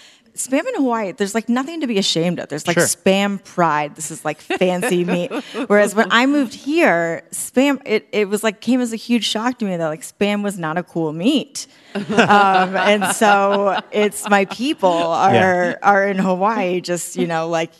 Spam 0.49 0.67
in 0.67 0.75
Hawaii, 0.77 1.13
there's 1.13 1.35
like 1.35 1.49
nothing 1.49 1.81
to 1.81 1.87
be 1.87 1.99
ashamed 1.99 2.39
of. 2.39 2.49
There's 2.49 2.67
like 2.67 2.79
Sure. 2.79 2.87
spam 2.87 3.43
pride. 3.45 3.95
This 3.97 4.11
is 4.11 4.25
like 4.25 4.41
fancy 4.41 5.05
meat. 5.05 5.31
Whereas 5.67 5.95
when 5.95 6.11
I 6.11 6.27
moved 6.27 6.55
here, 6.55 7.23
spam 7.31 7.81
it, 7.85 8.09
it 8.13 8.29
was 8.29 8.43
like 8.43 8.61
came 8.61 8.81
as 8.81 8.93
a 8.93 8.97
huge 8.97 9.25
shock 9.25 9.59
to 9.59 9.65
me 9.65 9.77
that 9.77 9.89
like 9.89 10.03
spam 10.03 10.43
was 10.43 10.59
not 10.59 10.79
a 10.79 10.83
cool 10.83 11.13
meat. 11.13 11.67
Um, 12.11 12.77
and 12.77 13.05
so 13.17 13.81
it's 13.91 14.29
my 14.29 14.45
people 14.47 14.89
are 14.91 15.35
Yeah. 15.35 15.75
are 15.83 16.07
in 16.07 16.19
Hawaii 16.19 16.81
just, 16.81 17.17
you 17.17 17.27
know, 17.27 17.49
like 17.49 17.73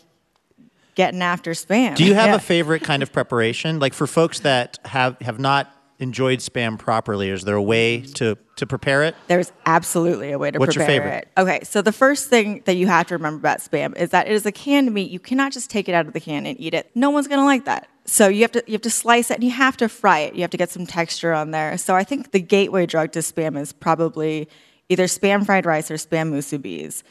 getting 0.95 1.21
after 1.21 1.51
spam. 1.51 1.95
Do 1.95 2.03
you 2.03 2.13
have 2.15 2.27
Yeah. 2.29 2.35
a 2.35 2.39
favorite 2.39 2.83
kind 2.83 3.01
of 3.03 3.11
preparation? 3.13 3.79
Like 3.79 3.93
for 3.93 4.07
folks 4.07 4.41
that 4.41 4.77
have 4.85 5.17
have 5.21 5.39
not 5.39 5.73
enjoyed 6.01 6.39
spam 6.39 6.77
properly, 6.77 7.29
is 7.29 7.43
there 7.43 7.55
a 7.55 7.61
way 7.61 8.01
to 8.15 8.37
to 8.57 8.67
prepare 8.67 9.03
it? 9.03 9.15
There's 9.27 9.51
absolutely 9.65 10.31
a 10.31 10.37
way 10.37 10.51
to 10.51 10.59
What's 10.59 10.75
your 10.75 10.85
prepare 10.85 11.01
favorite? 11.01 11.27
it. 11.37 11.41
Okay, 11.41 11.59
so 11.63 11.81
the 11.81 11.91
first 11.91 12.29
thing 12.29 12.61
that 12.65 12.75
you 12.75 12.87
have 12.87 13.07
to 13.07 13.15
remember 13.15 13.39
about 13.39 13.59
spam 13.59 13.97
is 13.97 14.09
that 14.09 14.27
it 14.27 14.33
is 14.33 14.45
a 14.45 14.51
canned 14.51 14.93
meat. 14.93 15.09
You 15.09 15.19
cannot 15.19 15.51
just 15.51 15.69
take 15.69 15.87
it 15.87 15.93
out 15.93 16.07
of 16.07 16.13
the 16.13 16.19
can 16.19 16.45
and 16.45 16.59
eat 16.59 16.73
it. 16.73 16.91
No 16.95 17.09
one's 17.09 17.27
gonna 17.27 17.45
like 17.45 17.65
that. 17.65 17.87
So 18.05 18.27
you 18.27 18.41
have 18.41 18.51
to 18.53 18.63
you 18.67 18.73
have 18.73 18.81
to 18.81 18.89
slice 18.89 19.31
it 19.31 19.35
and 19.35 19.43
you 19.43 19.51
have 19.51 19.77
to 19.77 19.87
fry 19.87 20.19
it. 20.19 20.35
You 20.35 20.41
have 20.41 20.51
to 20.51 20.57
get 20.57 20.69
some 20.69 20.85
texture 20.85 21.33
on 21.33 21.51
there. 21.51 21.77
So 21.77 21.95
I 21.95 22.03
think 22.03 22.31
the 22.31 22.41
gateway 22.41 22.85
drug 22.85 23.11
to 23.13 23.19
spam 23.19 23.57
is 23.59 23.71
probably 23.71 24.49
either 24.89 25.05
spam 25.05 25.45
fried 25.45 25.65
rice 25.65 25.89
or 25.89 25.95
spam 25.95 26.31
musubis. 26.31 27.03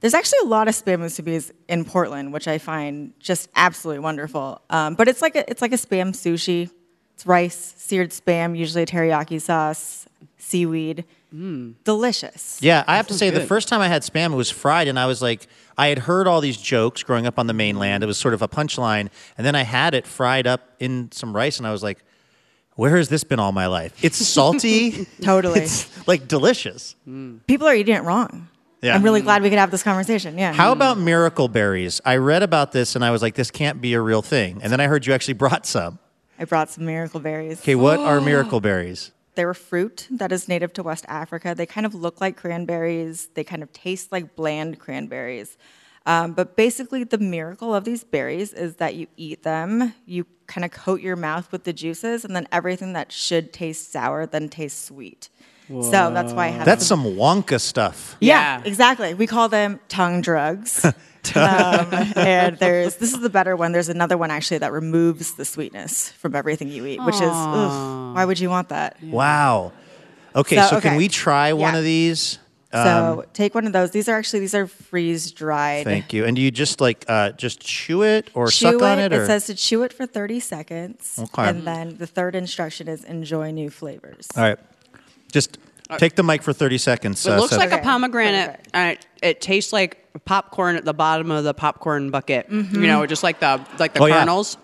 There's 0.00 0.14
actually 0.14 0.38
a 0.44 0.46
lot 0.46 0.68
of 0.68 0.74
spam 0.74 1.00
musubis 1.00 1.50
in 1.68 1.84
Portland, 1.84 2.32
which 2.32 2.46
I 2.46 2.58
find 2.58 3.12
just 3.18 3.48
absolutely 3.56 3.98
wonderful. 4.00 4.60
Um, 4.70 4.94
but 4.94 5.08
it's 5.08 5.20
like 5.20 5.34
a, 5.34 5.50
it's 5.50 5.60
like 5.60 5.72
a 5.72 5.76
spam 5.76 6.10
sushi. 6.10 6.70
It's 7.14 7.26
rice, 7.26 7.74
seared 7.76 8.10
spam, 8.10 8.56
usually 8.56 8.82
a 8.82 8.86
teriyaki 8.86 9.40
sauce, 9.40 10.06
seaweed. 10.38 11.04
Mm. 11.34 11.74
Delicious. 11.82 12.58
Yeah, 12.62 12.84
I 12.86 12.96
have 12.96 13.08
to 13.08 13.14
say 13.14 13.30
the 13.30 13.40
first 13.40 13.66
time 13.66 13.80
I 13.80 13.88
had 13.88 14.02
spam, 14.02 14.32
it 14.32 14.36
was 14.36 14.50
fried, 14.50 14.86
and 14.86 14.98
I 14.98 15.06
was 15.06 15.20
like, 15.20 15.48
I 15.76 15.88
had 15.88 16.00
heard 16.00 16.28
all 16.28 16.40
these 16.40 16.56
jokes 16.56 17.02
growing 17.02 17.26
up 17.26 17.38
on 17.40 17.48
the 17.48 17.52
mainland. 17.52 18.04
It 18.04 18.06
was 18.06 18.18
sort 18.18 18.34
of 18.34 18.42
a 18.42 18.46
punchline, 18.46 19.08
and 19.36 19.44
then 19.44 19.56
I 19.56 19.62
had 19.62 19.94
it 19.94 20.06
fried 20.06 20.46
up 20.46 20.60
in 20.78 21.10
some 21.10 21.34
rice, 21.34 21.58
and 21.58 21.66
I 21.66 21.72
was 21.72 21.82
like, 21.82 22.04
where 22.76 22.96
has 22.96 23.08
this 23.08 23.24
been 23.24 23.40
all 23.40 23.52
my 23.52 23.66
life? 23.66 23.96
It's 24.04 24.16
salty, 24.26 25.06
Totally. 25.22 25.60
it's 25.60 26.06
like 26.06 26.28
delicious. 26.28 26.94
Mm. 27.08 27.40
People 27.46 27.66
are 27.66 27.74
eating 27.74 27.96
it 27.96 28.04
wrong. 28.04 28.48
Yeah. 28.80 28.94
I'm 28.94 29.02
really 29.02 29.22
mm. 29.22 29.24
glad 29.24 29.42
we 29.42 29.48
could 29.48 29.58
have 29.58 29.70
this 29.70 29.82
conversation. 29.82 30.36
Yeah. 30.36 30.52
How 30.52 30.70
about 30.70 30.98
miracle 30.98 31.48
berries? 31.48 32.00
I 32.04 32.16
read 32.16 32.42
about 32.42 32.72
this, 32.72 32.94
and 32.94 33.04
I 33.04 33.10
was 33.10 33.22
like, 33.22 33.34
this 33.34 33.50
can't 33.50 33.80
be 33.80 33.94
a 33.94 34.00
real 34.00 34.22
thing. 34.22 34.60
And 34.62 34.70
then 34.70 34.78
I 34.78 34.86
heard 34.86 35.06
you 35.06 35.14
actually 35.14 35.34
brought 35.44 35.66
some. 35.66 35.98
I 36.38 36.44
brought 36.44 36.70
some 36.70 36.84
miracle 36.84 37.20
berries. 37.20 37.60
Okay, 37.60 37.74
what 37.74 37.98
are 38.00 38.20
miracle 38.20 38.60
berries? 38.60 39.12
They're 39.34 39.50
a 39.50 39.54
fruit 39.54 40.06
that 40.10 40.30
is 40.32 40.48
native 40.48 40.72
to 40.74 40.82
West 40.82 41.04
Africa. 41.08 41.54
They 41.56 41.66
kind 41.66 41.86
of 41.86 41.94
look 41.94 42.20
like 42.20 42.36
cranberries. 42.36 43.28
They 43.34 43.42
kind 43.44 43.62
of 43.62 43.72
taste 43.72 44.12
like 44.12 44.36
bland 44.36 44.78
cranberries. 44.78 45.56
Um, 46.06 46.32
but 46.32 46.54
basically, 46.56 47.02
the 47.04 47.18
miracle 47.18 47.74
of 47.74 47.84
these 47.84 48.04
berries 48.04 48.52
is 48.52 48.76
that 48.76 48.94
you 48.94 49.06
eat 49.16 49.42
them, 49.42 49.94
you 50.06 50.26
kind 50.46 50.64
of 50.64 50.70
coat 50.70 51.00
your 51.00 51.16
mouth 51.16 51.50
with 51.50 51.64
the 51.64 51.72
juices, 51.72 52.24
and 52.24 52.36
then 52.36 52.46
everything 52.52 52.92
that 52.92 53.10
should 53.10 53.52
taste 53.52 53.90
sour 53.90 54.26
then 54.26 54.48
tastes 54.50 54.84
sweet. 54.84 55.30
So 55.66 56.10
that's 56.12 56.34
why 56.34 56.48
I 56.48 56.50
have 56.50 56.66
That's 56.66 56.84
some 56.86 57.04
Wonka 57.04 57.58
stuff. 57.58 58.16
Yeah, 58.20 58.58
Yeah. 58.58 58.62
exactly. 58.66 59.14
We 59.14 59.26
call 59.26 59.48
them 59.48 59.80
tongue 59.88 60.20
drugs. 60.20 60.84
um, 61.36 61.88
and 62.16 62.58
there's 62.58 62.96
this 62.96 63.12
is 63.12 63.20
the 63.20 63.30
better 63.30 63.56
one. 63.56 63.72
There's 63.72 63.88
another 63.88 64.16
one 64.16 64.30
actually 64.30 64.58
that 64.58 64.72
removes 64.72 65.34
the 65.34 65.44
sweetness 65.44 66.10
from 66.10 66.34
everything 66.34 66.68
you 66.68 66.86
eat, 66.86 67.02
which 67.04 67.16
is 67.16 67.22
ugh, 67.22 68.14
why 68.14 68.24
would 68.24 68.38
you 68.38 68.50
want 68.50 68.68
that? 68.70 69.02
Wow. 69.02 69.72
Okay, 70.36 70.56
So, 70.56 70.66
so, 70.66 70.80
can 70.80 70.96
we 70.96 71.08
try 71.08 71.52
one 71.52 71.74
Yeah. 71.74 71.78
of 71.78 71.84
these? 71.84 72.38
So 72.72 73.24
take 73.34 73.54
one 73.54 73.68
of 73.68 73.72
those. 73.72 73.92
These 73.92 74.08
are 74.08 74.16
actually 74.18 74.40
these 74.40 74.54
are 74.54 74.66
freeze 74.66 75.30
dried. 75.30 75.84
Thank 75.84 76.12
you. 76.12 76.24
And 76.24 76.34
do 76.34 76.42
you 76.42 76.50
just 76.50 76.80
like 76.80 77.04
uh, 77.06 77.30
just 77.30 77.60
chew 77.60 78.02
it 78.02 78.30
or 78.34 78.48
Chew 78.48 78.72
suck 78.72 78.82
on 78.82 78.98
it? 78.98 79.12
Or? 79.12 79.22
It 79.22 79.26
says 79.26 79.46
to 79.46 79.54
chew 79.54 79.84
it 79.84 79.92
for 79.92 80.06
30 80.06 80.40
seconds. 80.40 81.20
Okay. 81.22 81.48
And 81.48 81.64
then 81.64 81.98
the 81.98 82.06
third 82.08 82.34
instruction 82.34 82.88
is 82.88 83.04
enjoy 83.04 83.52
new 83.52 83.70
flavors. 83.70 84.26
All 84.36 84.42
right. 84.42 84.58
Just 85.30 85.58
take 85.98 86.14
the 86.16 86.22
mic 86.22 86.42
for 86.42 86.52
30 86.52 86.78
seconds. 86.78 87.26
It 87.26 87.32
uh, 87.32 87.36
looks 87.36 87.50
Seth. 87.50 87.58
like 87.58 87.70
a 87.72 87.74
Okay. 87.76 87.82
pomegranate. 87.84 88.50
Perfect. 88.50 88.70
And 88.74 88.90
it, 88.98 89.06
it 89.22 89.40
tastes 89.40 89.72
like 89.72 89.98
popcorn 90.24 90.76
at 90.76 90.84
the 90.84 90.94
bottom 90.94 91.30
of 91.30 91.44
the 91.44 91.54
popcorn 91.54 92.10
bucket. 92.10 92.48
Mm-hmm. 92.50 92.74
You 92.82 92.86
know, 92.86 93.06
just 93.06 93.22
like 93.22 93.40
the 93.40 93.64
like 93.78 93.94
the 93.94 94.00
Oh, 94.02 94.06
yeah. 94.06 94.20
kernels. 94.20 94.56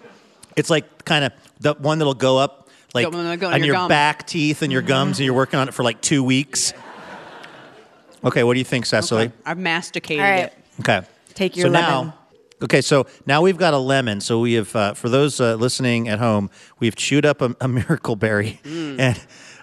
It's 0.56 0.70
like 0.70 1.04
kind 1.04 1.24
of 1.24 1.32
the 1.60 1.74
one 1.74 1.98
that'll 1.98 2.14
go 2.14 2.38
up 2.38 2.68
like 2.94 3.04
The 3.08 3.16
one 3.16 3.24
that'll 3.24 3.40
go 3.40 3.48
in 3.48 3.54
on 3.54 3.58
your 3.60 3.66
your 3.66 3.74
gum. 3.76 3.88
back 3.88 4.26
teeth 4.26 4.62
and 4.62 4.72
your 4.72 4.82
gums, 4.82 5.18
and 5.18 5.24
you're 5.24 5.34
working 5.34 5.60
on 5.60 5.68
it 5.68 5.74
for 5.74 5.82
like 5.84 6.00
two 6.00 6.24
weeks. 6.24 6.72
Okay, 8.24 8.42
what 8.44 8.54
do 8.54 8.58
you 8.58 8.64
think, 8.64 8.84
Cecily? 8.84 9.30
I've 9.46 9.58
masticated 9.58 10.24
All 10.24 10.30
right. 10.30 10.44
it. 10.44 10.52
Okay. 10.80 11.02
Take 11.34 11.56
your 11.56 11.68
so 11.68 11.72
lemon. 11.72 12.06
Now, 12.08 12.14
okay, 12.62 12.80
so 12.82 13.06
now 13.26 13.40
we've 13.42 13.56
got 13.56 13.72
a 13.74 13.78
lemon. 13.78 14.20
So 14.20 14.40
we 14.40 14.54
have, 14.54 14.74
uh, 14.76 14.92
for 14.94 15.08
those 15.08 15.40
uh, 15.40 15.54
listening 15.54 16.08
at 16.08 16.18
home, 16.18 16.50
we've 16.80 16.96
chewed 16.96 17.24
up 17.24 17.40
a, 17.40 17.54
a 17.60 17.68
miracle 17.68 18.16
berry, 18.16 18.60
and, 18.64 19.18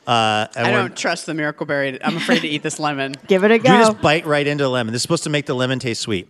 uh, 0.08 0.48
and 0.56 0.66
Mm. 0.66 0.70
I 0.70 0.72
don't 0.72 0.96
trust 0.98 1.26
the 1.26 1.34
miracle 1.34 1.66
berry. 1.66 2.02
I'm 2.04 2.18
afraid 2.18 2.42
to 2.42 2.48
eat 2.48 2.64
this 2.64 2.80
lemon. 2.80 3.14
Give 3.28 3.44
it 3.44 3.52
a 3.52 3.60
go. 3.60 3.72
You 3.74 3.80
just 3.80 4.02
bite 4.02 4.26
right 4.26 4.48
into 4.48 4.64
the 4.64 4.70
lemon. 4.70 4.94
This 4.94 5.00
is 5.00 5.04
supposed 5.04 5.24
to 5.26 5.30
make 5.30 5.46
the 5.46 5.54
lemon 5.54 5.80
taste 5.80 6.02
sweet. 6.02 6.28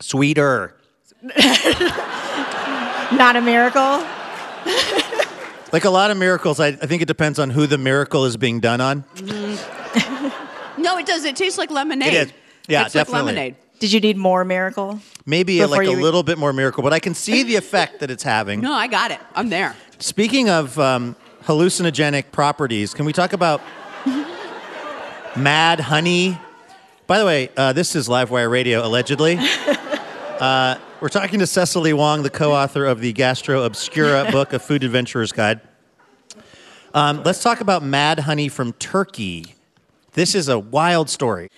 Sweeter. 0.00 0.74
Not 3.12 3.36
a 3.36 3.40
miracle. 3.40 4.04
Like 5.72 5.84
a 5.84 5.90
lot 5.90 6.12
of 6.12 6.16
miracles, 6.16 6.60
I, 6.60 6.68
I 6.68 6.72
think 6.86 7.02
it 7.02 7.06
depends 7.08 7.40
on 7.40 7.50
who 7.50 7.66
the 7.66 7.76
miracle 7.76 8.24
is 8.24 8.36
being 8.36 8.60
done 8.60 8.80
on. 8.80 9.04
No, 10.78 10.96
it 10.96 11.04
does. 11.06 11.24
It 11.24 11.34
tastes 11.36 11.58
like 11.58 11.70
lemonade. 11.72 12.14
It 12.14 12.28
is. 12.28 12.32
Yeah, 12.68 12.84
it's 12.84 12.94
definitely. 12.94 13.18
Like 13.22 13.26
lemonade. 13.34 13.56
Did 13.80 13.92
you 13.92 13.98
need 14.00 14.16
more 14.16 14.44
miracle? 14.44 15.00
Maybe 15.26 15.62
like 15.66 15.80
a 15.86 15.90
you- 15.90 16.00
little 16.00 16.22
bit 16.22 16.38
more 16.38 16.52
miracle, 16.52 16.82
but 16.84 16.92
I 16.94 17.00
can 17.00 17.14
see 17.14 17.42
the 17.42 17.56
effect 17.56 17.98
that 18.00 18.10
it's 18.12 18.22
having. 18.22 18.60
No, 18.60 18.72
I 18.72 18.86
got 18.86 19.10
it. 19.10 19.18
I'm 19.34 19.48
there. 19.50 19.74
Speaking 19.98 20.50
of 20.50 20.78
um, 20.78 21.16
hallucinogenic 21.44 22.30
properties, 22.30 22.92
can 22.92 23.06
we 23.06 23.14
talk 23.14 23.32
about 23.32 23.62
mad 25.36 25.80
honey? 25.80 26.38
By 27.06 27.18
the 27.18 27.24
way, 27.24 27.50
uh, 27.56 27.72
this 27.72 27.96
is 27.96 28.06
Livewire 28.06 28.50
Radio, 28.50 28.86
allegedly. 28.86 29.38
Uh, 30.36 30.78
we're 31.00 31.08
talking 31.08 31.38
to 31.38 31.46
Cecily 31.46 31.94
Wong, 31.94 32.22
the 32.22 32.28
co 32.28 32.52
author 32.52 32.84
of 32.84 33.00
the 33.00 33.14
Gastro 33.14 33.62
Obscura 33.62 34.28
book, 34.32 34.52
A 34.52 34.58
Food 34.58 34.84
Adventurer's 34.84 35.32
Guide. 35.32 35.62
Um, 36.92 37.22
let's 37.22 37.42
talk 37.42 37.62
about 37.62 37.82
mad 37.82 38.18
honey 38.18 38.50
from 38.50 38.74
Turkey. 38.74 39.54
This 40.12 40.34
is 40.34 40.50
a 40.50 40.58
wild 40.58 41.08
story. 41.08 41.48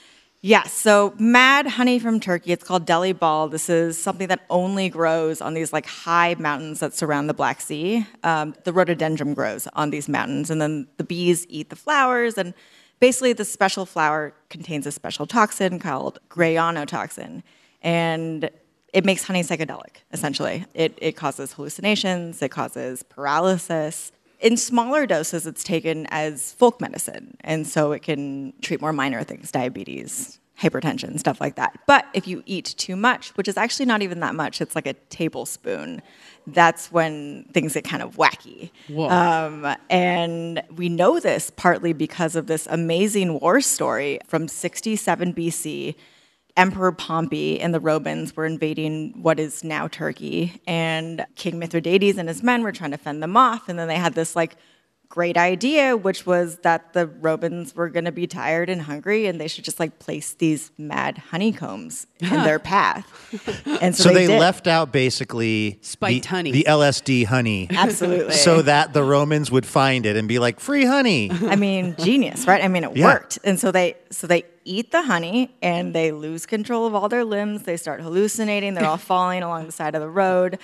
Yes. 0.41 0.73
So 0.73 1.15
mad 1.19 1.67
honey 1.67 1.99
from 1.99 2.21
Turkey. 2.21 2.53
It's 2.53 2.63
called 2.63 2.87
Deli 2.87 3.13
Bal. 3.13 3.49
This 3.49 3.69
is 3.69 4.01
something 4.01 4.29
that 4.29 4.45
only 4.51 4.89
grows 4.89 5.41
on 5.41 5.55
these 5.55 5.73
like 5.73 5.85
high 5.87 6.37
mountains 6.39 6.79
that 6.79 6.95
surround 6.95 7.29
the 7.29 7.35
Black 7.35 7.61
Sea. 7.61 8.07
Um, 8.23 8.55
the 8.63 8.73
rhododendron 8.73 9.35
grows 9.35 9.67
on 9.73 9.91
these 9.91 10.09
mountains, 10.09 10.49
and 10.49 10.63
then 10.63 10.87
the 10.97 11.03
bees 11.03 11.45
eat 11.49 11.71
the 11.71 11.77
flowers. 11.77 12.39
And 12.39 12.55
basically, 13.01 13.33
this 13.33 13.53
special 13.53 13.85
flower 13.85 14.33
contains 14.49 14.87
a 14.87 14.93
special 14.93 15.27
toxin 15.27 15.81
called 15.81 16.21
grayanotoxin, 16.31 17.43
and 17.83 18.49
it 18.95 19.05
makes 19.05 19.25
honey 19.25 19.43
psychedelic. 19.43 20.03
Essentially, 20.13 20.65
it 20.73 20.97
it 21.03 21.17
causes 21.17 21.53
hallucinations. 21.55 22.41
It 22.43 22.51
causes 22.51 23.03
paralysis. 23.03 24.13
In 24.41 24.57
smaller 24.57 25.07
doses, 25.07 25.47
it's 25.47 25.65
taken 25.65 26.07
as 26.11 26.53
folk 26.53 26.81
medicine, 26.81 27.37
and 27.41 27.67
so 27.67 27.93
it 27.93 28.03
can 28.03 28.53
treat 28.63 28.81
more 28.81 28.93
minor 28.93 29.25
things, 29.25 29.51
diabetes, 29.51 30.39
hypertension, 30.61 31.19
stuff 31.19 31.41
like 31.41 31.57
that. 31.57 31.77
But 31.87 32.07
if 32.15 32.27
you 32.29 32.43
eat 32.47 32.75
too 32.79 32.97
much, 32.97 33.31
which 33.31 33.49
is 33.49 33.57
actually 33.57 33.87
not 33.87 34.03
even 34.03 34.21
that 34.21 34.35
much, 34.35 34.61
it's 34.61 34.75
like 34.75 34.87
a 34.87 34.95
tablespoon, 35.11 36.03
that's 36.47 36.91
when 36.91 37.45
things 37.53 37.75
get 37.75 37.85
kind 37.85 38.03
of 38.03 38.17
wacky. 38.17 38.71
Um, 39.11 39.77
and 39.91 40.63
we 40.75 40.89
know 40.89 41.21
this 41.21 41.51
partly 41.57 41.93
because 41.93 42.37
of 42.37 42.47
this 42.47 42.67
amazing 42.71 43.41
war 43.41 43.61
story 43.61 44.19
from 44.27 44.49
67 44.49 45.35
BC. 45.35 45.95
Emperor 46.59 46.91
Pompey 46.91 47.61
and 47.61 47.73
the 47.73 47.81
Romans 47.81 48.37
were 48.37 48.45
invading 48.45 49.15
what 49.23 49.39
is 49.39 49.63
now 49.63 49.87
Turkey, 49.87 50.61
and 50.67 51.25
King 51.37 51.61
Mithridates 51.61 52.19
and 52.19 52.29
his 52.29 52.43
men 52.43 52.65
were 52.65 52.73
trying 52.73 52.91
to 52.91 52.99
fend 52.99 53.23
them 53.23 53.37
off. 53.37 53.69
And 53.69 53.79
then 53.79 53.87
they 53.87 53.95
had 53.95 54.15
this 54.15 54.35
like 54.35 54.57
great 55.11 55.37
idea, 55.39 55.97
which 55.97 56.27
was 56.27 56.57
that 56.59 56.93
the 56.93 57.07
Romans 57.07 57.75
were 57.75 57.89
going 57.89 58.05
to 58.05 58.13
be 58.13 58.27
tired 58.27 58.69
and 58.69 58.83
hungry, 58.83 59.27
and 59.27 59.41
they 59.41 59.49
should 59.49 59.65
just 59.65 59.81
like 59.81 59.99
place 59.99 60.35
these 60.35 60.71
mad 60.77 61.17
honeycombs 61.31 62.07
in 62.21 62.29
their 62.45 62.59
path. 62.59 63.07
And 63.81 63.95
so, 63.97 64.05
So 64.05 64.13
they, 64.15 64.27
did. 64.27 64.39
left 64.41 64.67
out 64.67 64.91
basically 64.93 65.79
Spiked 65.83 66.25
the, 66.25 66.29
honey. 66.31 66.51
the 66.53 66.65
LSD 66.69 67.27
honey. 67.27 67.69
Absolutely. 67.71 68.35
So 68.35 68.63
that 68.63 68.93
the 68.93 69.03
Romans 69.03 69.51
would 69.51 69.67
find 69.67 70.05
it 70.07 70.17
and 70.17 70.27
be 70.29 70.39
like, 70.39 70.61
free 70.61 70.85
honey. 70.85 71.31
I 71.31 71.57
mean, 71.57 71.95
genius, 71.99 72.47
right? 72.47 72.63
I 72.65 72.69
mean, 72.69 72.85
it 72.85 72.97
Yeah. 72.97 73.05
worked. 73.07 73.39
And 73.45 73.59
so 73.61 73.71
they 73.71 73.97
so 74.11 74.27
they 74.27 74.45
eat 74.65 74.91
the 74.91 75.03
honey 75.03 75.55
and 75.63 75.95
they 75.95 76.13
lose 76.13 76.45
control 76.47 76.87
of 76.87 76.95
all 76.95 77.09
their 77.09 77.25
limbs. 77.25 77.63
They 77.65 77.77
start 77.77 78.01
hallucinating. 78.01 78.75
They're 78.75 78.87
all 78.87 78.97
falling 79.13 79.43
along 79.43 79.67
the 79.67 79.73
side 79.73 79.95
of 79.95 80.01
the 80.01 80.09
road. 80.11 80.59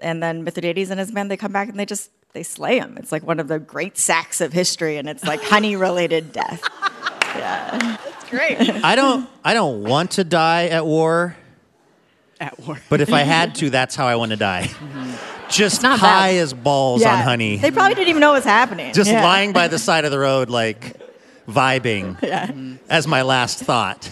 And 0.00 0.22
then 0.22 0.44
Mithridates 0.44 0.90
and 0.90 1.00
his 1.00 1.12
men 1.12 1.28
they 1.28 1.36
come 1.36 1.52
back 1.52 1.68
and 1.68 1.78
they 1.78 1.86
just 1.86 2.10
they 2.32 2.42
slay 2.42 2.78
him. 2.78 2.96
It's 2.98 3.12
like 3.12 3.26
one 3.26 3.40
of 3.40 3.48
the 3.48 3.58
great 3.58 3.98
sacks 3.98 4.40
of 4.40 4.52
history, 4.52 4.96
and 4.98 5.08
it's 5.08 5.24
like 5.24 5.42
honey 5.42 5.76
related 5.76 6.32
death. 6.32 6.62
Yeah. 7.36 7.96
That's 8.04 8.30
great. 8.30 8.60
I 8.60 8.94
don't 8.96 9.28
I 9.44 9.54
don't 9.54 9.82
want 9.84 10.12
to 10.12 10.24
die 10.24 10.66
at 10.68 10.84
war, 10.86 11.36
At 12.40 12.58
war. 12.60 12.78
but 12.88 13.00
if 13.00 13.12
I 13.12 13.20
had 13.22 13.54
to, 13.56 13.70
that's 13.78 13.94
how 13.96 14.06
I 14.06 14.16
want 14.16 14.30
to 14.30 14.36
die. 14.36 14.64
Mm-hmm. 14.68 15.12
Just 15.50 15.82
not 15.82 15.98
high 15.98 16.34
bad. 16.34 16.42
as 16.42 16.52
balls 16.54 17.04
on 17.04 17.18
honey. 17.22 17.56
They 17.56 17.70
probably 17.72 17.94
didn't 17.96 18.08
even 18.08 18.20
know 18.20 18.30
what 18.30 18.36
was 18.36 18.44
happening. 18.44 18.92
Just 18.94 19.10
Yeah. 19.10 19.24
lying 19.24 19.52
by 19.52 19.66
the 19.68 19.78
side 19.80 20.04
of 20.04 20.12
the 20.12 20.18
road 20.18 20.48
like 20.50 20.96
vibing 21.48 22.16
yeah. 22.22 22.52
as 22.88 23.08
my 23.08 23.22
last 23.22 23.58
thought. 23.58 24.10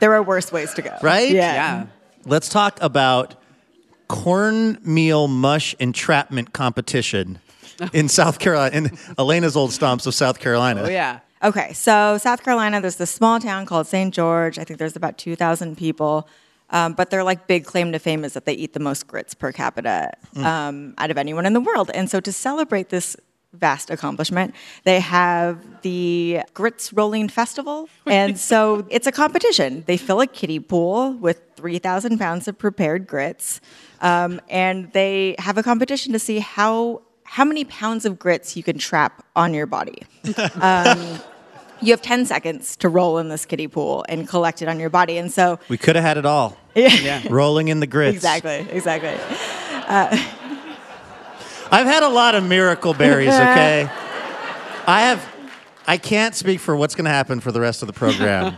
There 0.00 0.12
are 0.12 0.22
worse 0.22 0.52
ways 0.52 0.74
to 0.74 0.82
go. 0.82 0.94
Right? 1.02 1.30
Yeah. 1.30 1.52
Yeah. 1.54 1.86
Let's 2.26 2.48
talk 2.50 2.78
about 2.82 3.34
cornmeal 4.12 5.26
mush 5.26 5.74
entrapment 5.80 6.52
competition 6.52 7.38
in 7.94 8.08
South 8.08 8.38
Carolina, 8.38 8.76
in 8.76 8.98
Elena's 9.16 9.56
old 9.56 9.70
stomps 9.70 10.06
of 10.06 10.14
South 10.14 10.38
Carolina. 10.38 10.82
Oh 10.84 10.88
yeah. 10.88 11.20
Okay, 11.42 11.72
so 11.72 12.18
South 12.18 12.44
Carolina, 12.44 12.80
there's 12.80 12.96
this 12.96 13.10
small 13.10 13.40
town 13.40 13.66
called 13.66 13.86
St. 13.86 14.14
George. 14.14 14.58
I 14.58 14.64
think 14.64 14.78
there's 14.78 14.94
about 14.94 15.18
2,000 15.18 15.76
people. 15.76 16.28
Um, 16.70 16.92
but 16.92 17.10
their 17.10 17.24
like 17.24 17.46
big 17.46 17.64
claim 17.64 17.90
to 17.92 17.98
fame 17.98 18.24
is 18.24 18.34
that 18.34 18.44
they 18.44 18.52
eat 18.52 18.74
the 18.74 18.80
most 18.80 19.06
grits 19.06 19.34
per 19.34 19.50
capita 19.50 20.12
um, 20.36 20.94
out 20.98 21.10
of 21.10 21.18
anyone 21.18 21.44
in 21.44 21.52
the 21.52 21.60
world. 21.60 21.90
And 21.92 22.08
so 22.08 22.20
to 22.20 22.32
celebrate 22.32 22.90
this 22.90 23.16
vast 23.52 23.90
accomplishment, 23.90 24.54
they 24.84 25.00
have 25.00 25.82
the 25.82 26.40
Grits 26.54 26.92
Rolling 26.92 27.28
Festival. 27.28 27.88
And 28.06 28.38
so 28.38 28.86
it's 28.90 29.06
a 29.06 29.12
competition. 29.12 29.84
They 29.86 29.96
fill 29.96 30.20
a 30.20 30.26
kiddie 30.26 30.60
pool 30.60 31.12
with 31.12 31.40
3,000 31.56 32.18
pounds 32.18 32.48
of 32.48 32.58
prepared 32.58 33.06
grits. 33.06 33.60
Um, 34.00 34.40
and 34.48 34.92
they 34.92 35.36
have 35.38 35.58
a 35.58 35.62
competition 35.62 36.12
to 36.12 36.18
see 36.18 36.38
how 36.40 37.02
how 37.24 37.44
many 37.46 37.64
pounds 37.64 38.04
of 38.04 38.18
grits 38.18 38.56
you 38.58 38.62
can 38.62 38.76
trap 38.76 39.24
on 39.34 39.54
your 39.54 39.64
body. 39.64 40.02
you 40.24 41.90
have 41.90 42.02
10 42.02 42.26
seconds 42.26 42.76
to 42.76 42.90
roll 42.90 43.16
in 43.16 43.30
this 43.30 43.46
kiddie 43.46 43.68
pool 43.68 44.04
and 44.08 44.28
collect 44.28 44.60
it 44.60 44.68
on 44.68 44.78
your 44.78 44.90
body. 44.90 45.16
And 45.16 45.32
so, 45.32 45.58
We 45.70 45.78
could 45.78 45.96
have 45.96 46.04
had 46.04 46.18
it 46.18 46.26
all. 46.26 46.58
Yeah. 46.74 47.22
Rolling 47.30 47.68
in 47.68 47.80
the 47.80 47.86
grits. 47.86 48.16
exactly, 48.16 48.66
exactly. 48.70 49.18
I've 51.72 51.86
had 51.86 52.02
a 52.02 52.08
lot 52.08 52.34
of 52.34 52.44
miracle 52.44 52.94
berries, 52.94 53.28
okay? 53.34 53.90
I 54.86 55.00
have 55.02 55.32
I 55.86 55.96
can't 55.96 56.34
speak 56.34 56.60
for 56.60 56.76
what's 56.76 56.94
going 56.94 57.06
to 57.06 57.10
happen 57.10 57.40
for 57.40 57.50
the 57.50 57.60
rest 57.60 57.82
of 57.82 57.88
the 57.88 57.92
program. 57.92 58.56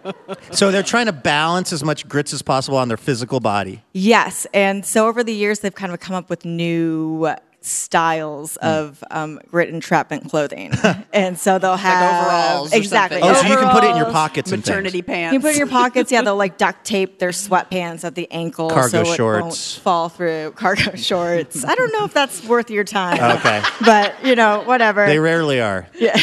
so 0.50 0.70
they're 0.70 0.82
trying 0.82 1.06
to 1.06 1.12
balance 1.12 1.72
as 1.72 1.82
much 1.82 2.06
grits 2.06 2.34
as 2.34 2.42
possible 2.42 2.76
on 2.76 2.88
their 2.88 2.98
physical 2.98 3.40
body. 3.40 3.82
Yes. 3.92 4.46
And 4.52 4.84
so 4.84 5.08
over 5.08 5.24
the 5.24 5.32
years, 5.32 5.60
they've 5.60 5.74
kind 5.74 5.92
of 5.92 6.00
come 6.00 6.14
up 6.14 6.28
with 6.28 6.44
new 6.44 7.34
styles 7.66 8.56
of 8.56 9.02
um, 9.10 9.40
grit 9.50 9.68
entrapment 9.68 10.30
clothing, 10.30 10.72
and 11.12 11.38
so 11.38 11.58
they'll 11.58 11.76
have 11.76 12.24
overalls 12.24 12.72
or 12.72 12.76
exactly. 12.76 13.20
something. 13.20 13.36
Oh, 13.36 13.42
so 13.42 13.48
you 13.48 13.56
can 13.56 13.72
put 13.72 13.84
it 13.84 13.90
in 13.90 13.96
your 13.96 14.10
pockets 14.12 14.52
and 14.52 14.64
Maternity 14.64 15.02
things. 15.02 15.06
pants. 15.06 15.32
You 15.34 15.40
can 15.40 15.42
put 15.44 15.50
it 15.50 15.54
in 15.54 15.58
your 15.58 15.68
pockets. 15.68 16.12
Yeah, 16.12 16.22
they'll 16.22 16.36
like 16.36 16.58
duct 16.58 16.84
tape 16.84 17.18
their 17.18 17.30
sweatpants 17.30 18.04
at 18.04 18.14
the 18.14 18.30
ankle 18.30 18.70
Cargo 18.70 18.88
so 19.04 19.12
it 19.12 19.16
shorts. 19.16 19.42
won't 19.42 19.82
fall 19.82 20.08
through. 20.08 20.52
Cargo 20.52 20.94
shorts. 20.96 21.64
I 21.64 21.74
don't 21.74 21.92
know 21.92 22.04
if 22.04 22.14
that's 22.14 22.44
worth 22.44 22.70
your 22.70 22.84
time. 22.84 23.38
Okay. 23.38 23.62
but 23.84 24.24
you 24.24 24.36
know, 24.36 24.62
whatever. 24.64 25.06
They 25.06 25.18
rarely 25.18 25.60
are. 25.60 25.86
yeah. 25.98 26.16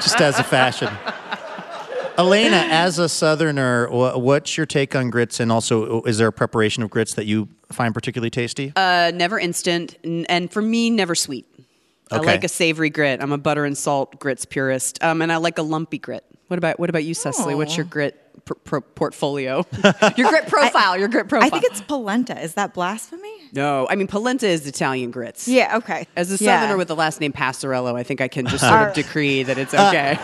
just 0.00 0.20
as 0.20 0.38
a 0.38 0.44
fashion. 0.44 0.90
Elena, 2.18 2.56
as 2.70 2.98
a 2.98 3.08
Southerner, 3.08 3.88
what's 4.18 4.56
your 4.56 4.66
take 4.66 4.94
on 4.96 5.10
grits? 5.10 5.40
And 5.40 5.52
also, 5.52 6.02
is 6.02 6.18
there 6.18 6.28
a 6.28 6.32
preparation 6.32 6.82
of 6.82 6.90
grits 6.90 7.14
that 7.14 7.26
you 7.26 7.48
find 7.70 7.94
particularly 7.94 8.30
tasty? 8.30 8.72
Uh, 8.74 9.12
never 9.14 9.38
instant, 9.38 9.96
and 10.04 10.50
for 10.50 10.60
me, 10.60 10.90
never 10.90 11.14
sweet. 11.14 11.46
Okay. 12.10 12.22
I 12.22 12.32
like 12.32 12.44
a 12.44 12.48
savory 12.48 12.90
grit. 12.90 13.22
I'm 13.22 13.32
a 13.32 13.38
butter 13.38 13.64
and 13.64 13.76
salt 13.76 14.18
grits 14.18 14.44
purist, 14.46 15.02
um, 15.04 15.22
and 15.22 15.30
I 15.30 15.36
like 15.36 15.58
a 15.58 15.62
lumpy 15.62 15.98
grit. 15.98 16.24
What 16.48 16.56
about 16.56 16.80
what 16.80 16.88
about 16.88 17.04
you, 17.04 17.12
Cecily? 17.12 17.54
What's 17.54 17.76
your 17.76 17.84
grit 17.84 18.16
pr- 18.46 18.54
pr- 18.54 18.80
portfolio? 18.80 19.66
your 20.16 20.30
grit 20.30 20.46
profile. 20.48 20.96
your 20.96 21.08
grit 21.08 21.28
profile. 21.28 21.46
I 21.46 21.50
think 21.50 21.64
it's 21.70 21.82
polenta. 21.82 22.40
Is 22.42 22.54
that 22.54 22.72
blasphemy? 22.72 23.34
no. 23.52 23.86
I 23.90 23.96
mean, 23.96 24.06
polenta 24.06 24.46
is 24.48 24.66
Italian 24.66 25.10
grits. 25.10 25.46
Yeah. 25.46 25.76
Okay. 25.76 26.06
As 26.16 26.30
a 26.30 26.42
Yeah. 26.42 26.58
southerner 26.60 26.78
with 26.78 26.88
the 26.88 26.96
last 26.96 27.20
name 27.20 27.34
Passarello, 27.34 27.94
I 27.94 28.02
think 28.02 28.22
I 28.22 28.28
can 28.28 28.46
just 28.46 28.66
sort 28.66 28.88
of 28.88 28.94
decree 28.94 29.42
that 29.42 29.58
it's 29.58 29.74
okay. 29.74 30.18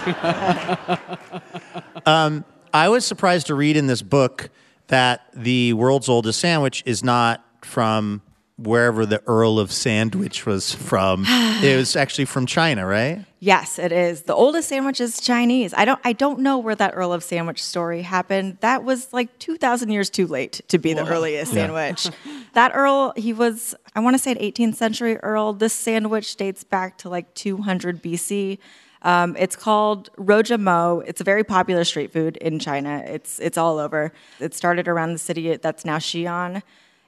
Um, 2.07 2.45
I 2.73 2.89
was 2.89 3.05
surprised 3.05 3.47
to 3.49 3.55
read 3.55 3.77
in 3.77 3.87
this 3.87 4.03
book 4.03 4.51
that 4.89 5.27
the 5.35 5.73
world's 5.75 6.09
oldest 6.09 6.41
sandwich 6.41 6.83
is 6.87 7.03
not 7.03 7.45
from 7.63 8.23
wherever 8.57 9.05
the 9.05 9.21
Earl 9.27 9.59
of 9.59 9.73
Sandwich 9.73 10.47
was 10.47 10.73
from. 10.73 11.25
it 11.29 11.77
was 11.77 11.97
actually 11.97 12.25
from 12.25 12.47
China, 12.47 12.87
right? 12.87 13.25
Yes, 13.41 13.79
it 13.79 13.93
is. 13.93 14.23
The 14.23 14.35
oldest 14.35 14.69
sandwich 14.69 15.01
is 15.01 15.21
Chinese. 15.21 15.75
I 15.77 15.85
don't 15.85 16.01
I 16.05 16.13
don't 16.13 16.41
know 16.41 16.59
where 16.59 16.75
that 16.75 16.95
Earl 16.95 17.13
of 17.13 17.23
Sandwich 17.23 17.63
story 17.63 18.03
happened. 18.03 18.59
That 18.61 18.85
was 18.85 19.13
like 19.13 19.39
2000 19.39 19.91
years 19.91 20.09
too 20.09 20.27
late 20.27 20.61
to 20.69 20.79
be 20.79 20.95
the 20.95 21.07
earliest 21.07 21.53
sandwich. 21.53 22.09
that 22.55 22.73
Earl, 22.75 23.13
he 23.17 23.33
was 23.33 23.75
I 23.95 24.01
want 24.01 24.15
to 24.15 24.19
say 24.19 24.33
an 24.33 24.39
18th 24.39 24.77
century 24.77 25.17
Earl. 25.19 25.53
This 25.53 25.75
sandwich 25.75 26.37
dates 26.37 26.65
back 26.65 26.97
to 26.99 27.09
like 27.09 27.35
200 27.35 28.03
BC. 28.03 28.59
Um, 29.05 29.37
it's 29.39 29.55
called 29.55 30.11
roja 30.17 30.59
mo. 30.59 31.03
It's 31.07 31.21
a 31.21 31.25
very 31.25 31.45
popular 31.45 31.85
street 31.85 32.13
food 32.13 32.37
in 32.39 32.59
China. 32.59 33.03
It's 33.07 33.39
it's 33.39 33.59
all 33.59 33.79
over. 33.79 34.13
It 34.41 34.55
started 34.55 34.89
around 34.89 35.13
the 35.13 35.19
city 35.19 35.57
that's 35.57 35.85
now 35.85 35.99
Xi'an, 35.99 36.63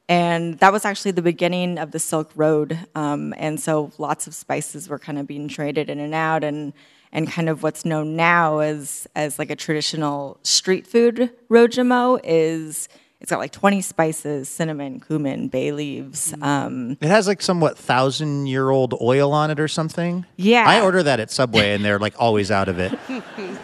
and 0.09 0.59
that 0.59 0.73
was 0.73 0.85
actually 0.85 1.13
the 1.13 1.23
beginning 1.23 1.79
of 1.79 1.91
the 1.93 1.99
Silk 1.99 2.31
Road. 2.37 2.79
Um, 2.95 3.35
and 3.39 3.59
so 3.59 3.91
lots 3.99 4.27
of 4.27 4.35
spices 4.35 4.89
were 4.89 4.99
kind 4.99 5.19
of 5.19 5.27
being 5.27 5.49
traded 5.49 5.89
in 5.89 5.99
and 5.99 6.15
out, 6.15 6.45
and 6.45 6.75
and 7.13 7.29
kind 7.29 7.49
of 7.49 7.63
what's 7.63 7.87
known 7.87 8.15
now 8.15 8.59
as 8.59 9.09
as 9.17 9.39
like 9.39 9.51
a 9.51 9.57
traditional 9.57 10.39
street 10.43 10.87
food 10.87 11.31
roujiamo 11.49 12.21
is 12.23 12.89
it's 13.21 13.31
got 13.31 13.39
like 13.39 13.53
20 13.53 13.81
spices, 13.81 14.49
cinnamon, 14.49 15.01
cumin, 15.01 15.49
bay 15.49 15.73
leaves. 15.73 16.35
Um, 16.43 16.99
It 17.01 17.09
has 17.09 17.27
like 17.27 17.41
somewhat 17.41 17.79
thousand 17.79 18.47
year 18.47 18.69
old 18.71 18.95
oil 19.01 19.33
on 19.33 19.51
it 19.51 19.59
or 19.59 19.69
something. 19.69 20.27
Yeah. 20.37 20.65
I 20.69 20.83
order 20.83 21.03
that 21.03 21.19
at 21.19 21.31
Subway 21.31 21.73
and 21.75 21.85
they're 21.85 21.99
like 21.99 22.15
always 22.19 22.51
out 22.51 22.69
of 22.69 22.79
it. 22.79 22.93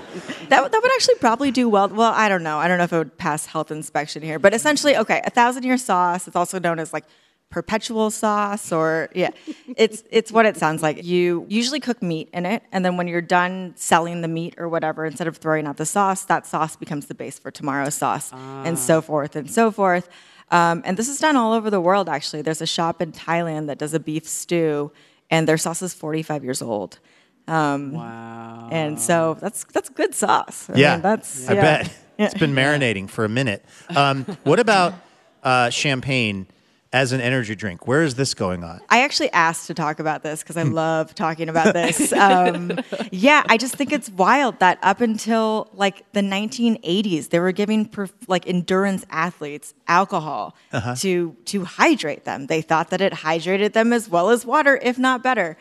That, 0.49 0.71
that 0.71 0.83
would 0.83 0.93
actually 0.93 1.15
probably 1.15 1.51
do 1.51 1.67
well. 1.67 1.89
Well, 1.89 2.13
I 2.13 2.29
don't 2.29 2.43
know. 2.43 2.59
I 2.59 2.69
don't 2.69 2.77
know 2.77 2.85
if 2.85 2.93
it 2.93 2.99
would 2.99 3.17
pass 3.17 3.47
health 3.47 3.71
inspection 3.71 4.21
here. 4.23 4.39
But 4.39 4.53
essentially, 4.53 4.95
okay, 4.99 5.23
a 5.25 5.31
thousand 5.31 5.63
year 5.63 5.79
sauce. 5.79 6.27
It's 6.27 6.37
also 6.37 6.59
known 6.59 6.79
as 6.79 6.93
like 6.93 7.05
perpetual 7.53 8.11
sauce, 8.11 8.73
or 8.73 9.09
yeah, 9.15 9.31
it's 9.77 10.03
it's 10.11 10.33
what 10.33 10.45
it 10.47 10.57
sounds 10.57 10.83
like. 10.83 11.05
You 11.05 11.47
usually 11.49 11.79
cook 11.79 12.03
meat 12.03 12.29
in 12.33 12.45
it, 12.47 12.65
and 12.73 12.85
then 12.85 12.97
when 12.97 13.07
you're 13.07 13.21
done 13.21 13.75
selling 13.77 14.23
the 14.23 14.29
meat 14.29 14.55
or 14.59 14.69
whatever, 14.69 15.05
instead 15.07 15.29
of 15.29 15.37
throwing 15.37 15.67
out 15.69 15.77
the 15.77 15.87
sauce, 15.87 16.25
that 16.25 16.47
sauce 16.47 16.75
becomes 16.75 17.07
the 17.07 17.15
base 17.15 17.39
for 17.39 17.51
tomorrow's 17.53 17.95
sauce, 17.95 18.33
and 18.33 18.77
so 18.79 19.01
forth 19.01 19.37
and 19.37 19.49
so 19.49 19.71
forth. 19.71 20.09
Um, 20.51 20.83
and 20.85 20.97
this 20.97 21.09
is 21.09 21.19
done 21.21 21.37
all 21.37 21.53
over 21.53 21.71
the 21.71 21.81
world. 21.81 22.09
Actually, 22.09 22.43
there's 22.43 22.61
a 22.61 22.67
shop 22.67 23.01
in 23.01 23.13
Thailand 23.13 23.69
that 23.69 23.79
does 23.79 23.95
a 23.95 24.01
beef 24.01 24.27
stew, 24.29 24.91
and 25.31 25.47
their 25.47 25.57
sauce 25.59 25.81
is 25.83 25.95
45 25.95 26.43
years 26.45 26.61
old. 26.61 26.99
Um, 27.49 27.93
wow. 27.93 28.69
and 28.71 29.01
so 29.01 29.37
that's 29.41 29.65
that's 29.65 29.89
good 29.89 30.15
sauce. 30.15 30.69
I 30.71 30.77
yeah, 30.79 30.93
mean, 30.95 31.03
that's 31.03 31.49
I 31.49 31.55
yeah. 31.55 31.61
bet 31.63 31.93
Yeah. 32.19 32.27
it's 32.27 32.35
been 32.39 32.55
marinating 32.55 33.09
for 33.11 33.25
a 33.25 33.29
minute. 33.29 33.65
Um, 33.97 34.25
what 34.45 34.61
about 34.61 34.95
uh, 35.43 35.71
champagne 35.71 36.47
as 36.93 37.13
an 37.13 37.21
energy 37.21 37.55
drink? 37.55 37.87
Where 37.87 38.03
is 38.03 38.15
this 38.17 38.35
going 38.35 38.63
on? 38.63 38.81
I 38.91 39.03
actually 39.03 39.33
asked 39.33 39.67
to 39.69 39.75
talk 39.75 39.99
about 39.99 40.23
this 40.23 40.43
because 40.43 40.57
I 40.57 40.63
love 40.63 41.15
talking 41.15 41.49
about 41.49 41.75
this. 41.75 42.13
Um, 42.23 42.79
yeah, 43.11 43.43
I 43.49 43.57
just 43.57 43.75
think 43.75 43.93
it's 43.93 44.09
wild 44.11 44.61
that 44.61 44.79
up 44.83 45.01
until 45.01 45.69
like 45.75 46.11
the 46.13 46.21
1980s, 46.21 47.31
they 47.31 47.41
were 47.41 47.51
giving 47.51 47.89
perf- 47.89 48.13
like 48.29 48.47
endurance 48.47 49.05
athletes 49.11 49.75
alcohol 49.89 50.55
to 50.99 51.37
to 51.47 51.65
hydrate 51.65 52.25
them. 52.25 52.47
They 52.47 52.63
thought 52.63 52.91
that 52.91 53.01
it 53.01 53.13
hydrated 53.13 53.73
them 53.73 53.93
as 53.93 54.09
well 54.09 54.31
as 54.31 54.47
water, 54.47 54.79
if 54.83 54.99
not 54.99 55.23
better. 55.23 55.57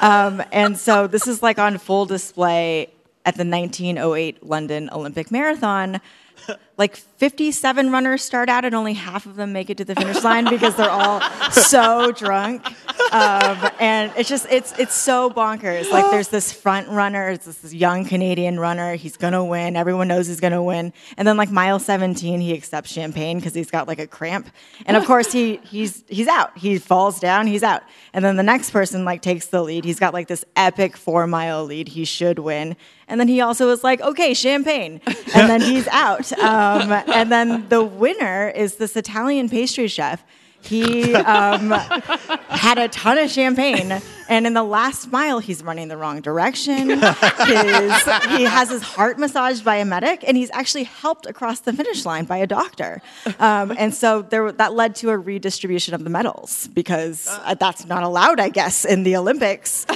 Um, 0.00 0.42
and 0.52 0.78
so 0.78 1.06
this 1.06 1.26
is 1.26 1.42
like 1.42 1.58
on 1.58 1.76
full 1.78 2.06
display 2.06 2.90
at 3.24 3.34
the 3.36 3.44
1908 3.44 4.42
London 4.42 4.88
Olympic 4.90 5.30
Marathon. 5.30 6.00
Like 6.78 6.96
57 6.96 7.90
runners 7.90 8.22
start 8.22 8.50
out, 8.50 8.66
and 8.66 8.74
only 8.74 8.92
half 8.92 9.24
of 9.24 9.36
them 9.36 9.52
make 9.52 9.70
it 9.70 9.78
to 9.78 9.84
the 9.84 9.94
finish 9.94 10.22
line 10.22 10.44
because 10.50 10.76
they're 10.76 10.90
all 10.90 11.22
so 11.50 12.12
drunk. 12.12 12.66
Um, 13.12 13.70
and 13.80 14.12
it's 14.16 14.28
just 14.28 14.46
it's 14.50 14.78
it's 14.78 14.94
so 14.94 15.30
bonkers. 15.30 15.90
Like 15.90 16.10
there's 16.10 16.28
this 16.28 16.52
front 16.52 16.88
runner, 16.88 17.30
it's 17.30 17.46
this, 17.46 17.72
young 17.72 18.04
Canadian 18.04 18.60
runner. 18.60 18.94
He's 18.96 19.16
gonna 19.16 19.44
win. 19.44 19.76
Everyone 19.76 20.08
knows 20.08 20.26
he's 20.26 20.40
gonna 20.40 20.62
win. 20.62 20.92
And 21.16 21.26
then 21.26 21.38
like 21.38 21.50
mile 21.50 21.78
17, 21.78 22.40
he 22.40 22.52
accepts 22.52 22.90
champagne 22.90 23.38
because 23.38 23.54
he's 23.54 23.70
got 23.70 23.88
like 23.88 23.98
a 23.98 24.06
cramp. 24.06 24.50
And 24.84 24.96
of 24.96 25.06
course 25.06 25.32
he 25.32 25.56
he's 25.64 26.04
he's 26.08 26.28
out. 26.28 26.58
He 26.58 26.78
falls 26.78 27.20
down. 27.20 27.46
He's 27.46 27.62
out. 27.62 27.82
And 28.12 28.24
then 28.24 28.36
the 28.36 28.42
next 28.42 28.70
person 28.70 29.04
like 29.04 29.22
takes 29.22 29.46
the 29.46 29.62
lead. 29.62 29.84
He's 29.84 30.00
got 30.00 30.12
like 30.12 30.28
this 30.28 30.44
epic 30.56 30.96
four 30.96 31.26
mile 31.26 31.64
lead. 31.64 31.88
He 31.88 32.04
should 32.04 32.38
win. 32.38 32.76
And 33.08 33.20
then 33.20 33.28
he 33.28 33.40
also 33.40 33.70
is 33.70 33.84
like, 33.84 34.00
okay, 34.00 34.34
champagne. 34.34 35.00
And 35.06 35.48
then 35.48 35.60
he's 35.60 35.86
out. 35.88 36.32
Um, 36.32 36.65
and 36.66 37.30
then 37.30 37.68
the 37.68 37.82
winner 37.82 38.48
is 38.48 38.76
this 38.76 38.96
Italian 38.96 39.48
pastry 39.48 39.88
chef. 39.88 40.24
He 40.62 41.14
um, 41.14 41.70
had 41.70 42.78
a 42.78 42.88
ton 42.88 43.18
of 43.18 43.30
champagne, 43.30 44.00
and 44.28 44.46
in 44.48 44.54
the 44.54 44.64
last 44.64 45.12
mile, 45.12 45.38
he's 45.38 45.62
running 45.62 45.86
the 45.86 45.96
wrong 45.96 46.20
direction. 46.20 46.88
His, 46.88 48.02
he 48.36 48.42
has 48.42 48.70
his 48.70 48.82
heart 48.82 49.16
massaged 49.18 49.64
by 49.64 49.76
a 49.76 49.84
medic, 49.84 50.24
and 50.26 50.36
he's 50.36 50.50
actually 50.50 50.84
helped 50.84 51.26
across 51.26 51.60
the 51.60 51.72
finish 51.72 52.04
line 52.04 52.24
by 52.24 52.38
a 52.38 52.48
doctor. 52.48 53.00
Um, 53.38 53.74
and 53.78 53.94
so 53.94 54.22
there, 54.22 54.50
that 54.50 54.74
led 54.74 54.96
to 54.96 55.10
a 55.10 55.18
redistribution 55.18 55.94
of 55.94 56.02
the 56.02 56.10
medals 56.10 56.68
because 56.68 57.28
uh, 57.28 57.54
that's 57.54 57.86
not 57.86 58.02
allowed, 58.02 58.40
I 58.40 58.48
guess, 58.48 58.84
in 58.84 59.04
the 59.04 59.16
Olympics. 59.16 59.86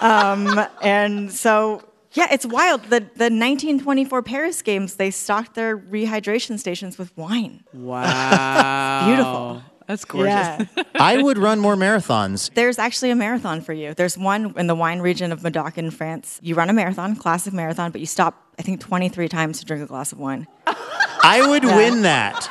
Um, 0.00 0.60
and 0.82 1.32
so 1.32 1.82
yeah, 2.14 2.28
it's 2.30 2.46
wild. 2.46 2.82
The 2.84 3.00
the 3.00 3.30
1924 3.30 4.22
Paris 4.22 4.62
Games, 4.62 4.96
they 4.96 5.10
stocked 5.10 5.54
their 5.54 5.76
rehydration 5.78 6.58
stations 6.58 6.98
with 6.98 7.16
wine. 7.16 7.64
Wow. 7.74 9.06
Beautiful. 9.06 9.62
That's 9.86 10.04
gorgeous. 10.04 10.32
Yeah. 10.32 10.64
I 10.94 11.20
would 11.22 11.36
run 11.38 11.58
more 11.58 11.74
marathons. 11.74 12.52
There's 12.54 12.78
actually 12.78 13.10
a 13.10 13.16
marathon 13.16 13.60
for 13.60 13.72
you. 13.72 13.92
There's 13.94 14.16
one 14.16 14.54
in 14.56 14.66
the 14.68 14.74
wine 14.74 15.00
region 15.00 15.32
of 15.32 15.42
Medoc 15.42 15.76
in 15.76 15.90
France. 15.90 16.38
You 16.42 16.54
run 16.54 16.70
a 16.70 16.72
marathon, 16.72 17.16
classic 17.16 17.52
marathon, 17.52 17.90
but 17.90 18.00
you 18.00 18.06
stop, 18.06 18.40
I 18.58 18.62
think, 18.62 18.80
23 18.80 19.28
times 19.28 19.58
to 19.58 19.64
drink 19.64 19.82
a 19.82 19.86
glass 19.86 20.12
of 20.12 20.18
wine. 20.18 20.46
I 20.66 21.44
would 21.46 21.64
win 21.64 22.02
that. 22.02 22.48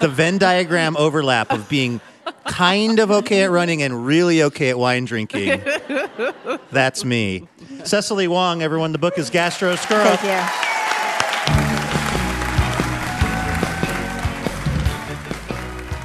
the 0.00 0.08
Venn 0.08 0.38
diagram 0.38 0.96
overlap 0.96 1.52
of 1.52 1.68
being 1.68 2.00
kind 2.46 2.98
of 2.98 3.10
okay 3.10 3.42
at 3.44 3.50
running 3.50 3.82
and 3.82 4.06
really 4.06 4.42
okay 4.44 4.70
at 4.70 4.78
wine 4.78 5.04
drinking. 5.04 5.62
That's 6.70 7.04
me. 7.04 7.48
Cecily 7.84 8.28
Wong, 8.28 8.62
everyone, 8.62 8.92
the 8.92 8.98
book 8.98 9.18
is 9.18 9.30
Gastro 9.30 9.72
Obscura. 9.72 10.16
Thank 10.16 10.22
you. 10.22 10.62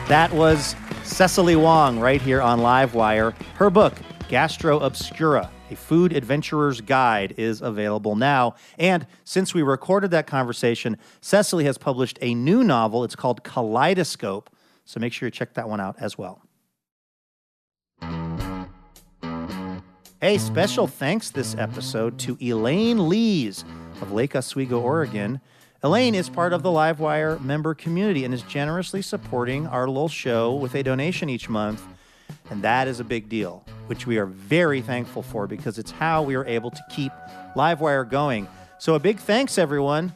That 0.07 0.33
was 0.33 0.75
Cecily 1.03 1.55
Wong 1.55 1.99
right 1.99 2.21
here 2.21 2.41
on 2.41 2.59
Livewire. 2.59 3.33
Her 3.55 3.69
book, 3.69 3.93
Gastro 4.27 4.79
Obscura, 4.79 5.49
a 5.69 5.75
food 5.75 6.11
adventurer's 6.11 6.81
guide, 6.81 7.33
is 7.37 7.61
available 7.61 8.17
now. 8.17 8.55
And 8.77 9.07
since 9.23 9.53
we 9.53 9.61
recorded 9.61 10.11
that 10.11 10.27
conversation, 10.27 10.97
Cecily 11.21 11.63
has 11.63 11.77
published 11.77 12.19
a 12.21 12.35
new 12.35 12.63
novel. 12.63 13.05
It's 13.05 13.15
called 13.15 13.43
Kaleidoscope. 13.43 14.49
So 14.85 14.99
make 14.99 15.13
sure 15.13 15.27
you 15.27 15.31
check 15.31 15.53
that 15.53 15.69
one 15.69 15.79
out 15.79 15.95
as 15.99 16.17
well. 16.17 16.41
Hey, 20.21 20.37
special 20.37 20.85
thanks 20.85 21.31
this 21.31 21.55
episode 21.55 22.19
to 22.19 22.37
Elaine 22.39 23.09
Lees 23.09 23.65
of 24.01 24.11
Lake 24.11 24.35
Oswego, 24.35 24.79
Oregon. 24.79 25.41
Elaine 25.81 26.13
is 26.13 26.29
part 26.29 26.53
of 26.53 26.61
the 26.61 26.69
Livewire 26.69 27.41
member 27.41 27.73
community 27.73 28.23
and 28.23 28.31
is 28.31 28.43
generously 28.43 29.01
supporting 29.01 29.65
our 29.65 29.87
little 29.87 30.07
show 30.07 30.53
with 30.53 30.75
a 30.75 30.83
donation 30.83 31.27
each 31.27 31.49
month. 31.49 31.83
And 32.51 32.61
that 32.61 32.87
is 32.87 32.99
a 32.99 33.03
big 33.03 33.29
deal, 33.29 33.65
which 33.87 34.05
we 34.05 34.19
are 34.19 34.27
very 34.27 34.81
thankful 34.81 35.23
for 35.23 35.47
because 35.47 35.79
it's 35.79 35.89
how 35.89 36.21
we 36.21 36.35
are 36.35 36.45
able 36.45 36.69
to 36.69 36.81
keep 36.91 37.11
Livewire 37.55 38.07
going. 38.07 38.47
So, 38.77 38.93
a 38.93 38.99
big 38.99 39.17
thanks, 39.17 39.57
everyone, 39.57 40.13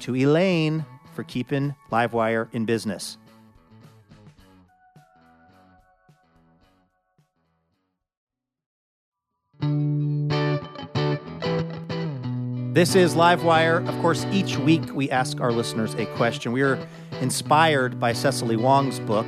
to 0.00 0.16
Elaine 0.16 0.84
for 1.14 1.22
keeping 1.22 1.76
Livewire 1.92 2.48
in 2.52 2.64
business. 2.64 3.18
This 12.74 12.96
is 12.96 13.14
Livewire. 13.14 13.88
Of 13.88 13.96
course, 14.00 14.26
each 14.32 14.56
week 14.58 14.94
we 14.94 15.08
ask 15.08 15.40
our 15.40 15.52
listeners 15.52 15.94
a 15.94 16.06
question. 16.16 16.50
We 16.50 16.62
are 16.62 16.78
inspired 17.20 18.00
by 18.00 18.12
Cecily 18.12 18.56
Wong's 18.56 18.98
book, 18.98 19.26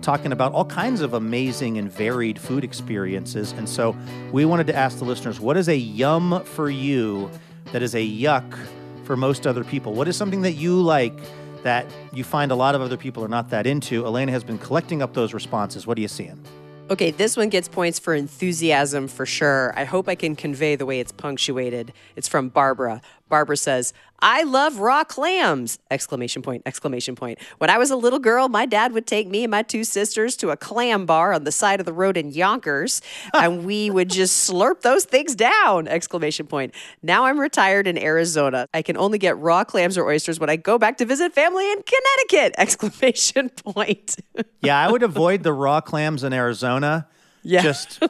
talking 0.00 0.32
about 0.32 0.52
all 0.52 0.64
kinds 0.64 1.00
of 1.00 1.14
amazing 1.14 1.78
and 1.78 1.90
varied 1.90 2.40
food 2.40 2.64
experiences. 2.64 3.52
And 3.52 3.68
so 3.68 3.96
we 4.32 4.44
wanted 4.44 4.66
to 4.66 4.74
ask 4.74 4.98
the 4.98 5.04
listeners 5.04 5.38
what 5.38 5.56
is 5.56 5.68
a 5.68 5.76
yum 5.76 6.42
for 6.44 6.68
you 6.68 7.30
that 7.66 7.82
is 7.82 7.94
a 7.94 8.04
yuck 8.04 8.58
for 9.04 9.16
most 9.16 9.46
other 9.46 9.64
people? 9.64 9.94
What 9.94 10.08
is 10.08 10.16
something 10.16 10.42
that 10.42 10.52
you 10.52 10.80
like 10.80 11.18
that 11.62 11.86
you 12.12 12.24
find 12.24 12.50
a 12.50 12.56
lot 12.56 12.74
of 12.74 12.80
other 12.80 12.96
people 12.96 13.24
are 13.24 13.28
not 13.28 13.50
that 13.50 13.66
into? 13.66 14.04
Elena 14.04 14.32
has 14.32 14.42
been 14.44 14.58
collecting 14.58 15.02
up 15.02 15.14
those 15.14 15.32
responses. 15.32 15.86
What 15.86 15.98
are 15.98 16.00
you 16.00 16.08
seeing? 16.08 16.42
Okay, 16.90 17.10
this 17.10 17.36
one 17.36 17.48
gets 17.48 17.68
points 17.68 17.98
for 17.98 18.12
enthusiasm 18.12 19.08
for 19.08 19.24
sure. 19.24 19.72
I 19.76 19.84
hope 19.84 20.08
I 20.08 20.14
can 20.14 20.36
convey 20.36 20.76
the 20.76 20.84
way 20.84 21.00
it's 21.00 21.12
punctuated. 21.12 21.92
It's 22.16 22.28
from 22.28 22.48
Barbara. 22.48 23.00
Barbara 23.32 23.56
says, 23.56 23.94
I 24.20 24.42
love 24.42 24.78
raw 24.78 25.04
clams! 25.04 25.78
Exclamation 25.90 26.42
point, 26.42 26.64
exclamation 26.66 27.16
point. 27.16 27.38
When 27.56 27.70
I 27.70 27.78
was 27.78 27.90
a 27.90 27.96
little 27.96 28.18
girl, 28.18 28.50
my 28.50 28.66
dad 28.66 28.92
would 28.92 29.06
take 29.06 29.26
me 29.26 29.42
and 29.42 29.50
my 29.50 29.62
two 29.62 29.84
sisters 29.84 30.36
to 30.36 30.50
a 30.50 30.56
clam 30.58 31.06
bar 31.06 31.32
on 31.32 31.44
the 31.44 31.50
side 31.50 31.80
of 31.80 31.86
the 31.86 31.94
road 31.94 32.18
in 32.18 32.30
Yonkers, 32.30 33.00
and 33.34 33.64
we 33.64 33.88
would 33.88 34.10
just 34.10 34.46
slurp 34.50 34.82
those 34.82 35.06
things 35.06 35.34
down! 35.34 35.88
Exclamation 35.88 36.46
point. 36.46 36.74
Now 37.02 37.24
I'm 37.24 37.40
retired 37.40 37.86
in 37.86 37.96
Arizona. 37.96 38.68
I 38.74 38.82
can 38.82 38.98
only 38.98 39.16
get 39.16 39.38
raw 39.38 39.64
clams 39.64 39.96
or 39.96 40.06
oysters 40.06 40.38
when 40.38 40.50
I 40.50 40.56
go 40.56 40.76
back 40.76 40.98
to 40.98 41.06
visit 41.06 41.32
family 41.32 41.72
in 41.72 41.78
Connecticut! 41.82 42.54
Exclamation 42.58 43.48
point. 43.48 44.16
yeah, 44.60 44.78
I 44.78 44.92
would 44.92 45.02
avoid 45.02 45.42
the 45.42 45.54
raw 45.54 45.80
clams 45.80 46.22
in 46.22 46.34
Arizona. 46.34 47.08
Yeah. 47.42 47.62
Just, 47.62 48.02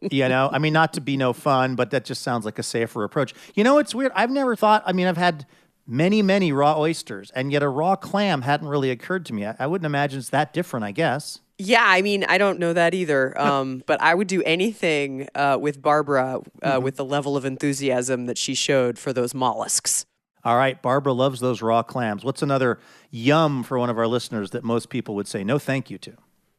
you 0.00 0.28
know, 0.28 0.50
I 0.52 0.58
mean, 0.58 0.72
not 0.72 0.94
to 0.94 1.00
be 1.00 1.16
no 1.16 1.32
fun, 1.32 1.74
but 1.76 1.90
that 1.90 2.04
just 2.04 2.22
sounds 2.22 2.44
like 2.44 2.58
a 2.58 2.62
safer 2.62 3.04
approach. 3.04 3.34
You 3.54 3.64
know, 3.64 3.78
it's 3.78 3.94
weird. 3.94 4.12
I've 4.14 4.30
never 4.30 4.56
thought, 4.56 4.82
I 4.86 4.92
mean, 4.92 5.06
I've 5.06 5.16
had 5.16 5.46
many, 5.86 6.22
many 6.22 6.52
raw 6.52 6.78
oysters, 6.78 7.30
and 7.32 7.52
yet 7.52 7.62
a 7.62 7.68
raw 7.68 7.96
clam 7.96 8.42
hadn't 8.42 8.68
really 8.68 8.90
occurred 8.90 9.26
to 9.26 9.32
me. 9.32 9.46
I, 9.46 9.56
I 9.60 9.66
wouldn't 9.66 9.86
imagine 9.86 10.18
it's 10.18 10.30
that 10.30 10.52
different, 10.52 10.84
I 10.84 10.92
guess. 10.92 11.40
Yeah, 11.58 11.84
I 11.86 12.02
mean, 12.02 12.24
I 12.24 12.38
don't 12.38 12.58
know 12.58 12.72
that 12.72 12.94
either. 12.94 13.40
Um, 13.40 13.82
but 13.86 14.00
I 14.00 14.14
would 14.14 14.26
do 14.26 14.42
anything 14.42 15.28
uh, 15.34 15.58
with 15.60 15.80
Barbara 15.80 16.40
uh, 16.62 16.72
mm-hmm. 16.72 16.84
with 16.84 16.96
the 16.96 17.04
level 17.04 17.36
of 17.36 17.44
enthusiasm 17.44 18.26
that 18.26 18.38
she 18.38 18.54
showed 18.54 18.98
for 18.98 19.12
those 19.12 19.34
mollusks. 19.34 20.04
All 20.44 20.56
right, 20.56 20.80
Barbara 20.82 21.14
loves 21.14 21.40
those 21.40 21.62
raw 21.62 21.82
clams. 21.82 22.22
What's 22.22 22.42
another 22.42 22.78
yum 23.10 23.62
for 23.62 23.78
one 23.78 23.88
of 23.88 23.96
our 23.96 24.06
listeners 24.06 24.50
that 24.50 24.62
most 24.62 24.90
people 24.90 25.14
would 25.14 25.26
say 25.26 25.42
no 25.42 25.58
thank 25.58 25.88
you 25.88 25.96
to? 25.98 26.12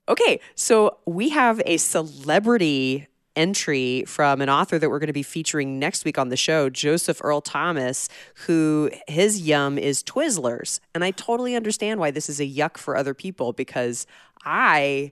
Okay, 0.08 0.39
so 0.53 0.97
we 1.06 1.30
have 1.30 1.62
a 1.66 1.78
celebrity 1.78 3.08
entry 3.36 4.03
from 4.08 4.41
an 4.41 4.49
author 4.49 4.80
that 4.80 4.89
we're 4.89 4.99
going 4.99 5.08
to 5.08 5.14
be 5.14 5.24
featuring 5.24 5.80
next 5.80 6.06
week 6.06 6.18
on 6.18 6.30
the 6.30 6.38
show, 6.38 6.70
Joseph 6.70 7.20
Earl 7.24 7.41
Thomas, 7.41 8.08
who 8.45 8.89
his 9.08 9.41
yum 9.41 9.78
is 9.78 10.03
Twizzlers. 10.03 10.80
And 10.93 11.03
I 11.03 11.12
totally 11.12 11.56
understand 11.56 11.99
why 11.99 12.12
this 12.12 12.30
is 12.30 12.39
a 12.39 12.47
yuck 12.47 12.78
for 12.78 12.95
other 12.95 13.14
people 13.14 13.51
because 13.51 14.08
I 14.45 15.12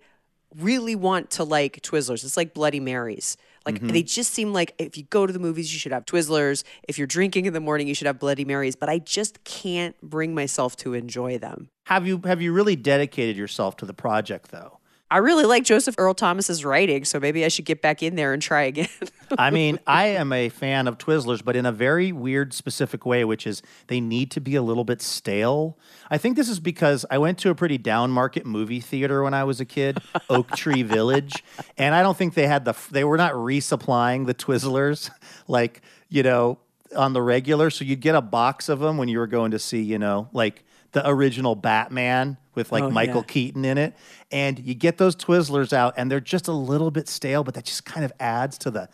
really 0.56 0.96
want 0.96 1.32
to 1.32 1.44
like 1.44 1.82
Twizzlers. 1.82 2.24
It's 2.24 2.38
like 2.38 2.54
Bloody 2.54 2.80
Marys. 2.80 3.36
Like 3.66 3.76
mm-hmm. 3.76 3.90
they 3.90 4.04
just 4.04 4.34
seem 4.34 4.54
like 4.54 4.74
if 4.78 4.98
you 4.98 5.04
go 5.04 5.26
to 5.26 5.34
the 5.34 5.40
movies, 5.40 5.74
you 5.74 5.80
should 5.80 5.94
have 5.94 6.06
Twizzlers. 6.06 6.64
If 6.88 6.98
you're 6.98 7.08
drinking 7.08 7.46
in 7.46 7.54
the 7.54 7.62
morning, 7.62 7.88
you 7.88 7.96
should 7.96 8.08
have 8.08 8.20
Bloody 8.20 8.46
Marys. 8.46 8.76
But 8.76 8.90
I 8.90 9.00
just 9.00 9.44
can't 9.44 10.00
bring 10.02 10.36
myself 10.36 10.76
to 10.78 10.94
enjoy 10.94 11.38
them. 11.38 11.70
Have 11.86 12.06
you 12.06 12.22
have 12.26 12.42
you 12.42 12.54
really 12.54 12.76
dedicated 12.76 13.38
yourself 13.38 13.78
to 13.78 13.86
the 13.86 13.94
project 13.94 14.52
though? 14.52 14.80
I 15.14 15.18
really 15.18 15.46
like 15.46 15.64
Joseph 15.64 15.94
Earl 16.00 16.16
Thomas's 16.16 16.66
writing, 16.66 17.06
so 17.06 17.20
maybe 17.20 17.46
I 17.46 17.48
should 17.48 17.66
get 17.66 17.84
back 17.84 18.02
in 18.02 18.16
there 18.16 18.34
and 18.34 18.42
try 18.42 18.64
again. 18.64 18.88
I 19.38 19.52
mean, 19.52 19.78
I 19.86 20.08
am 20.08 20.34
a 20.34 20.50
fan 20.50 20.88
of 20.88 20.98
Twizzlers, 20.98 21.46
but 21.46 21.56
in 21.56 21.68
a 21.68 21.72
very 21.72 22.12
weird, 22.12 22.52
specific 22.52 23.06
way, 23.06 23.24
which 23.24 23.46
is 23.46 23.62
they 23.90 24.02
need 24.02 24.32
to 24.32 24.42
be 24.42 24.56
a 24.56 24.64
little 24.64 24.84
bit 24.84 25.04
stale. 25.04 25.78
I 26.10 26.18
think 26.18 26.36
this 26.36 26.50
is 26.50 26.60
because 26.60 27.06
I 27.12 27.20
went 27.20 27.38
to 27.40 27.52
a 27.52 27.56
pretty 27.56 27.78
down 27.78 28.10
market 28.10 28.44
movie 28.44 28.80
theater 28.80 29.22
when 29.22 29.36
I 29.36 29.44
was 29.44 29.60
a 29.60 29.66
kid, 29.66 30.00
Oak 30.32 30.50
Tree 30.56 30.82
Village, 30.82 31.44
and 31.78 31.94
I 31.94 32.02
don't 32.02 32.18
think 32.18 32.34
they 32.34 32.48
had 32.48 32.66
the 32.66 32.74
they 32.90 33.04
were 33.04 33.18
not 33.18 33.34
resupplying 33.34 34.26
the 34.26 34.34
Twizzlers 34.34 35.12
like 35.48 35.84
you 36.10 36.24
know 36.24 36.58
on 36.96 37.14
the 37.14 37.22
regular. 37.22 37.70
So 37.70 37.86
you'd 37.86 38.02
get 38.02 38.16
a 38.16 38.22
box 38.22 38.68
of 38.68 38.80
them 38.80 38.98
when 38.98 39.10
you 39.10 39.20
were 39.20 39.28
going 39.28 39.52
to 39.52 39.60
see 39.60 39.84
you 39.84 40.00
know 40.00 40.30
like 40.34 40.64
the 40.94 41.08
original 41.08 41.56
Batman 41.56 42.38
with 42.56 42.72
like 42.72 42.84
oh, 42.84 42.90
Michael 42.90 43.22
yeah. 43.22 43.34
Keaton 43.34 43.66
in 43.66 43.78
it. 43.78 43.94
And 44.32 44.60
you 44.60 44.74
get 44.74 44.98
those 44.98 45.16
Twizzlers 45.16 45.74
out 45.74 45.94
and 45.98 46.10
they're 46.10 46.20
just 46.20 46.48
a 46.48 46.54
little 46.54 46.92
bit 46.92 47.08
stale, 47.08 47.44
but 47.44 47.56
that 47.56 47.66
just 47.66 47.86
kind 47.86 48.06
of 48.06 48.14
adds 48.20 48.58
to 48.60 48.72
the 48.72 48.90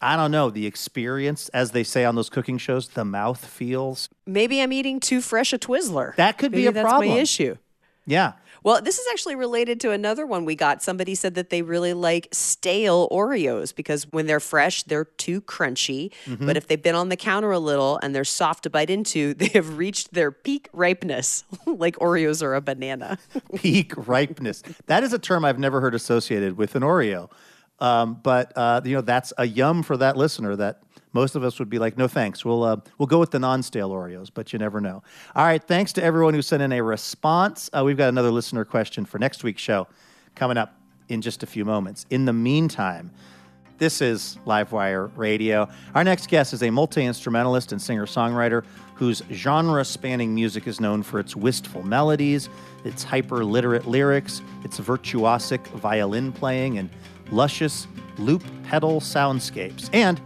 I 0.00 0.16
don't 0.16 0.32
know, 0.32 0.50
the 0.50 0.66
experience, 0.66 1.48
as 1.50 1.70
they 1.70 1.82
say 1.82 2.04
on 2.04 2.14
those 2.14 2.28
cooking 2.28 2.58
shows, 2.58 2.88
the 2.88 3.06
mouth 3.06 3.42
feels. 3.42 4.10
Maybe 4.26 4.60
I'm 4.60 4.70
eating 4.70 5.00
too 5.00 5.22
fresh 5.22 5.54
a 5.54 5.58
Twizzler. 5.58 6.14
That 6.16 6.36
could 6.36 6.50
Maybe 6.50 6.64
be 6.64 6.66
a 6.66 6.72
that's 6.72 6.86
problem. 6.86 7.10
my 7.10 7.16
issue. 7.16 7.56
Yeah. 8.04 8.32
Well, 8.64 8.80
this 8.80 8.98
is 8.98 9.06
actually 9.12 9.36
related 9.36 9.78
to 9.80 9.90
another 9.90 10.26
one 10.26 10.46
we 10.46 10.56
got. 10.56 10.82
Somebody 10.82 11.14
said 11.14 11.34
that 11.34 11.50
they 11.50 11.60
really 11.60 11.92
like 11.92 12.28
stale 12.32 13.10
Oreos 13.10 13.74
because 13.74 14.10
when 14.10 14.26
they're 14.26 14.40
fresh, 14.40 14.82
they're 14.84 15.04
too 15.04 15.42
crunchy. 15.42 16.10
Mm-hmm. 16.24 16.46
But 16.46 16.56
if 16.56 16.66
they've 16.66 16.82
been 16.82 16.94
on 16.94 17.10
the 17.10 17.16
counter 17.16 17.52
a 17.52 17.58
little 17.58 17.98
and 18.02 18.14
they're 18.14 18.24
soft 18.24 18.62
to 18.62 18.70
bite 18.70 18.88
into, 18.88 19.34
they 19.44 19.48
have 19.48 19.76
reached 19.76 20.14
their 20.14 20.32
peak 20.32 20.70
ripeness, 20.72 21.44
like 21.66 21.96
Oreos 21.96 22.42
are 22.42 22.54
a 22.54 22.62
banana. 22.62 23.18
peak 23.54 23.92
ripeness. 23.96 24.62
That 24.86 25.04
is 25.04 25.12
a 25.12 25.18
term 25.18 25.44
I've 25.44 25.58
never 25.58 25.82
heard 25.82 25.94
associated 25.94 26.56
with 26.56 26.74
an 26.74 26.82
Oreo. 26.82 27.30
Um, 27.80 28.18
but 28.22 28.52
uh, 28.56 28.80
you 28.82 28.94
know, 28.94 29.02
that's 29.02 29.34
a 29.36 29.46
yum 29.46 29.82
for 29.82 29.98
that 29.98 30.16
listener 30.16 30.56
that 30.56 30.80
most 31.14 31.36
of 31.36 31.42
us 31.42 31.58
would 31.58 31.70
be 31.70 31.78
like, 31.78 31.96
no 31.96 32.06
thanks. 32.06 32.44
We'll 32.44 32.62
uh, 32.62 32.76
we'll 32.98 33.06
go 33.06 33.18
with 33.18 33.30
the 33.30 33.38
non-stale 33.38 33.90
Oreos, 33.90 34.30
but 34.32 34.52
you 34.52 34.58
never 34.58 34.80
know. 34.80 35.02
All 35.34 35.44
right, 35.44 35.62
thanks 35.62 35.94
to 35.94 36.04
everyone 36.04 36.34
who 36.34 36.42
sent 36.42 36.62
in 36.62 36.72
a 36.72 36.82
response. 36.82 37.70
Uh, 37.72 37.82
we've 37.84 37.96
got 37.96 38.10
another 38.10 38.30
listener 38.30 38.66
question 38.66 39.06
for 39.06 39.18
next 39.18 39.42
week's 39.42 39.62
show 39.62 39.86
coming 40.34 40.58
up 40.58 40.74
in 41.08 41.22
just 41.22 41.42
a 41.42 41.46
few 41.46 41.64
moments. 41.64 42.04
In 42.10 42.24
the 42.24 42.32
meantime, 42.32 43.10
this 43.78 44.00
is 44.00 44.38
Livewire 44.46 45.10
Radio. 45.16 45.68
Our 45.94 46.04
next 46.04 46.28
guest 46.28 46.52
is 46.52 46.62
a 46.62 46.70
multi 46.70 47.04
instrumentalist 47.04 47.72
and 47.72 47.80
singer 47.80 48.06
songwriter 48.06 48.64
whose 48.94 49.22
genre 49.32 49.84
spanning 49.84 50.34
music 50.34 50.66
is 50.66 50.80
known 50.80 51.02
for 51.02 51.18
its 51.18 51.34
wistful 51.34 51.82
melodies, 51.82 52.48
its 52.84 53.02
hyper 53.02 53.44
literate 53.44 53.86
lyrics, 53.86 54.42
its 54.62 54.78
virtuosic 54.78 55.66
violin 55.68 56.32
playing, 56.32 56.78
and 56.78 56.88
luscious 57.30 57.88
loop 58.18 58.44
pedal 58.64 59.00
soundscapes, 59.00 59.90
and 59.92 60.20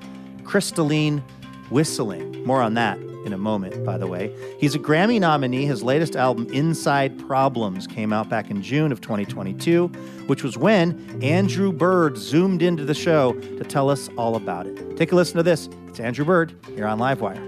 crystalline 0.49 1.22
whistling. 1.68 2.42
More 2.44 2.62
on 2.62 2.72
that 2.72 2.99
in 3.26 3.34
a 3.34 3.38
moment, 3.38 3.84
by 3.84 3.99
the 3.99 4.07
way. 4.07 4.32
He's 4.59 4.74
a 4.74 4.78
Grammy 4.78 5.20
nominee. 5.20 5.66
His 5.66 5.82
latest 5.82 6.16
album, 6.16 6.49
Inside 6.51 7.18
Problems, 7.18 7.86
came 7.86 8.14
out 8.14 8.30
back 8.30 8.51
in 8.51 8.62
June 8.62 8.90
of 8.90 9.03
2022, 9.03 9.88
which 10.26 10.42
was 10.42 10.57
when 10.57 11.22
Andrew 11.22 11.70
Bird 11.70 12.16
zoomed 12.16 12.62
into 12.62 12.86
the 12.86 12.94
show 12.94 13.34
to 13.34 13.62
tell 13.62 13.90
us 13.90 14.09
all 14.16 14.36
about 14.36 14.66
it. 14.66 14.96
Take 14.96 15.12
a 15.12 15.14
listen 15.14 15.36
to 15.36 15.42
this. 15.42 15.68
It's 15.86 16.01
Andrew 16.01 16.24
Bird 16.24 16.55
here 16.74 16.86
on 16.86 16.99
Livewire. 16.99 17.44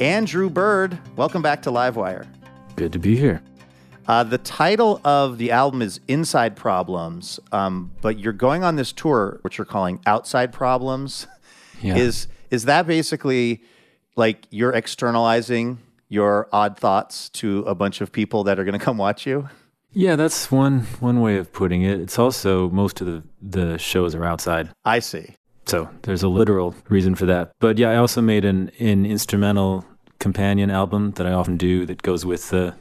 Andrew 0.00 0.50
Bird, 0.50 0.98
welcome 1.16 1.40
back 1.40 1.62
to 1.62 1.70
Livewire. 1.70 2.26
Good 2.76 2.92
to 2.92 2.98
be 2.98 3.16
here. 3.16 3.40
Uh, 4.06 4.22
the 4.22 4.38
title 4.38 5.00
of 5.04 5.38
the 5.38 5.50
album 5.50 5.80
is 5.82 6.00
Inside 6.08 6.56
Problems, 6.56 7.40
um, 7.52 7.90
but 8.00 8.18
you're 8.18 8.32
going 8.32 8.62
on 8.62 8.76
this 8.76 8.92
tour, 8.92 9.38
which 9.42 9.58
you're 9.58 9.64
calling 9.64 10.00
Outside 10.06 10.52
Problems. 10.52 11.26
Yeah. 11.80 11.96
Is 11.96 12.28
is 12.50 12.64
that 12.66 12.86
basically 12.86 13.62
like 14.16 14.46
you're 14.50 14.72
externalizing 14.72 15.78
your 16.08 16.48
odd 16.52 16.78
thoughts 16.78 17.28
to 17.30 17.60
a 17.60 17.74
bunch 17.74 18.00
of 18.00 18.12
people 18.12 18.44
that 18.44 18.58
are 18.58 18.64
going 18.64 18.78
to 18.78 18.84
come 18.84 18.98
watch 18.98 19.26
you? 19.26 19.48
Yeah, 19.92 20.16
that's 20.16 20.50
one 20.50 20.80
one 21.00 21.20
way 21.20 21.36
of 21.36 21.52
putting 21.52 21.82
it. 21.82 22.00
It's 22.00 22.18
also 22.18 22.68
most 22.70 23.00
of 23.00 23.06
the 23.06 23.22
the 23.40 23.78
shows 23.78 24.14
are 24.14 24.24
outside. 24.24 24.70
I 24.84 24.98
see. 24.98 25.34
So 25.66 25.88
there's 26.02 26.22
a 26.22 26.28
literal 26.28 26.74
reason 26.88 27.14
for 27.14 27.26
that. 27.26 27.52
But 27.58 27.78
yeah, 27.78 27.90
I 27.90 27.96
also 27.96 28.20
made 28.20 28.44
an 28.44 28.70
an 28.78 29.06
instrumental 29.06 29.84
companion 30.18 30.70
album 30.70 31.12
that 31.12 31.26
I 31.26 31.32
often 31.32 31.56
do 31.56 31.86
that 31.86 32.02
goes 32.02 32.24
with 32.24 32.50
the 32.50 32.74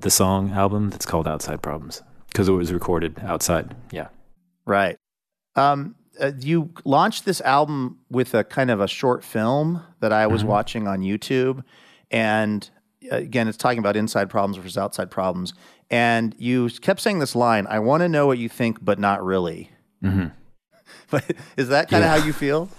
the 0.00 0.10
song 0.10 0.50
album 0.50 0.90
that's 0.90 1.06
called 1.06 1.26
Outside 1.26 1.62
Problems 1.62 2.02
because 2.28 2.48
it 2.48 2.52
was 2.52 2.72
recorded 2.72 3.18
outside. 3.22 3.74
Yeah. 3.90 4.08
Right. 4.66 4.96
Um, 5.56 5.96
uh, 6.20 6.32
you 6.38 6.70
launched 6.84 7.24
this 7.24 7.40
album 7.40 7.98
with 8.10 8.34
a 8.34 8.44
kind 8.44 8.70
of 8.70 8.80
a 8.80 8.88
short 8.88 9.24
film 9.24 9.82
that 10.00 10.12
I 10.12 10.26
was 10.26 10.42
mm-hmm. 10.42 10.50
watching 10.50 10.86
on 10.88 11.00
YouTube, 11.00 11.64
and 12.10 12.68
again, 13.10 13.48
it's 13.48 13.56
talking 13.56 13.78
about 13.78 13.96
inside 13.96 14.28
problems 14.28 14.56
versus 14.56 14.76
outside 14.76 15.10
problems. 15.10 15.54
And 15.90 16.34
you 16.38 16.68
kept 16.70 17.00
saying 17.00 17.18
this 17.18 17.34
line, 17.34 17.66
I 17.68 17.78
want 17.80 18.02
to 18.02 18.08
know 18.08 18.26
what 18.26 18.38
you 18.38 18.48
think, 18.48 18.84
but 18.84 18.98
not 18.98 19.24
really. 19.24 19.70
Mm-hmm. 20.02 20.26
But 21.10 21.24
is 21.56 21.68
that 21.68 21.88
kind 21.88 22.04
of 22.04 22.10
Yeah. 22.10 22.18
how 22.18 22.26
you 22.26 22.32
feel? 22.32 22.68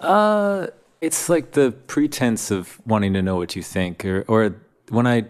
Uh, 0.00 0.66
it's 1.00 1.28
like 1.28 1.52
the 1.52 1.70
pretense 1.86 2.50
of 2.50 2.78
wanting 2.84 3.14
to 3.14 3.22
know 3.22 3.36
what 3.36 3.56
you 3.56 3.62
think, 3.62 4.04
or 4.04 4.24
or 4.28 4.56
when 4.90 5.06
I 5.06 5.24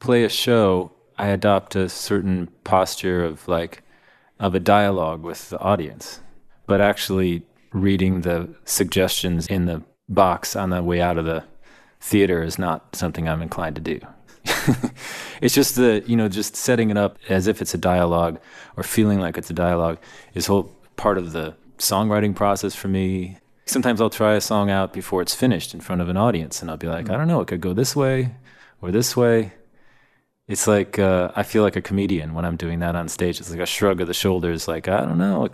play 0.00 0.24
a 0.24 0.28
show, 0.28 0.92
I 1.18 1.28
adopt 1.28 1.76
a 1.76 1.88
certain 1.88 2.48
posture 2.64 3.24
of 3.24 3.46
like 3.46 3.82
of 4.40 4.54
a 4.54 4.60
dialogue 4.60 5.22
with 5.22 5.50
the 5.50 5.58
audience, 5.60 6.20
but 6.66 6.80
actually 6.80 7.46
reading 7.72 8.22
the 8.22 8.48
suggestions 8.64 9.46
in 9.46 9.66
the 9.66 9.82
box 10.08 10.56
on 10.56 10.70
the 10.70 10.82
way 10.82 11.00
out 11.00 11.18
of 11.18 11.26
the 11.26 11.44
theater 12.00 12.42
is 12.42 12.58
not 12.58 12.96
something 12.96 13.28
I'm 13.28 13.42
inclined 13.42 13.76
to 13.76 13.82
do. 13.82 14.00
it's 15.42 15.54
just 15.54 15.76
the 15.76 16.02
you 16.06 16.16
know 16.16 16.28
just 16.28 16.56
setting 16.56 16.90
it 16.90 16.96
up 16.96 17.18
as 17.28 17.46
if 17.46 17.60
it's 17.60 17.74
a 17.74 17.78
dialogue 17.78 18.40
or 18.76 18.82
feeling 18.82 19.20
like 19.20 19.36
it's 19.36 19.50
a 19.50 19.54
dialogue 19.54 19.98
is 20.34 20.46
whole 20.46 20.72
part 20.96 21.18
of 21.18 21.32
the 21.32 21.54
songwriting 21.78 22.34
process 22.34 22.74
for 22.74 22.88
me. 22.88 23.36
Sometimes 23.66 24.00
i'll 24.00 24.10
try 24.10 24.34
a 24.34 24.40
song 24.40 24.70
out 24.70 24.92
before 24.92 25.22
it's 25.22 25.34
finished 25.34 25.74
in 25.74 25.80
front 25.80 26.00
of 26.00 26.08
an 26.08 26.16
audience 26.16 26.60
and 26.60 26.70
i'll 26.70 26.76
be 26.76 26.88
like 26.88 27.06
mm. 27.06 27.14
i 27.14 27.16
don't 27.16 27.28
know 27.28 27.40
it 27.40 27.46
could 27.46 27.60
go 27.60 27.72
this 27.72 27.94
way 27.94 28.34
or 28.82 28.90
this 28.90 29.16
way 29.16 29.52
it's 30.50 30.66
like 30.66 30.98
uh, 30.98 31.30
i 31.36 31.42
feel 31.42 31.62
like 31.62 31.76
a 31.76 31.82
comedian 31.82 32.34
when 32.34 32.44
i'm 32.44 32.56
doing 32.56 32.80
that 32.80 32.94
on 32.96 33.08
stage 33.08 33.40
it's 33.40 33.50
like 33.50 33.60
a 33.60 33.66
shrug 33.66 34.00
of 34.00 34.06
the 34.06 34.14
shoulders 34.14 34.68
like 34.68 34.88
i 34.88 35.00
don't 35.00 35.18
know 35.18 35.48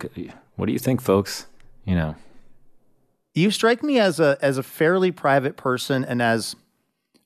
what 0.57 0.67
do 0.67 0.73
you 0.73 0.79
think 0.79 1.01
folks 1.01 1.47
you 1.85 1.95
know 1.95 2.17
You 3.35 3.51
strike 3.51 3.83
me 3.83 3.99
as 4.01 4.19
a 4.19 4.39
as 4.41 4.57
a 4.59 4.63
fairly 4.63 5.13
private 5.13 5.57
person 5.57 6.05
and 6.05 6.23
as 6.23 6.57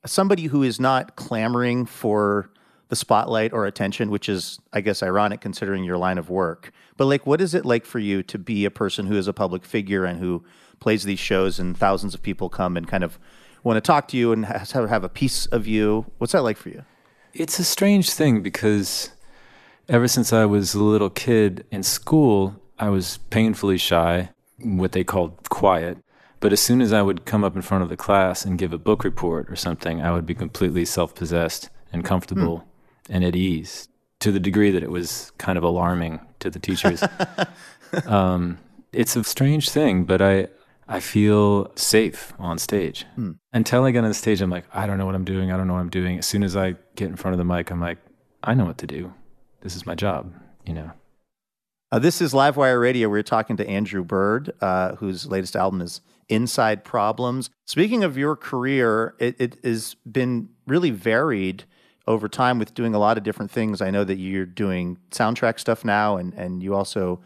somebody 0.04 0.44
who 0.46 0.62
is 0.64 0.80
not 0.80 1.14
clamoring 1.14 1.86
for 1.86 2.50
the 2.88 2.96
spotlight 2.96 3.52
or 3.52 3.66
attention, 3.66 4.10
which 4.10 4.28
is 4.28 4.58
I 4.72 4.80
guess 4.80 5.02
ironic 5.02 5.40
considering 5.40 5.84
your 5.84 5.96
line 5.96 6.18
of 6.18 6.28
work. 6.28 6.72
But 6.96 7.06
like 7.06 7.24
what 7.26 7.40
is 7.40 7.54
it 7.54 7.64
like 7.64 7.86
for 7.86 8.00
you 8.00 8.22
to 8.24 8.38
be 8.38 8.64
a 8.64 8.70
person 8.70 9.06
who 9.06 9.16
is 9.16 9.28
a 9.28 9.32
public 9.32 9.64
figure 9.64 10.04
and 10.04 10.18
who 10.18 10.42
plays 10.80 11.04
these 11.04 11.20
shows 11.20 11.60
and 11.60 11.78
thousands 11.78 12.14
of 12.14 12.22
people 12.22 12.48
come 12.48 12.76
and 12.76 12.88
kind 12.88 13.04
of 13.04 13.18
want 13.62 13.76
to 13.76 13.80
talk 13.80 14.08
to 14.08 14.16
you 14.16 14.32
and 14.32 14.46
have 14.46 15.04
a 15.04 15.08
piece 15.08 15.46
of 15.46 15.68
you? 15.68 16.06
What's 16.18 16.32
that 16.32 16.42
like 16.42 16.56
for 16.56 16.70
you? 16.70 16.82
It's 17.33 17.59
a 17.59 17.64
strange 17.64 18.11
thing 18.11 18.43
because 18.43 19.11
ever 19.89 20.09
since 20.09 20.33
I 20.33 20.47
was 20.47 20.74
a 20.74 20.83
little 20.83 21.11
kid 21.11 21.64
in 21.70 21.83
school, 21.83 22.57
I 22.78 22.89
was 22.89 23.18
painfully 23.31 23.78
shy, 23.78 24.31
what 24.59 24.93
they 24.93 25.05
called 25.05 25.49
quiet. 25.49 25.99
But 26.41 26.53
as 26.53 26.61
soon 26.61 26.81
as 26.81 26.93
I 26.93 27.03
would 27.03 27.26
come 27.26 27.45
up 27.45 27.55
in 27.55 27.62
front 27.62 27.85
of 27.85 27.89
the 27.89 27.97
class 27.97 28.45
and 28.45 28.59
give 28.59 28.72
a 28.72 28.78
book 28.78 29.05
report 29.05 29.51
or 29.51 29.57
something, 29.57 30.01
I 30.01 30.11
would 30.11 30.26
be 30.26 30.35
completely 30.35 30.85
self 30.85 31.14
possessed 31.14 31.68
and 31.93 32.05
comfortable 32.05 32.64
and 33.09 33.24
at 33.24 33.37
ease 33.37 33.89
to 34.20 34.33
the 34.33 34.41
degree 34.41 34.70
that 34.70 34.83
it 34.83 34.91
was 34.91 35.33
kind 35.39 35.59
of 35.59 35.64
alarming 35.64 36.20
to 36.41 36.51
the 36.51 36.59
teachers. 36.59 37.03
um, 38.07 38.59
it's 38.93 39.16
a 39.16 39.24
strange 39.24 39.70
thing, 39.70 40.05
but 40.05 40.20
I, 40.22 40.49
I 40.91 40.99
feel 40.99 41.70
safe 41.76 42.32
on 42.36 42.59
stage. 42.59 43.07
Until 43.53 43.84
I 43.84 43.93
get 43.93 44.03
on 44.03 44.09
the 44.09 44.14
stage, 44.14 44.41
I'm 44.41 44.51
like, 44.51 44.64
I 44.74 44.88
don't 44.88 44.99
know 44.99 45.07
what 45.07 45.14
I'm 45.14 45.24
doing. 45.24 45.53
I 45.53 45.57
don't 45.57 45.68
know 45.68 45.74
what 45.74 45.80
I'm 45.80 45.88
doing. 45.88 46.18
As 46.18 46.26
soon 46.26 46.43
as 46.43 46.57
I 46.57 46.74
get 46.97 47.09
in 47.09 47.14
front 47.14 47.32
of 47.32 47.38
the 47.38 47.45
mic, 47.45 47.70
I'm 47.70 47.80
like, 47.80 47.99
I 48.43 48.55
know 48.55 48.64
what 48.64 48.78
to 48.78 48.88
do. 48.88 49.14
This 49.61 49.76
is 49.76 49.86
my 49.86 49.95
job, 49.95 50.34
you 50.66 50.74
know. 50.74 50.91
Uh, 51.93 52.01
this 52.01 52.20
is 52.20 52.32
Livewire 52.32 52.80
Radio. 52.80 53.09
We're 53.09 53.22
talking 53.22 53.57
to 53.59 53.68
Andrew 53.68 54.03
Bird, 54.03 54.53
uh, 54.61 54.97
whose 54.97 55.26
latest 55.26 55.55
album 55.55 55.80
is 55.80 56.01
Inside 56.28 56.82
Problems. 56.82 57.51
Speaking 57.66 58.03
of 58.03 58.18
your 58.18 58.34
career, 58.34 59.14
it, 59.20 59.36
it 59.41 59.59
has 59.62 59.95
been 60.11 60.49
really 60.66 60.91
varied 60.91 61.64
over 62.09 62.28
time 62.28 62.59
with 62.59 62.74
doing 62.74 62.97
a 62.97 62.99
lot 62.99 63.16
of 63.16 63.22
different 63.22 63.53
things. 63.53 63.80
I 63.80 63.91
know 63.91 64.03
that 64.03 64.16
you're 64.16 64.45
doing 64.45 64.99
soundtrack 65.12 65.61
stuff 65.61 65.84
now, 65.84 66.16
and 66.16 66.34
and 66.34 66.62
you 66.64 66.74
also 66.74 67.20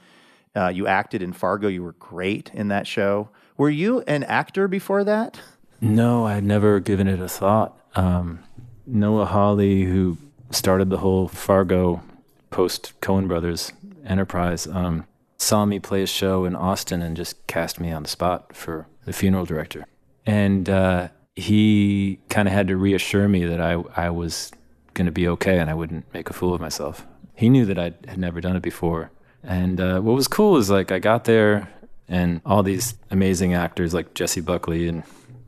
uh, 0.54 0.68
you 0.68 0.86
acted 0.86 1.22
in 1.22 1.32
Fargo. 1.32 1.68
You 1.68 1.82
were 1.82 1.92
great 1.92 2.50
in 2.52 2.68
that 2.68 2.86
show. 2.86 3.30
Were 3.56 3.70
you 3.70 4.00
an 4.02 4.24
actor 4.24 4.66
before 4.68 5.04
that? 5.04 5.40
No, 5.80 6.26
I 6.26 6.34
had 6.34 6.44
never 6.44 6.80
given 6.80 7.06
it 7.06 7.20
a 7.20 7.28
thought. 7.28 7.78
Um, 7.94 8.40
Noah 8.86 9.26
Hawley, 9.26 9.84
who 9.84 10.18
started 10.50 10.90
the 10.90 10.98
whole 10.98 11.28
Fargo 11.28 12.02
post 12.50 12.92
Coen 13.00 13.28
Brothers 13.28 13.72
enterprise, 14.04 14.66
um, 14.66 15.06
saw 15.38 15.64
me 15.64 15.78
play 15.78 16.02
a 16.02 16.06
show 16.06 16.44
in 16.44 16.56
Austin 16.56 17.02
and 17.02 17.16
just 17.16 17.46
cast 17.46 17.78
me 17.78 17.92
on 17.92 18.02
the 18.02 18.08
spot 18.08 18.54
for 18.54 18.86
the 19.04 19.12
funeral 19.12 19.44
director. 19.44 19.86
And 20.26 20.68
uh, 20.68 21.08
he 21.36 22.20
kind 22.28 22.48
of 22.48 22.54
had 22.54 22.68
to 22.68 22.76
reassure 22.76 23.28
me 23.28 23.44
that 23.44 23.60
I, 23.60 23.82
I 23.96 24.10
was 24.10 24.50
going 24.94 25.06
to 25.06 25.12
be 25.12 25.28
okay 25.28 25.58
and 25.58 25.68
I 25.68 25.74
wouldn't 25.74 26.12
make 26.14 26.30
a 26.30 26.32
fool 26.32 26.54
of 26.54 26.60
myself. 26.60 27.06
He 27.34 27.48
knew 27.48 27.66
that 27.66 27.78
I 27.78 27.92
had 28.08 28.18
never 28.18 28.40
done 28.40 28.56
it 28.56 28.62
before. 28.62 29.10
And 29.42 29.80
uh, 29.80 30.00
what 30.00 30.14
was 30.14 30.28
cool 30.28 30.56
is 30.56 30.70
like 30.70 30.90
I 30.90 30.98
got 30.98 31.24
there 31.24 31.68
and 32.08 32.40
all 32.44 32.62
these 32.62 32.94
amazing 33.10 33.54
actors 33.54 33.94
like 33.94 34.14
Jessie 34.14 34.40
Buckley 34.40 34.88
and 34.88 35.02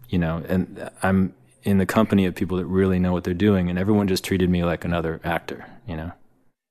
you 0.08 0.18
know, 0.18 0.42
and 0.48 0.90
I'm 1.02 1.34
in 1.62 1.78
the 1.78 1.86
company 1.86 2.26
of 2.26 2.34
people 2.34 2.56
that 2.58 2.66
really 2.66 2.98
know 2.98 3.12
what 3.12 3.24
they're 3.24 3.34
doing, 3.34 3.68
and 3.68 3.78
everyone 3.78 4.06
just 4.06 4.24
treated 4.24 4.48
me 4.48 4.64
like 4.64 4.84
another 4.84 5.20
actor, 5.24 5.66
you 5.86 5.96
know. 5.96 6.12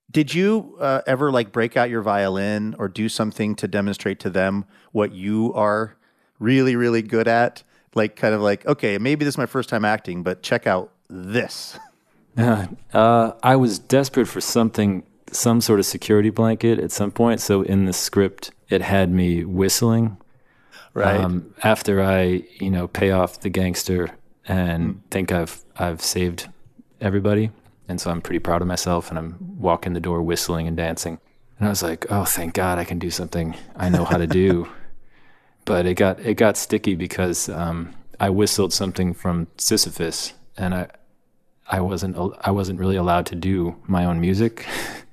Did 0.09 0.33
you 0.33 0.77
uh, 0.79 1.01
ever 1.05 1.31
like 1.31 1.51
break 1.51 1.75
out 1.75 1.89
your 1.89 2.01
violin 2.01 2.75
or 2.79 2.87
do 2.87 3.09
something 3.09 3.55
to 3.55 3.67
demonstrate 3.67 4.19
to 4.21 4.29
them 4.29 4.65
what 4.93 5.11
you 5.11 5.53
are 5.53 5.97
really, 6.39 6.75
really 6.77 7.01
good 7.01 7.27
at? 7.27 7.63
Like, 7.93 8.15
kind 8.15 8.33
of 8.33 8.41
like, 8.41 8.65
okay, 8.65 8.97
maybe 8.97 9.25
this 9.25 9.33
is 9.33 9.37
my 9.37 9.45
first 9.45 9.67
time 9.67 9.83
acting, 9.83 10.23
but 10.23 10.41
check 10.41 10.67
out 10.67 10.93
this. 11.09 11.77
Uh, 12.37 12.67
uh, 12.93 13.33
I 13.43 13.57
was 13.57 13.79
desperate 13.79 14.27
for 14.27 14.39
something, 14.39 15.03
some 15.31 15.61
sort 15.61 15.79
of 15.79 15.85
security 15.85 16.29
blanket 16.29 16.79
at 16.79 16.91
some 16.91 17.11
point. 17.11 17.41
So 17.41 17.61
in 17.61 17.85
the 17.85 17.93
script, 17.93 18.51
it 18.69 18.81
had 18.81 19.11
me 19.11 19.43
whistling. 19.43 20.17
Right. 20.93 21.19
Um, 21.19 21.53
after 21.63 22.01
I, 22.01 22.43
you 22.59 22.71
know, 22.71 22.87
pay 22.87 23.11
off 23.11 23.41
the 23.41 23.49
gangster 23.49 24.11
and 24.47 25.01
think 25.11 25.31
I've 25.31 25.61
I've 25.77 26.01
saved 26.01 26.47
everybody, 27.01 27.51
and 27.87 27.99
so 27.99 28.11
I'm 28.11 28.21
pretty 28.21 28.39
proud 28.39 28.61
of 28.61 28.67
myself. 28.67 29.09
And 29.09 29.17
I'm 29.17 29.35
walking 29.59 29.93
the 29.93 29.99
door 29.99 30.21
whistling 30.21 30.67
and 30.67 30.77
dancing. 30.77 31.19
And 31.59 31.67
I 31.67 31.69
was 31.69 31.83
like, 31.83 32.05
oh, 32.09 32.25
thank 32.25 32.53
God, 32.53 32.77
I 32.77 32.83
can 32.83 32.99
do 32.99 33.09
something 33.09 33.55
I 33.75 33.89
know 33.89 34.05
how 34.05 34.17
to 34.17 34.27
do. 34.27 34.69
but 35.65 35.85
it 35.85 35.95
got 35.95 36.19
it 36.19 36.35
got 36.35 36.55
sticky 36.55 36.95
because 36.95 37.49
um, 37.49 37.93
I 38.19 38.29
whistled 38.29 38.71
something 38.71 39.13
from 39.13 39.47
Sisyphus, 39.57 40.33
and 40.57 40.73
I 40.73 40.87
I 41.67 41.81
wasn't 41.81 42.15
I 42.41 42.51
wasn't 42.51 42.79
really 42.79 42.95
allowed 42.95 43.25
to 43.27 43.35
do 43.35 43.75
my 43.87 44.05
own 44.05 44.21
music. 44.21 44.65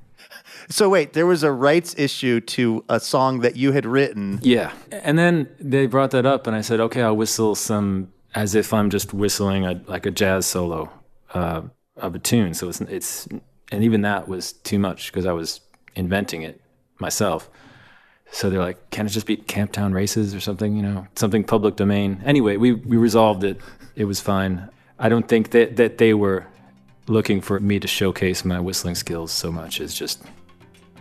So 0.69 0.89
wait, 0.89 1.13
there 1.13 1.27
was 1.27 1.43
a 1.43 1.53
rights 1.53 1.95
issue 1.99 2.41
to 2.41 2.85
a 2.89 3.01
song 3.01 3.41
that 3.41 3.57
you 3.57 3.73
had 3.73 3.87
written. 3.87 4.39
Yeah. 4.43 4.73
And 4.91 5.19
then 5.19 5.49
they 5.59 5.87
brought 5.87 6.11
that 6.13 6.27
up, 6.27 6.47
and 6.47 6.57
I 6.57 6.61
said, 6.61 6.81
okay, 6.81 7.03
I'll 7.03 7.17
whistle 7.17 7.55
some 7.55 8.13
as 8.35 8.55
if 8.55 8.73
I'm 8.73 8.91
just 8.91 9.13
whistling 9.13 9.67
a, 9.67 9.81
like 9.87 10.07
a 10.07 10.11
jazz 10.11 10.47
solo 10.47 10.91
uh, 11.35 11.63
of 11.97 12.15
a 12.15 12.19
tune. 12.19 12.55
So 12.55 12.69
it's, 12.69 12.81
it's, 12.83 13.29
and 13.71 13.85
even 13.85 14.03
that 14.03 14.29
was 14.29 14.53
too 14.53 14.79
much 14.79 15.13
because 15.13 15.27
I 15.27 15.33
was 15.33 15.61
inventing 15.95 16.43
it 16.43 16.61
myself. 16.99 17.51
So 18.31 18.49
they're 18.49 18.61
like, 18.61 18.91
can 18.91 19.05
it 19.05 19.11
just 19.11 19.27
be 19.27 19.37
Camptown 19.37 19.93
Races 19.93 20.35
or 20.35 20.41
something, 20.41 20.75
you 20.75 20.83
know, 20.83 21.07
something 21.17 21.45
public 21.45 21.77
domain? 21.77 22.23
Anyway, 22.25 22.57
we, 22.57 22.73
we 22.73 22.97
resolved 22.97 23.45
it. 23.45 23.61
It 23.95 24.07
was 24.07 24.21
fine. 24.21 24.71
I 24.99 25.11
don't 25.11 25.29
think 25.29 25.51
that, 25.51 25.77
that 25.77 25.99
they 25.99 26.15
were 26.15 26.47
looking 27.09 27.43
for 27.43 27.61
me 27.61 27.79
to 27.81 27.89
showcase 27.89 28.45
my 28.45 28.59
whistling 28.61 28.95
skills 28.95 29.33
so 29.33 29.53
much 29.53 29.81
as 29.81 29.93
just 29.93 30.23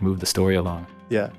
move 0.02 0.20
the 0.20 0.26
story 0.26 0.56
along. 0.56 0.86
Yeah. 1.08 1.30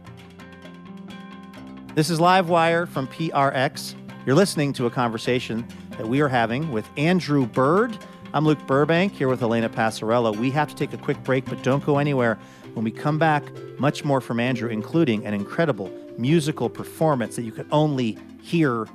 This 1.95 2.09
is 2.09 2.19
Livewire 2.19 2.87
from 2.87 3.07
PRX. 3.07 3.95
You're 4.25 4.35
listening 4.35 4.73
to 4.73 4.85
a 4.85 4.89
conversation 4.89 5.67
that 5.91 6.07
we 6.07 6.21
are 6.21 6.29
having 6.29 6.71
with 6.71 6.87
Andrew 6.97 7.45
Bird. 7.45 7.97
I'm 8.33 8.45
Luke 8.45 8.65
Burbank 8.65 9.13
here 9.13 9.27
with 9.27 9.43
Elena 9.43 9.69
Passarello. 9.69 10.35
We 10.35 10.49
have 10.51 10.69
to 10.69 10.75
take 10.75 10.93
a 10.93 10.97
quick 10.97 11.21
break, 11.23 11.45
but 11.45 11.61
don't 11.61 11.85
go 11.85 11.99
anywhere. 11.99 12.39
When 12.73 12.83
we 12.83 12.89
come 12.89 13.19
back, 13.19 13.43
much 13.77 14.03
more 14.03 14.21
from 14.21 14.39
Andrew, 14.39 14.69
including 14.69 15.25
an 15.27 15.35
incredible 15.35 15.91
musical 16.17 16.69
performance 16.69 17.35
that 17.35 17.43
you 17.43 17.51
can 17.51 17.67
only 17.71 18.17
hear 18.41 18.87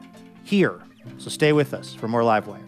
here. 0.42 0.80
So 1.18 1.30
stay 1.30 1.52
with 1.52 1.72
us 1.72 1.94
for 1.94 2.08
more 2.08 2.22
Livewire. 2.22 2.67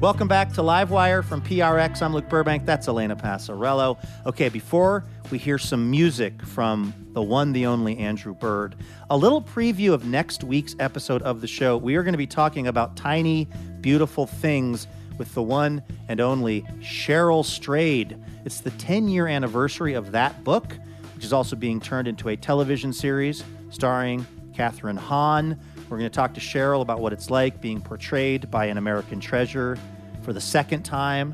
Welcome 0.00 0.28
back 0.28 0.52
to 0.52 0.60
Livewire 0.60 1.24
from 1.24 1.42
PRX. 1.42 2.02
I'm 2.02 2.14
Luke 2.14 2.28
Burbank. 2.28 2.64
That's 2.64 2.86
Elena 2.86 3.16
Passarello. 3.16 3.98
Okay, 4.26 4.48
before 4.48 5.04
we 5.32 5.38
hear 5.38 5.58
some 5.58 5.90
music 5.90 6.40
from 6.40 6.94
the 7.14 7.20
one, 7.20 7.52
the 7.52 7.66
only 7.66 7.98
Andrew 7.98 8.32
Bird, 8.32 8.76
a 9.10 9.16
little 9.16 9.42
preview 9.42 9.92
of 9.92 10.04
next 10.06 10.44
week's 10.44 10.76
episode 10.78 11.20
of 11.22 11.40
the 11.40 11.48
show. 11.48 11.76
We 11.76 11.96
are 11.96 12.04
going 12.04 12.12
to 12.12 12.18
be 12.18 12.28
talking 12.28 12.68
about 12.68 12.96
tiny, 12.96 13.48
beautiful 13.80 14.28
things 14.28 14.86
with 15.18 15.34
the 15.34 15.42
one 15.42 15.82
and 16.06 16.20
only 16.20 16.62
Cheryl 16.78 17.44
Strayed. 17.44 18.16
It's 18.44 18.60
the 18.60 18.70
10 18.70 19.08
year 19.08 19.26
anniversary 19.26 19.94
of 19.94 20.12
that 20.12 20.44
book, 20.44 20.76
which 21.16 21.24
is 21.24 21.32
also 21.32 21.56
being 21.56 21.80
turned 21.80 22.06
into 22.06 22.28
a 22.28 22.36
television 22.36 22.92
series 22.92 23.42
starring 23.70 24.24
Kathryn 24.54 24.96
Hahn. 24.96 25.58
We're 25.88 25.96
going 25.96 26.10
to 26.10 26.14
talk 26.14 26.34
to 26.34 26.40
Cheryl 26.40 26.82
about 26.82 27.00
what 27.00 27.14
it's 27.14 27.30
like 27.30 27.62
being 27.62 27.80
portrayed 27.80 28.50
by 28.50 28.66
an 28.66 28.76
American 28.76 29.20
treasure 29.20 29.78
for 30.20 30.34
the 30.34 30.40
second 30.40 30.82
time. 30.82 31.32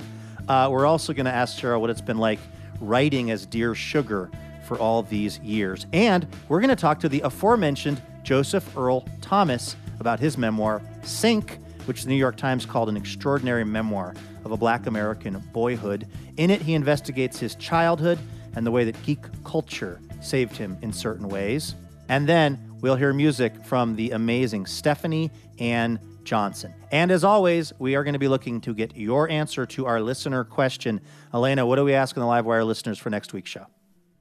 Uh, 0.48 0.68
we're 0.70 0.86
also 0.86 1.12
going 1.12 1.26
to 1.26 1.32
ask 1.32 1.59
Cheryl 1.59 1.80
what 1.80 1.90
it's 1.90 2.00
been 2.00 2.18
like 2.18 2.38
writing 2.80 3.32
as 3.32 3.46
Dear 3.46 3.74
Sugar 3.74 4.30
for 4.64 4.78
all 4.78 5.02
these 5.02 5.40
years. 5.40 5.86
And 5.92 6.24
we're 6.48 6.61
going 6.61 6.68
to 6.68 6.76
talk 6.76 7.00
to 7.00 7.09
the 7.09 7.20
aforementioned 7.22 8.00
Joseph 8.22 8.76
Earl 8.76 9.05
Thomas 9.20 9.74
about 9.98 10.20
his 10.20 10.38
memoir, 10.38 10.80
Sink, 11.02 11.59
which 11.86 12.05
the 12.05 12.09
New 12.09 12.14
York 12.14 12.36
Times 12.36 12.64
called 12.64 12.88
an 12.88 12.96
extraordinary 12.96 13.64
memoir 13.64 14.14
of 14.44 14.52
a 14.52 14.57
black 14.57 14.86
American 14.86 15.42
boyhood. 15.52 16.07
In 16.36 16.50
it, 16.50 16.62
he 16.62 16.74
investigates 16.74 17.40
his 17.40 17.57
childhood 17.57 18.20
and 18.55 18.64
the 18.64 18.70
way 18.70 18.84
that 18.84 19.02
geek 19.02 19.18
culture 19.42 20.00
saved 20.20 20.57
him 20.57 20.78
in 20.80 20.92
certain 20.92 21.28
ways. 21.28 21.74
And 22.09 22.28
then 22.28 22.64
we'll 22.81 22.97
hear 22.97 23.12
music 23.12 23.64
from 23.64 23.97
the 23.97 24.11
amazing 24.12 24.66
Stephanie 24.66 25.31
Anne 25.59 25.99
Johnson. 26.25 26.75
And 26.91 27.11
as 27.11 27.25
always, 27.25 27.72
we 27.79 27.95
are 27.95 28.05
going 28.05 28.14
to 28.14 28.18
be 28.18 28.29
looking 28.29 28.61
to 28.62 28.75
get 28.75 28.97
your 28.97 29.29
answer 29.29 29.66
to 29.66 29.87
our 29.87 30.01
listener 30.01 30.45
question. 30.45 31.01
Elena, 31.33 31.66
what 31.66 31.79
are 31.79 31.85
we 31.85 31.95
asking 31.95 32.22
the 32.22 32.27
Livewire 32.27 32.66
listeners 32.66 32.99
for 32.99 33.11
next 33.11 33.33
week's 33.33 33.51
show? 33.51 33.66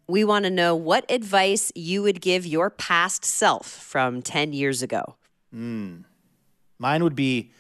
We 0.07 0.23
want 0.23 0.45
to 0.45 0.51
know 0.51 0.75
what 0.75 1.09
advice 1.09 1.71
you 1.75 2.03
would 2.03 2.19
give 2.19 2.45
your 2.45 2.69
past 2.69 3.23
self 3.23 3.67
from 3.67 4.21
10 4.21 4.53
years 4.53 4.81
ago. 4.81 5.15
Mm. 5.55 6.03
Mine 6.77 7.03
would 7.03 7.15
be 7.15 7.51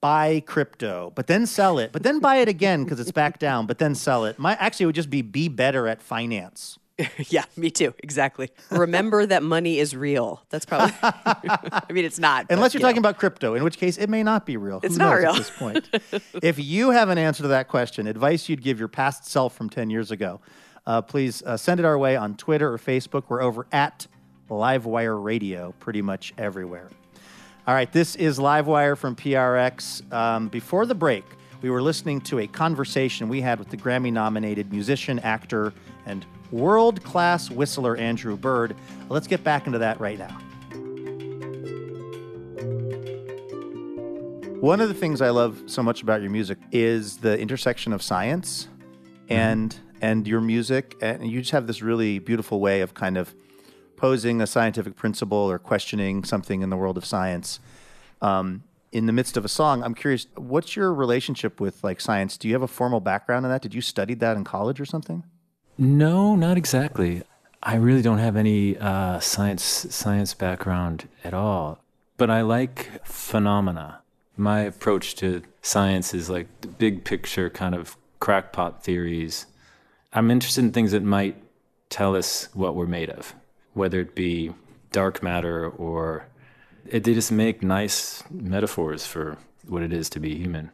buy 0.00 0.42
crypto, 0.46 1.12
but 1.14 1.26
then 1.26 1.46
sell 1.46 1.78
it, 1.78 1.92
but 1.92 2.02
then 2.02 2.18
buy 2.18 2.36
it 2.36 2.48
again 2.48 2.84
because 2.84 3.00
it's 3.00 3.12
back 3.12 3.38
down, 3.38 3.66
but 3.66 3.78
then 3.78 3.94
sell 3.94 4.24
it. 4.24 4.38
My 4.38 4.54
actually 4.56 4.84
it 4.84 4.86
would 4.86 4.94
just 4.94 5.10
be 5.10 5.22
be 5.22 5.48
better 5.48 5.86
at 5.86 6.02
finance. 6.02 6.78
yeah, 7.28 7.44
me 7.56 7.70
too. 7.70 7.94
Exactly. 7.98 8.50
Remember 8.70 9.26
that 9.26 9.42
money 9.42 9.78
is 9.78 9.94
real. 9.94 10.42
That's 10.48 10.64
probably. 10.64 10.94
I 11.02 11.84
mean, 11.90 12.04
it's 12.04 12.18
not. 12.18 12.46
Unless 12.48 12.72
but, 12.72 12.74
you're 12.74 12.80
you 12.80 12.84
talking 12.84 13.02
know. 13.02 13.08
about 13.10 13.18
crypto, 13.18 13.54
in 13.54 13.62
which 13.62 13.76
case 13.76 13.98
it 13.98 14.08
may 14.08 14.22
not 14.22 14.46
be 14.46 14.56
real. 14.56 14.80
It's 14.82 14.94
Who 14.94 14.98
not 14.98 15.12
real. 15.12 15.32
at 15.32 15.36
this 15.36 15.50
point. 15.50 15.88
if 16.42 16.58
you 16.58 16.90
have 16.90 17.10
an 17.10 17.18
answer 17.18 17.42
to 17.42 17.48
that 17.48 17.68
question, 17.68 18.06
advice 18.06 18.48
you'd 18.48 18.62
give 18.62 18.78
your 18.78 18.88
past 18.88 19.26
self 19.26 19.54
from 19.54 19.68
10 19.68 19.90
years 19.90 20.10
ago, 20.10 20.40
uh, 20.86 21.02
please 21.02 21.42
uh, 21.42 21.56
send 21.56 21.80
it 21.80 21.86
our 21.86 21.98
way 21.98 22.16
on 22.16 22.34
Twitter 22.34 22.72
or 22.72 22.78
Facebook. 22.78 23.24
We're 23.28 23.42
over 23.42 23.66
at 23.72 24.06
Livewire 24.48 25.22
Radio 25.22 25.74
pretty 25.80 26.00
much 26.00 26.32
everywhere. 26.38 26.88
All 27.66 27.74
right, 27.74 27.92
this 27.92 28.16
is 28.16 28.38
Livewire 28.38 28.96
from 28.96 29.16
PRX. 29.16 30.10
Um, 30.12 30.48
before 30.48 30.86
the 30.86 30.94
break, 30.94 31.24
we 31.62 31.68
were 31.68 31.82
listening 31.82 32.20
to 32.22 32.38
a 32.38 32.46
conversation 32.46 33.28
we 33.28 33.40
had 33.40 33.58
with 33.58 33.70
the 33.70 33.76
Grammy 33.76 34.12
nominated 34.12 34.72
musician, 34.72 35.18
actor, 35.18 35.72
and 36.06 36.24
world 36.50 37.02
class 37.04 37.50
whistler 37.50 37.96
Andrew 37.96 38.36
Bird. 38.36 38.74
Let's 39.08 39.26
get 39.26 39.44
back 39.44 39.66
into 39.66 39.78
that 39.80 40.00
right 40.00 40.18
now. 40.18 40.38
One 44.60 44.80
of 44.80 44.88
the 44.88 44.94
things 44.94 45.20
I 45.20 45.30
love 45.30 45.62
so 45.66 45.82
much 45.82 46.02
about 46.02 46.22
your 46.22 46.30
music 46.30 46.58
is 46.72 47.18
the 47.18 47.38
intersection 47.38 47.92
of 47.92 48.02
science 48.02 48.68
and 49.28 49.78
and 50.00 50.26
your 50.26 50.40
music 50.40 50.96
and 51.00 51.30
you 51.30 51.40
just 51.40 51.52
have 51.52 51.66
this 51.66 51.82
really 51.82 52.18
beautiful 52.18 52.60
way 52.60 52.80
of 52.80 52.94
kind 52.94 53.16
of 53.16 53.34
posing 53.96 54.40
a 54.40 54.46
scientific 54.46 54.96
principle 54.96 55.38
or 55.38 55.58
questioning 55.58 56.24
something 56.24 56.62
in 56.62 56.70
the 56.70 56.76
world 56.76 56.96
of 56.96 57.04
science 57.04 57.60
um, 58.20 58.62
in 58.92 59.06
the 59.06 59.12
midst 59.12 59.36
of 59.36 59.44
a 59.44 59.48
song. 59.48 59.82
I'm 59.82 59.94
curious, 59.94 60.26
what's 60.36 60.76
your 60.76 60.92
relationship 60.92 61.60
with 61.60 61.82
like 61.82 62.00
science? 62.00 62.36
Do 62.36 62.48
you 62.48 62.54
have 62.54 62.62
a 62.62 62.68
formal 62.68 63.00
background 63.00 63.44
in 63.44 63.50
that? 63.50 63.62
Did 63.62 63.74
you 63.74 63.80
study 63.80 64.14
that 64.14 64.36
in 64.36 64.44
college 64.44 64.80
or 64.80 64.84
something? 64.84 65.24
No, 65.78 66.36
not 66.36 66.56
exactly. 66.56 67.22
I 67.62 67.76
really 67.76 68.02
don't 68.02 68.18
have 68.18 68.36
any 68.36 68.76
uh, 68.78 69.20
science 69.20 69.62
science 69.62 70.34
background 70.34 71.08
at 71.24 71.34
all. 71.34 71.80
But 72.16 72.30
I 72.30 72.40
like 72.42 73.04
phenomena. 73.04 74.00
My 74.36 74.60
approach 74.60 75.16
to 75.16 75.42
science 75.62 76.14
is 76.14 76.30
like 76.30 76.46
the 76.60 76.68
big 76.68 77.04
picture 77.04 77.50
kind 77.50 77.74
of 77.74 77.96
crackpot 78.20 78.82
theories. 78.82 79.46
I'm 80.12 80.30
interested 80.30 80.64
in 80.64 80.72
things 80.72 80.92
that 80.92 81.02
might 81.02 81.36
tell 81.90 82.16
us 82.16 82.48
what 82.54 82.74
we're 82.74 82.86
made 82.86 83.10
of, 83.10 83.34
whether 83.74 84.00
it 84.00 84.14
be 84.14 84.52
dark 84.92 85.22
matter 85.22 85.68
or 85.68 86.26
it, 86.86 87.04
they 87.04 87.14
just 87.14 87.32
make 87.32 87.62
nice 87.62 88.22
metaphors 88.30 89.06
for 89.06 89.36
what 89.66 89.82
it 89.82 89.92
is 89.92 90.08
to 90.10 90.20
be 90.20 90.36
human. 90.36 90.70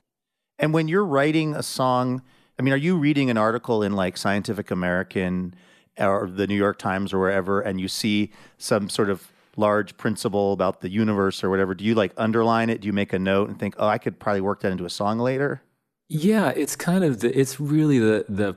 And 0.58 0.72
when 0.72 0.86
you're 0.86 1.04
writing 1.04 1.54
a 1.54 1.62
song, 1.62 2.22
I 2.58 2.62
mean, 2.62 2.74
are 2.74 2.78
you 2.78 2.96
reading 2.96 3.30
an 3.30 3.36
article 3.36 3.82
in 3.82 3.92
like 3.92 4.16
Scientific 4.16 4.70
American 4.70 5.54
or 5.98 6.28
the 6.28 6.46
New 6.46 6.56
York 6.56 6.78
Times 6.78 7.12
or 7.12 7.18
wherever, 7.18 7.60
and 7.60 7.80
you 7.80 7.88
see 7.88 8.30
some 8.58 8.88
sort 8.88 9.10
of 9.10 9.32
large 9.56 9.96
principle 9.96 10.52
about 10.52 10.80
the 10.80 10.88
universe 10.88 11.42
or 11.42 11.50
whatever? 11.50 11.74
Do 11.74 11.84
you 11.84 11.94
like 11.94 12.12
underline 12.16 12.70
it? 12.70 12.80
Do 12.80 12.86
you 12.86 12.92
make 12.92 13.12
a 13.12 13.18
note 13.18 13.48
and 13.48 13.58
think, 13.58 13.74
oh, 13.78 13.88
I 13.88 13.98
could 13.98 14.18
probably 14.18 14.40
work 14.40 14.60
that 14.60 14.72
into 14.72 14.84
a 14.84 14.90
song 14.90 15.18
later? 15.18 15.62
Yeah, 16.08 16.50
it's 16.50 16.76
kind 16.76 17.04
of 17.04 17.20
the 17.20 17.38
it's 17.38 17.58
really 17.58 17.98
the 17.98 18.26
the 18.28 18.54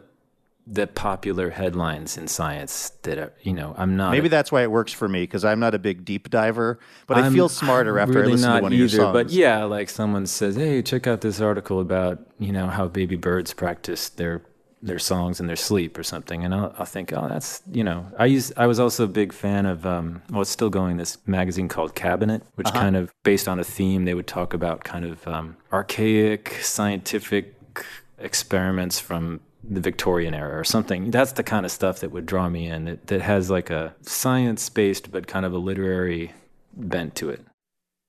the 0.67 0.87
popular 0.87 1.51
headlines 1.51 2.17
in 2.17 2.27
science 2.27 2.89
that 3.03 3.19
are, 3.19 3.33
you 3.43 3.53
know 3.53 3.75
I'm 3.77 3.95
not 3.97 4.11
Maybe 4.11 4.27
a- 4.27 4.29
that's 4.29 4.51
why 4.51 4.63
it 4.63 4.71
works 4.71 4.91
for 4.91 5.07
me 5.07 5.21
because 5.23 5.45
I'm 5.45 5.59
not 5.59 5.75
a 5.75 5.79
big 5.79 6.03
deep 6.05 6.29
diver, 6.31 6.79
but 7.05 7.17
i 7.17 7.21
I'm- 7.21 7.33
feel 7.33 7.49
smarter 7.49 7.99
after 7.99 8.13
really 8.19 8.29
I 8.29 8.31
listen 8.35 8.49
not 8.49 8.57
to 8.57 8.63
one 8.63 8.73
either, 8.73 8.85
of 8.85 8.91
your 8.91 8.99
songs. 9.01 9.13
But 9.13 9.29
yeah, 9.29 9.63
like 9.65 9.89
someone 9.89 10.25
says, 10.25 10.55
"Hey, 10.55 10.81
check 10.81 11.05
out 11.07 11.21
this 11.21 11.39
article 11.39 11.79
about 11.79 12.19
you 12.39 12.51
know 12.51 12.67
how 12.67 12.87
baby 12.87 13.15
birds 13.15 13.53
practice 13.53 14.09
their 14.09 14.41
their 14.81 14.99
songs 14.99 15.39
in 15.39 15.47
their 15.47 15.55
sleep 15.55 15.97
or 15.99 16.03
something," 16.03 16.43
and 16.43 16.53
I'll, 16.53 16.73
I'll 16.79 16.85
think, 16.85 17.13
"Oh, 17.13 17.27
that's 17.29 17.61
you 17.71 17.83
know." 17.83 18.07
I 18.17 18.25
used 18.25 18.51
I 18.57 18.65
was 18.65 18.79
also 18.79 19.03
a 19.03 19.07
big 19.07 19.33
fan 19.33 19.67
of 19.67 19.85
um, 19.85 20.23
well, 20.31 20.41
it's 20.41 20.49
still 20.49 20.71
going. 20.71 20.97
This 20.97 21.17
magazine 21.27 21.67
called 21.67 21.93
Cabinet, 21.93 22.41
which 22.55 22.67
Uh-huh. 22.69 22.79
kind 22.79 22.95
of 22.95 23.13
based 23.23 23.47
on 23.47 23.59
a 23.59 23.63
theme, 23.63 24.05
they 24.05 24.15
would 24.15 24.27
talk 24.27 24.53
about 24.55 24.83
kind 24.83 25.05
of 25.05 25.27
um, 25.27 25.57
archaic 25.71 26.57
scientific 26.61 27.53
experiments 28.17 28.99
from 28.99 29.41
the 29.69 29.81
Victorian 29.81 30.33
era 30.33 30.57
or 30.57 30.63
something. 30.63 31.11
That's 31.11 31.33
the 31.33 31.43
kind 31.43 31.65
of 31.65 31.71
stuff 31.71 31.99
that 31.99 32.11
would 32.11 32.25
draw 32.25 32.49
me 32.49 32.67
in. 32.67 32.87
It, 32.87 33.07
that 33.07 33.21
has 33.21 33.49
like 33.49 33.69
a 33.69 33.95
science 34.01 34.69
based 34.69 35.11
but 35.11 35.27
kind 35.27 35.45
of 35.45 35.53
a 35.53 35.57
literary 35.57 36.33
bent 36.73 37.15
to 37.15 37.29
it. 37.29 37.41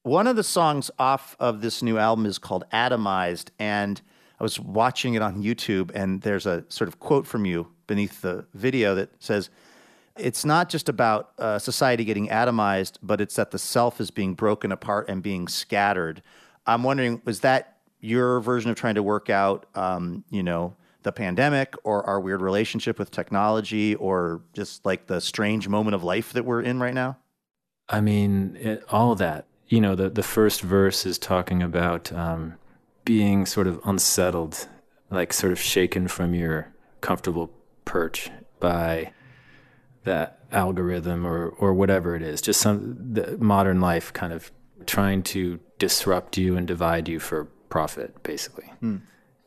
One 0.02 0.26
of 0.26 0.36
the 0.36 0.44
songs 0.44 0.90
off 0.98 1.36
of 1.40 1.60
this 1.62 1.82
new 1.82 1.98
album 1.98 2.26
is 2.26 2.38
called 2.38 2.64
Atomized, 2.72 3.48
and 3.58 4.00
I 4.38 4.44
was 4.44 4.60
watching 4.60 5.14
it 5.14 5.22
on 5.22 5.42
YouTube, 5.42 5.90
and 5.94 6.22
there's 6.22 6.46
a 6.46 6.64
sort 6.68 6.86
of 6.86 7.00
quote 7.00 7.26
from 7.26 7.44
you 7.44 7.68
beneath 7.86 8.20
the 8.20 8.46
video 8.54 8.94
that 8.94 9.10
says, 9.18 9.50
It's 10.16 10.44
not 10.44 10.68
just 10.68 10.88
about 10.88 11.32
uh, 11.38 11.58
society 11.58 12.04
getting 12.04 12.28
atomized, 12.28 12.98
but 13.02 13.20
it's 13.20 13.34
that 13.36 13.50
the 13.50 13.58
self 13.58 14.00
is 14.00 14.12
being 14.12 14.34
broken 14.34 14.70
apart 14.70 15.08
and 15.08 15.22
being 15.22 15.48
scattered. 15.48 16.22
I'm 16.66 16.82
wondering, 16.82 17.20
was 17.24 17.40
that 17.40 17.78
your 18.00 18.40
version 18.40 18.70
of 18.70 18.76
trying 18.76 18.94
to 18.94 19.02
work 19.02 19.28
out, 19.28 19.66
um, 19.74 20.24
you 20.30 20.42
know, 20.42 20.76
the 21.06 21.12
pandemic 21.12 21.74
or 21.84 22.04
our 22.04 22.20
weird 22.20 22.42
relationship 22.42 22.98
with 22.98 23.12
technology 23.12 23.94
or 23.94 24.42
just 24.52 24.84
like 24.84 25.06
the 25.06 25.20
strange 25.20 25.68
moment 25.68 25.94
of 25.94 26.02
life 26.02 26.32
that 26.32 26.44
we're 26.44 26.60
in 26.60 26.80
right 26.80 26.92
now? 26.92 27.16
I 27.88 28.00
mean, 28.00 28.56
it, 28.60 28.84
all 28.90 29.14
that. 29.14 29.46
You 29.68 29.80
know, 29.80 29.94
the 29.94 30.10
the 30.10 30.24
first 30.24 30.60
verse 30.60 31.06
is 31.06 31.16
talking 31.16 31.62
about 31.62 32.12
um, 32.12 32.54
being 33.04 33.46
sort 33.46 33.68
of 33.68 33.80
unsettled, 33.84 34.68
like 35.08 35.32
sort 35.32 35.52
of 35.52 35.60
shaken 35.60 36.08
from 36.08 36.34
your 36.34 36.74
comfortable 37.00 37.52
perch 37.84 38.28
by 38.58 39.12
that 40.02 40.40
algorithm 40.50 41.24
or 41.24 41.50
or 41.50 41.72
whatever 41.72 42.16
it 42.16 42.22
is. 42.22 42.40
Just 42.40 42.60
some 42.60 42.96
the 43.14 43.38
modern 43.38 43.80
life 43.80 44.12
kind 44.12 44.32
of 44.32 44.50
trying 44.86 45.22
to 45.22 45.60
disrupt 45.78 46.36
you 46.36 46.56
and 46.56 46.66
divide 46.66 47.08
you 47.08 47.20
for 47.20 47.44
profit, 47.68 48.22
basically. 48.24 48.72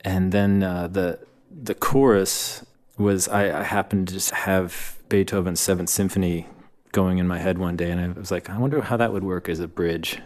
And 0.06 0.32
then 0.32 0.64
uh, 0.64 0.88
the 0.88 1.20
the 1.50 1.76
chorus 1.76 2.66
was 2.98 3.28
I, 3.28 3.60
I 3.60 3.64
happened 3.64 4.08
to 4.10 4.14
just 4.14 4.32
have 4.32 4.98
Beethoven's 5.10 5.60
Seventh 5.60 5.90
Symphony 5.90 6.48
going 6.92 7.18
in 7.18 7.28
my 7.28 7.40
head 7.40 7.58
one 7.58 7.78
day, 7.78 7.92
and 7.92 8.02
I 8.02 8.20
was 8.20 8.32
like, 8.32 8.50
I 8.50 8.58
wonder 8.58 8.82
how 8.82 8.98
that 8.98 9.14
would 9.14 9.24
work 9.24 9.48
as 9.48 9.60
a 9.60 9.68
bridge 9.68 10.20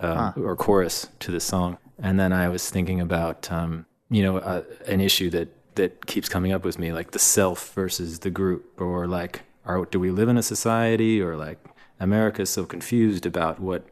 uh, 0.00 0.32
or 0.36 0.56
chorus 0.56 1.08
to 1.20 1.30
the 1.30 1.40
song. 1.40 1.78
And 1.98 2.18
then 2.18 2.32
I 2.32 2.48
was 2.48 2.70
thinking 2.70 3.00
about 3.00 3.50
um, 3.50 3.86
you 4.10 4.22
know, 4.22 4.38
uh, 4.38 4.62
an 4.86 5.00
issue 5.00 5.30
that 5.30 5.48
that 5.74 6.06
keeps 6.06 6.28
coming 6.28 6.52
up 6.52 6.64
with 6.64 6.78
me, 6.78 6.92
like 6.92 7.10
the 7.10 7.18
self 7.18 7.72
versus 7.74 8.20
the 8.20 8.30
group, 8.30 8.80
or 8.80 9.08
like, 9.08 9.42
are 9.64 9.84
do 9.86 9.98
we 9.98 10.10
live 10.10 10.28
in 10.28 10.36
a 10.36 10.42
society, 10.42 11.20
or 11.20 11.36
like 11.36 11.58
America 11.98 12.42
is 12.42 12.50
so 12.50 12.64
confused 12.64 13.26
about 13.26 13.60
what 13.60 13.84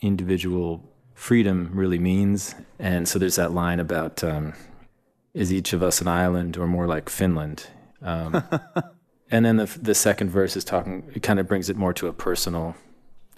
individual 0.00 0.88
freedom 1.14 1.70
really 1.72 1.98
means, 1.98 2.54
and 2.78 3.08
so 3.08 3.18
there's 3.18 3.36
that 3.36 3.52
line 3.52 3.80
about 3.80 4.22
um, 4.22 4.52
is 5.38 5.52
each 5.52 5.72
of 5.72 5.82
us 5.82 6.00
an 6.00 6.08
island 6.08 6.56
or 6.56 6.66
more 6.66 6.86
like 6.86 7.08
Finland. 7.08 7.68
Um, 8.02 8.42
and 9.30 9.44
then 9.44 9.56
the 9.56 9.66
the 9.80 9.94
second 9.94 10.30
verse 10.30 10.56
is 10.56 10.64
talking. 10.64 11.04
It 11.14 11.22
kind 11.22 11.38
of 11.38 11.46
brings 11.46 11.70
it 11.70 11.76
more 11.76 11.94
to 11.94 12.08
a 12.08 12.12
personal 12.12 12.74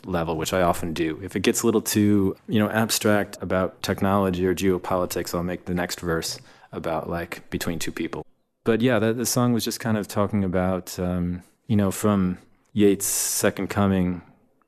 level, 0.07 0.37
which 0.37 0.55
I 0.55 0.63
often 0.63 0.95
do. 0.95 1.21
If 1.23 1.37
it 1.37 1.41
gets 1.41 1.63
a 1.63 1.67
little 1.67 1.83
too, 1.83 2.37
you 2.49 2.59
know, 2.59 2.71
abstract 2.71 3.37
about 3.43 3.83
technology 3.83 4.47
or 4.47 4.55
geopolitics, 4.55 5.35
I'll 5.35 5.43
make 5.43 5.67
the 5.67 5.75
next 5.75 6.01
verse 6.01 6.41
about 6.73 7.11
like 7.11 7.49
between 7.51 7.79
two 7.79 7.93
people. 7.93 8.25
But 8.65 8.81
yeah, 8.81 8.99
that 8.99 9.19
the 9.19 9.27
song 9.27 9.53
was 9.53 9.65
just 9.65 9.81
kind 9.81 9.99
of 9.99 10.09
talking 10.09 10.43
about, 10.43 10.99
um, 10.99 11.43
you 11.67 11.77
know, 11.77 11.91
from 11.91 12.39
Yeats' 12.73 13.07
Second 13.07 13.69
Coming 13.69 14.23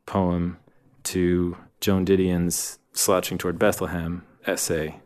poem 0.05 0.59
to 1.05 1.57
Joan 1.81 2.05
Didion's 2.05 2.79
Slouching 2.93 3.39
Toward 3.39 3.59
Bethlehem 3.59 4.25
essay. 4.47 5.01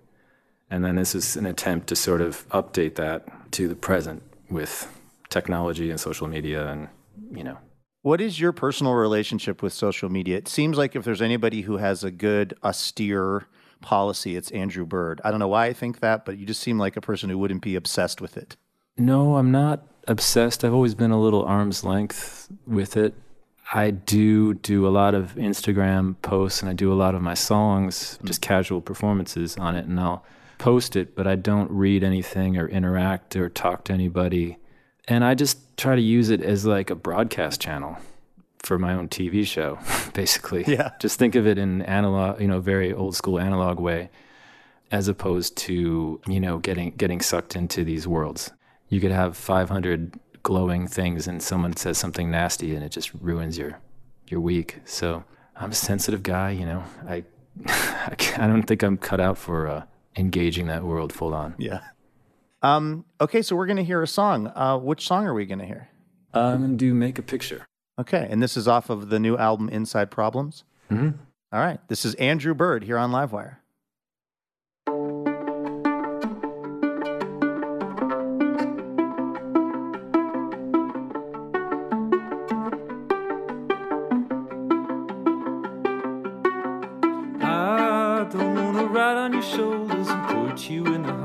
And 0.71 0.85
then 0.85 0.97
this 0.97 1.15
is 1.15 1.37
an 1.37 1.47
attempt 1.47 1.87
to 1.89 1.97
sort 1.97 2.21
of 2.21 2.49
update 2.49 2.97
that 2.97 3.53
to 3.53 3.69
the 3.69 3.77
present 3.77 4.23
with 4.51 4.89
technology 5.29 5.91
and 5.91 6.01
social 6.01 6.27
media 6.29 6.69
and, 6.69 6.89
you 7.33 7.45
know, 7.45 7.59
What 8.03 8.21
is 8.21 8.39
your 8.39 8.53
personal 8.53 8.95
relationship 8.95 9.63
with 9.63 9.73
social 9.73 10.09
media? 10.09 10.37
It 10.37 10.49
seems 10.49 10.79
like 10.79 10.95
if 10.95 11.05
there's 11.05 11.23
anybody 11.23 11.63
who 11.63 11.79
has 11.79 12.05
a 12.05 12.11
good, 12.11 12.55
austere 12.63 13.47
policy, 13.81 14.37
it's 14.37 14.51
Andrew 14.53 14.87
Bird. 14.87 15.21
I 15.25 15.31
don't 15.31 15.41
know 15.41 15.49
why 15.49 15.67
I 15.67 15.73
think 15.73 16.01
that, 16.01 16.25
but 16.25 16.39
you 16.39 16.47
just 16.47 16.61
seem 16.63 16.79
like 16.79 16.97
a 16.97 17.01
person 17.01 17.31
who 17.31 17.39
wouldn't 17.39 17.63
be 17.63 17.75
obsessed 17.75 18.21
with 18.21 18.37
it. 18.37 18.57
No, 18.97 19.37
I'm 19.37 19.51
not 19.51 19.87
obsessed. 20.09 20.65
I've 20.65 20.73
always 20.73 20.95
been 20.95 21.11
a 21.11 21.21
little 21.21 21.45
arm's 21.45 21.85
length 21.85 22.49
with 22.67 22.97
it. 22.97 23.15
I 23.75 23.91
do 23.91 24.55
do 24.55 24.87
a 24.87 24.91
lot 24.91 25.15
of 25.15 25.35
Instagram 25.35 26.15
posts 26.23 26.63
and 26.63 26.71
I 26.71 26.75
do 26.75 26.93
a 26.93 26.95
lot 26.95 27.17
of 27.17 27.23
my 27.23 27.35
songs, 27.35 28.19
just 28.25 28.41
mm. 28.41 28.45
casual 28.47 28.81
performances 28.81 29.57
on 29.57 29.75
it, 29.75 29.87
and 29.87 29.99
I'll 29.99 30.25
post 30.59 30.97
it, 30.97 31.15
but 31.15 31.27
I 31.27 31.37
don't 31.37 31.71
read 31.71 32.03
anything 32.03 32.57
or 32.57 32.69
interact 32.69 33.37
or 33.37 33.49
talk 33.49 33.85
to 33.85 33.93
anybody. 33.93 34.59
And 35.09 35.25
I 35.25 35.35
just 35.35 35.77
try 35.77 35.95
to 35.95 36.03
use 36.03 36.31
it 36.31 36.43
as 36.43 36.67
like 36.67 36.91
a 36.91 36.95
broadcast 36.95 37.61
channel 37.61 37.99
for 38.63 38.79
my 38.79 38.95
own 38.95 39.09
TV 39.09 39.47
show, 39.47 39.79
basically. 40.15 40.65
Yeah. 40.67 40.91
Just 41.01 41.19
think 41.19 41.35
of 41.35 41.47
it 41.47 41.59
in 41.59 41.83
analog, 41.83 42.41
you 42.41 42.49
know, 42.49 42.61
very 42.61 42.93
old 42.93 43.15
school 43.15 43.39
analog 43.39 43.79
way, 43.79 44.11
as 44.91 45.09
opposed 45.09 45.57
to, 45.59 46.21
you 46.27 46.41
know, 46.41 46.59
getting 46.59 46.91
getting 46.93 47.21
sucked 47.21 47.55
into 47.57 47.85
these 47.85 48.09
worlds. 48.09 48.53
You 48.89 49.01
could 49.01 49.13
have 49.13 49.37
500 49.37 50.19
glowing 50.43 50.87
things 50.87 51.27
and 51.27 51.43
someone 51.43 51.77
says 51.77 51.99
something 51.99 52.31
nasty 52.31 52.75
and 52.75 52.85
it 52.85 52.91
just 52.91 53.13
ruins 53.15 53.59
your 53.59 53.81
your 54.29 54.41
week. 54.41 54.81
So 54.85 55.25
I'm 55.57 55.71
a 55.71 55.75
sensitive 55.75 56.23
guy, 56.23 56.51
you 56.51 56.67
know. 56.67 56.85
I 57.09 57.25
I, 57.67 58.47
don't 58.47 58.65
think 58.65 58.83
I'm 58.83 58.97
cut 58.97 59.21
out 59.21 59.39
for 59.39 59.67
uh, 59.67 59.85
engaging 60.17 60.67
that 60.67 60.83
world 60.85 61.13
full 61.13 61.35
on. 61.35 61.55
Yeah. 61.59 61.81
Um, 62.63 63.05
okay, 63.21 63.43
so 63.43 63.55
we're 63.57 63.67
going 63.67 63.77
to 63.77 63.85
hear 63.85 64.03
a 64.03 64.07
song. 64.09 64.51
Uh, 64.55 64.79
which 64.79 65.07
song 65.07 65.27
are 65.27 65.35
we 65.35 65.47
going 65.47 65.59
to 65.61 65.67
hear? 65.67 65.89
Uh, 66.35 66.53
I'm 66.53 66.61
gonna 66.61 66.75
do 66.75 66.93
make 66.93 67.19
a 67.19 67.23
picture. 67.23 67.65
Okay, 67.99 68.27
and 68.29 68.43
this 68.43 68.57
is 68.59 68.69
off 68.69 68.91
of 68.91 69.09
the 69.09 69.19
new 69.19 69.39
album 69.39 69.71
Inside 69.71 70.11
Problems. 70.11 70.65
Mhm. 70.91 71.15
All 71.51 71.61
right, 71.61 71.81
this 71.89 72.05
is 72.05 72.15
Andrew 72.17 72.53
Bird 72.53 72.85
here 72.85 72.99
on 72.99 73.11
Livewire. 73.11 73.57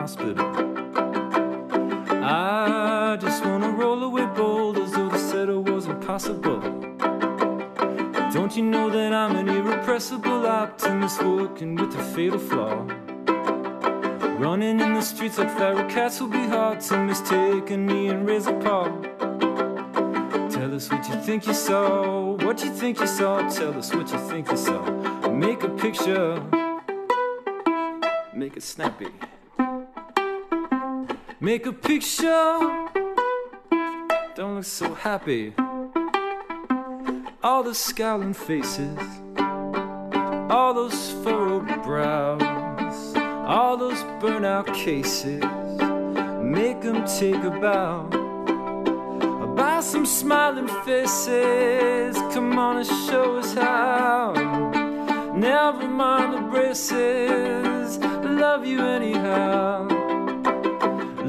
Hospital. 0.02 0.44
I 2.24 3.18
just 3.22 3.46
wanna 3.46 3.70
roll 3.70 4.02
away 4.04 4.26
boulders, 4.36 4.92
though 4.94 5.10
they 5.10 5.20
said 5.20 5.48
it 5.48 5.64
was 5.72 5.86
impossible. 5.86 6.60
Don't 8.34 8.54
you 8.58 8.64
know 8.64 8.90
that 8.90 9.14
I'm 9.14 9.36
an 9.36 9.48
irrepressible 9.48 10.48
optimist 10.48 11.22
working 11.22 11.76
with 11.76 11.94
a 12.02 12.04
fatal 12.16 12.40
flaw? 12.40 12.76
Running 14.40 14.80
in 14.80 14.96
the 14.96 15.02
streets 15.02 15.38
like 15.38 15.56
feral 15.56 15.88
cats 15.88 16.20
will 16.20 16.30
be 16.30 16.46
hard 16.56 16.80
to 16.88 16.98
mistake 16.98 17.70
a 17.70 17.78
knee 17.78 18.08
and 18.08 18.28
raise 18.28 18.48
a 18.48 18.54
paw. 18.54 18.86
Tell 20.50 20.74
us 20.74 20.90
what 20.90 21.08
you 21.10 21.16
think 21.28 21.46
you 21.46 21.54
saw, 21.54 22.36
what 22.46 22.64
you 22.64 22.72
think 22.72 23.00
you 23.00 23.08
saw. 23.08 23.48
Tell 23.50 23.78
us 23.78 23.94
what 23.94 24.12
you 24.12 24.20
think 24.30 24.50
you 24.50 24.58
saw. 24.58 24.82
Make 25.30 25.62
a 25.64 25.70
picture, 25.70 26.42
make 28.34 28.58
it 28.58 28.64
snappy. 28.64 29.12
Make 31.42 31.66
a 31.66 31.74
picture, 31.74 32.60
don't 34.36 34.56
look 34.56 34.64
so 34.64 34.94
happy. 34.94 35.54
All 37.44 37.64
the 37.64 37.74
scowling 37.74 38.34
faces, 38.34 38.98
all 40.50 40.74
those 40.74 41.12
furrowed 41.24 41.68
brows, 41.84 43.16
all 43.46 43.76
those 43.76 44.04
burnout 44.22 44.74
cases. 44.74 45.44
Make 46.44 46.82
them 46.82 47.06
take 47.06 47.44
a 47.44 47.50
bow 47.50 48.22
Buy 49.62 49.80
some 49.82 50.08
smiling 50.08 50.68
faces. 50.86 52.18
Come 52.34 52.58
on 52.58 52.78
and 52.78 52.88
show 52.88 53.38
us 53.38 53.54
how. 53.54 54.34
Never 55.36 55.88
mind 55.88 56.34
the 56.34 56.42
braces. 56.50 58.00
Love 58.00 58.66
you 58.66 58.80
anyhow. 58.82 59.88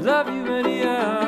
Love 0.03 0.27
you 0.27 0.53
anyhow. 0.53 1.22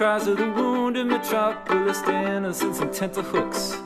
Cries 0.00 0.26
of 0.28 0.38
the 0.38 0.50
wounded 0.52 1.06
metropolis, 1.06 2.00
the 2.00 2.34
innocents 2.34 2.80
and 2.80 2.90
tenterhooks. 2.90 3.76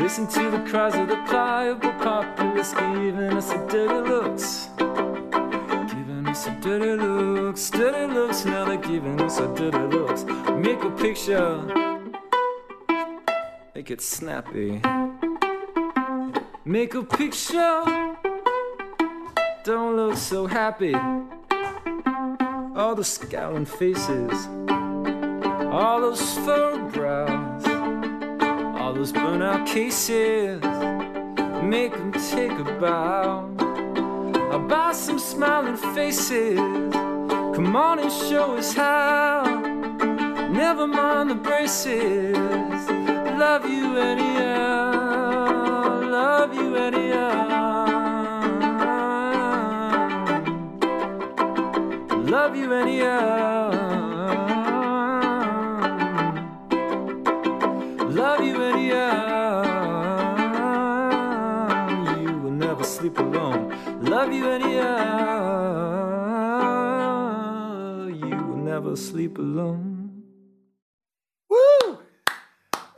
Listen 0.00 0.26
to 0.26 0.50
the 0.50 0.64
cries 0.70 0.94
of 0.94 1.06
the 1.06 1.18
pliable 1.28 1.92
populace, 2.00 2.72
giving 2.72 3.36
us 3.36 3.52
the 3.52 3.58
dirty 3.68 4.08
looks. 4.08 4.68
Giving 5.92 6.26
us 6.26 6.46
the 6.46 6.56
dirty 6.62 6.96
looks, 6.96 7.68
dirty 7.68 8.10
looks, 8.10 8.46
now 8.46 8.64
they're 8.64 8.78
giving 8.78 9.20
us 9.20 9.36
the 9.36 9.48
dirty 9.48 9.96
looks. 9.98 10.24
Make 10.54 10.82
a 10.82 10.90
picture, 10.92 11.58
make 13.74 13.90
it 13.90 14.00
snappy. 14.00 14.80
Make 16.64 16.94
a 16.94 17.02
picture, 17.02 17.84
don't 19.62 19.96
look 19.96 20.16
so 20.16 20.46
happy. 20.46 20.96
All 22.80 22.94
the 22.94 23.04
scowling 23.04 23.66
faces, 23.66 24.48
all 25.70 26.00
those 26.00 26.38
furrowed 26.38 26.90
brows, 26.94 27.66
all 28.80 28.94
those 28.94 29.12
burnout 29.12 29.66
cases. 29.66 30.62
Make 31.62 31.92
them 31.92 32.10
take 32.10 32.52
a 32.52 32.64
bow. 32.80 33.50
I'll 34.50 34.66
buy 34.66 34.92
some 34.92 35.18
smiling 35.18 35.76
faces. 35.94 36.58
Come 37.54 37.76
on 37.76 37.98
and 37.98 38.10
show 38.10 38.56
us 38.56 38.72
how. 38.72 39.44
Never 40.50 40.86
mind 40.86 41.32
the 41.32 41.34
braces. 41.34 42.34
Love 43.38 43.68
you 43.68 43.98
anyhow. 43.98 46.00
Love 46.10 46.54
you 46.54 46.76
anyhow. 46.76 47.39
love 52.30 52.56
you 52.56 52.72
anyhow. 52.72 53.70
Love 58.08 58.44
you 58.44 58.62
anyhow. 58.62 59.62
You 62.20 62.38
will 62.38 62.52
never 62.52 62.84
sleep 62.84 63.18
alone. 63.18 63.76
Love 64.00 64.32
you 64.32 64.48
anyhow. 64.48 64.90
You 68.06 68.36
will 68.46 68.58
never 68.58 68.94
sleep 68.94 69.38
alone. 69.38 70.22
Woo! 71.48 71.98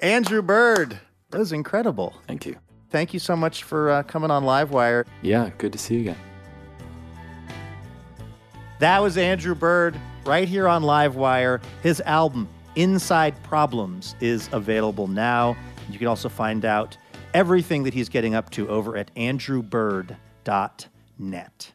Andrew 0.02 0.42
Bird. 0.42 1.00
That 1.30 1.38
was 1.38 1.52
incredible. 1.52 2.14
Thank 2.26 2.44
you. 2.44 2.56
Thank 2.90 3.14
you 3.14 3.20
so 3.20 3.34
much 3.34 3.62
for 3.62 3.88
uh, 3.88 4.02
coming 4.02 4.30
on 4.30 4.44
Livewire. 4.44 5.06
Yeah, 5.22 5.48
good 5.56 5.72
to 5.72 5.78
see 5.78 5.94
you 5.94 6.00
again. 6.02 6.18
That 8.82 9.00
was 9.00 9.16
Andrew 9.16 9.54
Bird 9.54 9.96
right 10.26 10.46
here 10.48 10.66
on 10.66 10.82
Livewire. 10.82 11.62
His 11.84 12.00
album, 12.00 12.48
Inside 12.74 13.40
Problems, 13.44 14.16
is 14.20 14.48
available 14.50 15.06
now. 15.06 15.56
You 15.88 16.00
can 16.00 16.08
also 16.08 16.28
find 16.28 16.64
out 16.64 16.96
everything 17.32 17.84
that 17.84 17.94
he's 17.94 18.08
getting 18.08 18.34
up 18.34 18.50
to 18.50 18.68
over 18.68 18.96
at 18.96 19.14
andrewbird.net. 19.14 21.72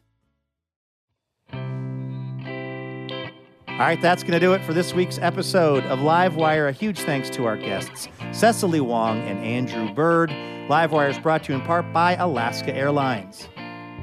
All 3.68 3.78
right, 3.78 4.02
that's 4.02 4.22
going 4.22 4.34
to 4.34 4.40
do 4.40 4.52
it 4.52 4.62
for 4.62 4.74
this 4.74 4.92
week's 4.92 5.16
episode 5.16 5.84
of 5.84 6.00
Livewire. 6.00 6.68
A 6.68 6.72
huge 6.72 6.98
thanks 6.98 7.30
to 7.30 7.46
our 7.46 7.56
guests, 7.56 8.08
Cecily 8.32 8.82
Wong 8.82 9.22
and 9.22 9.38
Andrew 9.38 9.90
Bird. 9.94 10.28
Livewire 10.68 11.08
is 11.08 11.18
brought 11.18 11.44
to 11.44 11.54
you 11.54 11.58
in 11.58 11.64
part 11.64 11.90
by 11.94 12.16
Alaska 12.16 12.76
Airlines. 12.76 13.48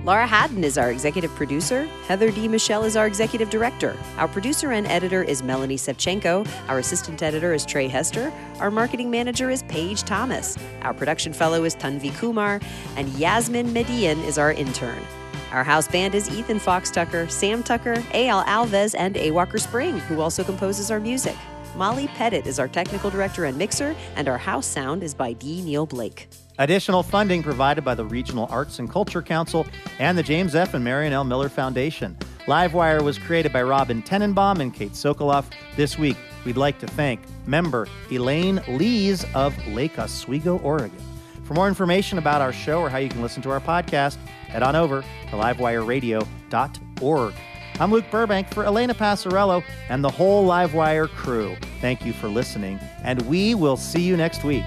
Laura 0.05 0.27
Haddon 0.27 0.63
is 0.63 0.77
our 0.77 0.91
executive 0.91 1.33
producer. 1.33 1.85
Heather 2.07 2.29
D. 2.29 2.47
Michelle 2.47 2.83
is 2.83 2.95
our 2.95 3.07
executive 3.07 3.49
director. 3.49 3.97
Our 4.19 4.27
producer 4.27 4.71
and 4.71 4.85
editor 4.85 5.23
is 5.23 5.41
Melanie 5.41 5.77
Sevcenko. 5.77 6.47
Our 6.67 6.77
assistant 6.77 7.23
editor 7.23 7.55
is 7.55 7.65
Trey 7.65 7.87
Hester. 7.87 8.31
Our 8.59 8.69
marketing 8.69 9.09
manager 9.09 9.49
is 9.49 9.63
Paige 9.63 10.03
Thomas. 10.03 10.59
Our 10.83 10.93
production 10.93 11.33
fellow 11.33 11.63
is 11.63 11.75
Tanvi 11.75 12.15
Kumar. 12.17 12.61
And 12.95 13.09
Yasmin 13.17 13.73
Median 13.73 14.19
is 14.25 14.37
our 14.37 14.53
intern. 14.53 15.01
Our 15.51 15.63
house 15.63 15.87
band 15.87 16.13
is 16.13 16.29
Ethan 16.29 16.59
Fox 16.59 16.91
Tucker, 16.91 17.27
Sam 17.27 17.63
Tucker, 17.63 18.03
A.L. 18.13 18.43
Alves, 18.43 18.93
and 18.95 19.17
A. 19.17 19.31
Walker 19.31 19.57
Spring, 19.57 19.97
who 20.01 20.21
also 20.21 20.43
composes 20.43 20.91
our 20.91 20.99
music. 20.99 21.35
Molly 21.75 22.07
Pettit 22.07 22.47
is 22.47 22.57
our 22.57 22.69
technical 22.69 23.09
director 23.09 23.43
and 23.45 23.57
mixer, 23.57 23.93
and 24.15 24.29
our 24.29 24.37
house 24.37 24.65
sound 24.65 25.03
is 25.03 25.13
by 25.13 25.33
D. 25.33 25.61
Neil 25.61 25.85
Blake. 25.85 26.29
Additional 26.57 27.03
funding 27.03 27.43
provided 27.43 27.83
by 27.83 27.93
the 27.93 28.05
Regional 28.05 28.47
Arts 28.49 28.79
and 28.79 28.89
Culture 28.89 29.21
Council 29.21 29.67
and 29.99 30.17
the 30.17 30.23
James 30.23 30.55
F. 30.55 30.73
and 30.73 30.85
Marion 30.85 31.11
L. 31.11 31.25
Miller 31.25 31.49
Foundation. 31.49 32.17
Livewire 32.45 33.01
was 33.01 33.17
created 33.17 33.51
by 33.51 33.61
Robin 33.61 34.01
Tenenbaum 34.01 34.59
and 34.59 34.73
Kate 34.73 34.93
Sokoloff. 34.93 35.43
This 35.75 35.97
week, 35.97 36.15
we'd 36.45 36.55
like 36.55 36.79
to 36.79 36.87
thank 36.87 37.19
member 37.45 37.89
Elaine 38.09 38.61
Lees 38.69 39.25
of 39.33 39.53
Lake 39.67 39.99
Oswego, 39.99 40.59
Oregon. 40.59 40.97
For 41.43 41.55
more 41.55 41.67
information 41.67 42.19
about 42.19 42.41
our 42.41 42.53
show 42.53 42.79
or 42.79 42.89
how 42.89 42.99
you 42.99 43.09
can 43.09 43.21
listen 43.21 43.43
to 43.43 43.51
our 43.51 43.59
podcast, 43.59 44.15
head 44.47 44.63
on 44.63 44.77
over 44.77 45.01
to 45.01 45.31
livewireradio.org. 45.31 47.33
I'm 47.77 47.91
Luke 47.91 48.05
Burbank 48.09 48.53
for 48.53 48.63
Elena 48.63 48.93
Passarello 48.93 49.61
and 49.89 50.01
the 50.01 50.09
whole 50.09 50.47
Livewire 50.47 51.09
crew. 51.09 51.57
Thank 51.81 52.05
you 52.05 52.13
for 52.13 52.29
listening, 52.29 52.79
and 53.03 53.21
we 53.23 53.53
will 53.53 53.75
see 53.75 54.01
you 54.01 54.15
next 54.15 54.45
week. 54.45 54.63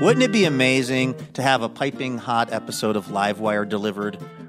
Wouldn't 0.00 0.22
it 0.22 0.30
be 0.30 0.44
amazing 0.44 1.16
to 1.32 1.42
have 1.42 1.62
a 1.62 1.68
piping 1.68 2.16
hot 2.16 2.52
episode 2.52 2.94
of 2.94 3.06
Livewire 3.06 3.68
delivered 3.68 4.18